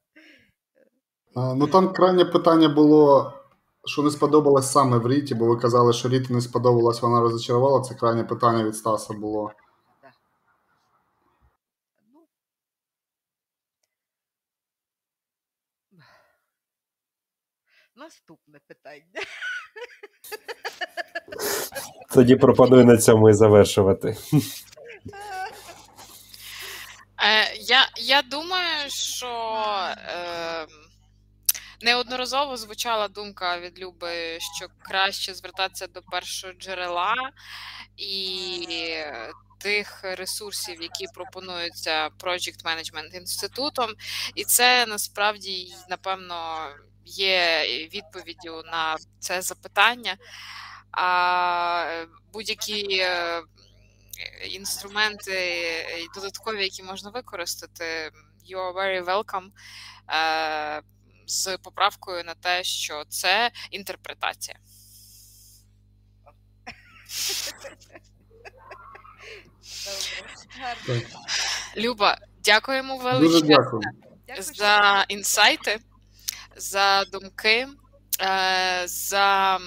Ну 1.34 1.66
там 1.66 1.92
крайнє 1.92 2.24
питання 2.24 2.68
було, 2.68 3.32
що 3.84 4.02
не 4.02 4.10
сподобалось 4.10 4.72
саме 4.72 4.98
в 4.98 5.08
Ріті, 5.08 5.34
бо 5.34 5.46
ви 5.46 5.56
казали, 5.56 5.92
що 5.92 6.08
Ріті 6.08 6.32
не 6.32 6.40
сподобалось, 6.40 7.02
вона 7.02 7.20
розочарувала. 7.20 7.80
Це 7.80 7.94
крайнє 7.94 8.24
питання 8.24 8.64
від 8.64 8.76
Стаса 8.76 9.14
було. 9.14 9.52
Ну. 12.12 12.20
Наступне 17.96 18.60
питання. 18.66 19.20
Тоді 22.14 22.36
пропоную 22.36 22.84
на 22.84 22.96
цьому 22.96 23.30
і 23.30 23.32
завершувати. 23.32 24.16
Е, 27.22 27.54
я, 27.60 27.88
я 27.96 28.22
думаю, 28.22 28.90
що 28.90 29.26
е, 29.96 30.66
неодноразово 31.82 32.56
звучала 32.56 33.08
думка 33.08 33.58
від 33.58 33.78
Люби, 33.78 34.38
що 34.56 34.66
краще 34.78 35.34
звертатися 35.34 35.86
до 35.86 36.02
першого 36.02 36.52
джерела 36.52 37.14
і 37.96 38.66
тих 39.60 40.00
ресурсів, 40.02 40.82
які 40.82 41.06
пропонуються 41.14 42.08
Project 42.08 42.64
Management 42.64 43.16
інститутом, 43.16 43.90
і 44.34 44.44
це 44.44 44.86
насправді 44.86 45.74
напевно 45.88 46.68
є 47.04 47.64
відповіддю 47.94 48.62
на 48.72 48.96
це 49.18 49.42
запитання. 49.42 50.16
А 50.90 51.84
е, 51.88 52.06
будь-які 52.32 52.98
е, 53.00 53.42
інструменти 54.50 55.64
додаткові, 56.14 56.62
які 56.62 56.82
можна 56.82 57.10
використати, 57.10 58.10
you 58.50 58.58
are 58.58 58.74
very 58.74 59.04
welcome. 59.04 59.50
З 61.30 61.58
поправкою 61.58 62.24
на 62.24 62.34
те, 62.34 62.64
що 62.64 63.04
це 63.08 63.50
інтерпретація. 63.70 64.58
Добре. 70.86 71.02
Люба, 71.76 72.18
дякуємо 72.44 72.96
величезно 72.96 73.48
дякую. 73.48 73.82
Дякую, 74.26 74.42
за 74.54 75.04
інсайти, 75.08 75.78
за 76.56 77.04
думки, 77.04 77.68
е, 78.20 78.82
за 78.86 79.58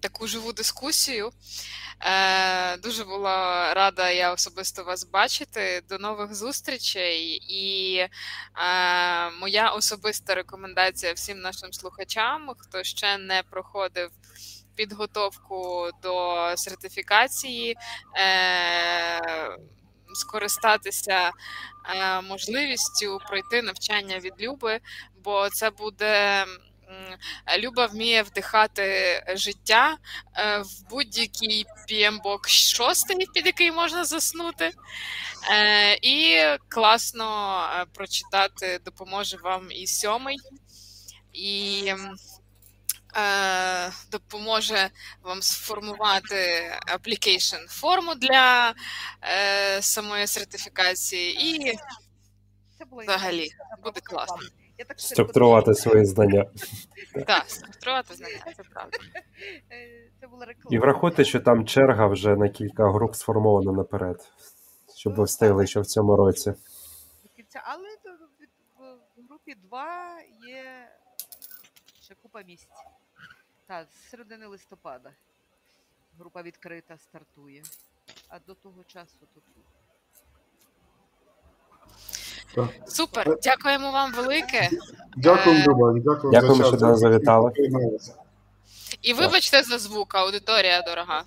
таку 0.00 0.26
живу 0.26 0.52
дискусію. 0.52 1.30
Е, 2.00 2.76
Дуже 2.76 3.04
була 3.04 3.74
рада 3.74 4.10
я 4.10 4.32
особисто 4.32 4.84
вас 4.84 5.04
бачити. 5.04 5.82
До 5.88 5.98
нових 5.98 6.34
зустрічей. 6.34 7.40
І 7.48 7.96
е, 7.98 8.10
моя 9.40 9.70
особиста 9.70 10.34
рекомендація 10.34 11.12
всім 11.12 11.40
нашим 11.40 11.72
слухачам, 11.72 12.50
хто 12.58 12.82
ще 12.82 13.18
не 13.18 13.42
проходив 13.50 14.10
підготовку 14.76 15.90
до 16.02 16.36
сертифікації, 16.56 17.76
е, 18.16 19.20
скористатися 20.14 21.30
е, 21.94 22.20
можливістю 22.20 23.18
пройти 23.28 23.62
навчання 23.62 24.18
від 24.18 24.32
Люби, 24.40 24.80
бо 25.24 25.48
це 25.50 25.70
буде. 25.70 26.44
Люба 27.58 27.86
вміє 27.86 28.22
вдихати 28.22 29.22
життя 29.34 29.96
е, 30.34 30.58
в 30.58 30.88
будь-який 30.90 31.64
PM-бок 31.90 32.48
шостий, 32.48 33.26
під 33.34 33.46
який 33.46 33.72
можна 33.72 34.04
заснути. 34.04 34.72
Е, 35.50 35.98
І 36.02 36.42
класно 36.68 37.60
е, 37.72 37.86
прочитати 37.94 38.80
допоможе 38.84 39.36
вам 39.36 39.70
і 39.70 39.86
сьомий, 39.86 40.38
і 41.32 41.94
допоможе 44.10 44.90
вам 45.22 45.42
сформувати 45.42 46.70
application 46.94 47.66
форму 47.68 48.14
для 48.14 48.74
самої 49.80 50.26
сертифікації, 50.26 51.46
і 51.46 51.78
взагалі 53.04 53.50
буде 53.84 54.00
класно. 54.00 54.57
Я 54.78 54.84
так 54.84 55.00
Структурувати 55.00 55.74
свої 55.74 56.04
знання. 56.04 56.44
так, 57.26 57.44
структурувати 57.50 58.14
знання, 58.14 58.38
це 58.56 58.62
правда. 58.62 58.98
Е, 59.72 60.10
Це 60.20 60.26
була 60.26 60.46
реклама. 60.46 60.76
І 60.76 60.78
врахуйте, 60.78 61.24
що 61.24 61.40
там 61.40 61.66
черга 61.66 62.06
вже 62.06 62.36
на 62.36 62.48
кілька 62.48 62.90
груп 62.90 63.14
сформована 63.14 63.72
наперед, 63.72 64.32
щоб 64.96 65.14
ви 65.14 65.24
встигли 65.24 65.66
ще 65.66 65.80
в 65.80 65.86
цьому 65.86 66.16
році. 66.16 66.54
Але 67.64 67.88
в 67.88 68.28
в 69.18 69.28
групі 69.28 69.54
2 69.54 70.20
є 70.48 70.88
ще 72.02 72.14
купа 72.14 72.42
місць. 72.42 72.68
Так, 73.66 73.88
з 73.92 74.10
середини 74.10 74.46
листопада. 74.46 75.12
Група 76.18 76.42
відкрита 76.42 76.98
стартує. 76.98 77.62
А 78.28 78.38
до 78.38 78.54
того 78.54 78.84
часу 78.84 79.26
тут. 79.34 79.44
Так. 82.54 82.68
Супер, 82.86 83.36
дякуємо 83.42 83.92
вам 83.92 84.12
велике. 84.12 84.70
Дякую, 85.16 85.56
Е, 85.56 85.64
Люба. 85.68 85.92
Дякую 86.04 86.32
Дякуємо, 86.32 86.56
за 86.56 86.64
що 86.64 86.76
до 86.76 86.86
нас 86.86 86.98
завітали. 86.98 87.52
І 89.02 89.14
вибачте 89.14 89.62
за 89.62 89.78
звук, 89.78 90.14
аудиторія 90.14 90.82
дорога. 90.82 91.22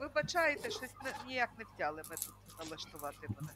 Вибачайте, 0.00 0.70
щось 0.70 0.90
ніяк 1.28 1.48
не 1.58 1.64
втяли 1.74 2.02
ми 2.10 2.16
тут 2.16 2.34
налаштувати 2.70 3.16
мене. 3.40 3.52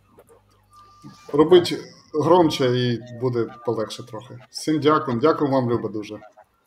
Робить 1.33 1.79
громче 2.15 2.65
і 2.67 3.01
буде 3.21 3.47
полегше 3.67 4.03
трохи. 4.07 4.39
Всім 4.51 4.81
дякую. 4.81 5.19
Дякую 5.21 5.51
вам, 5.51 5.71
Люба, 5.71 5.89
дуже. 5.89 6.19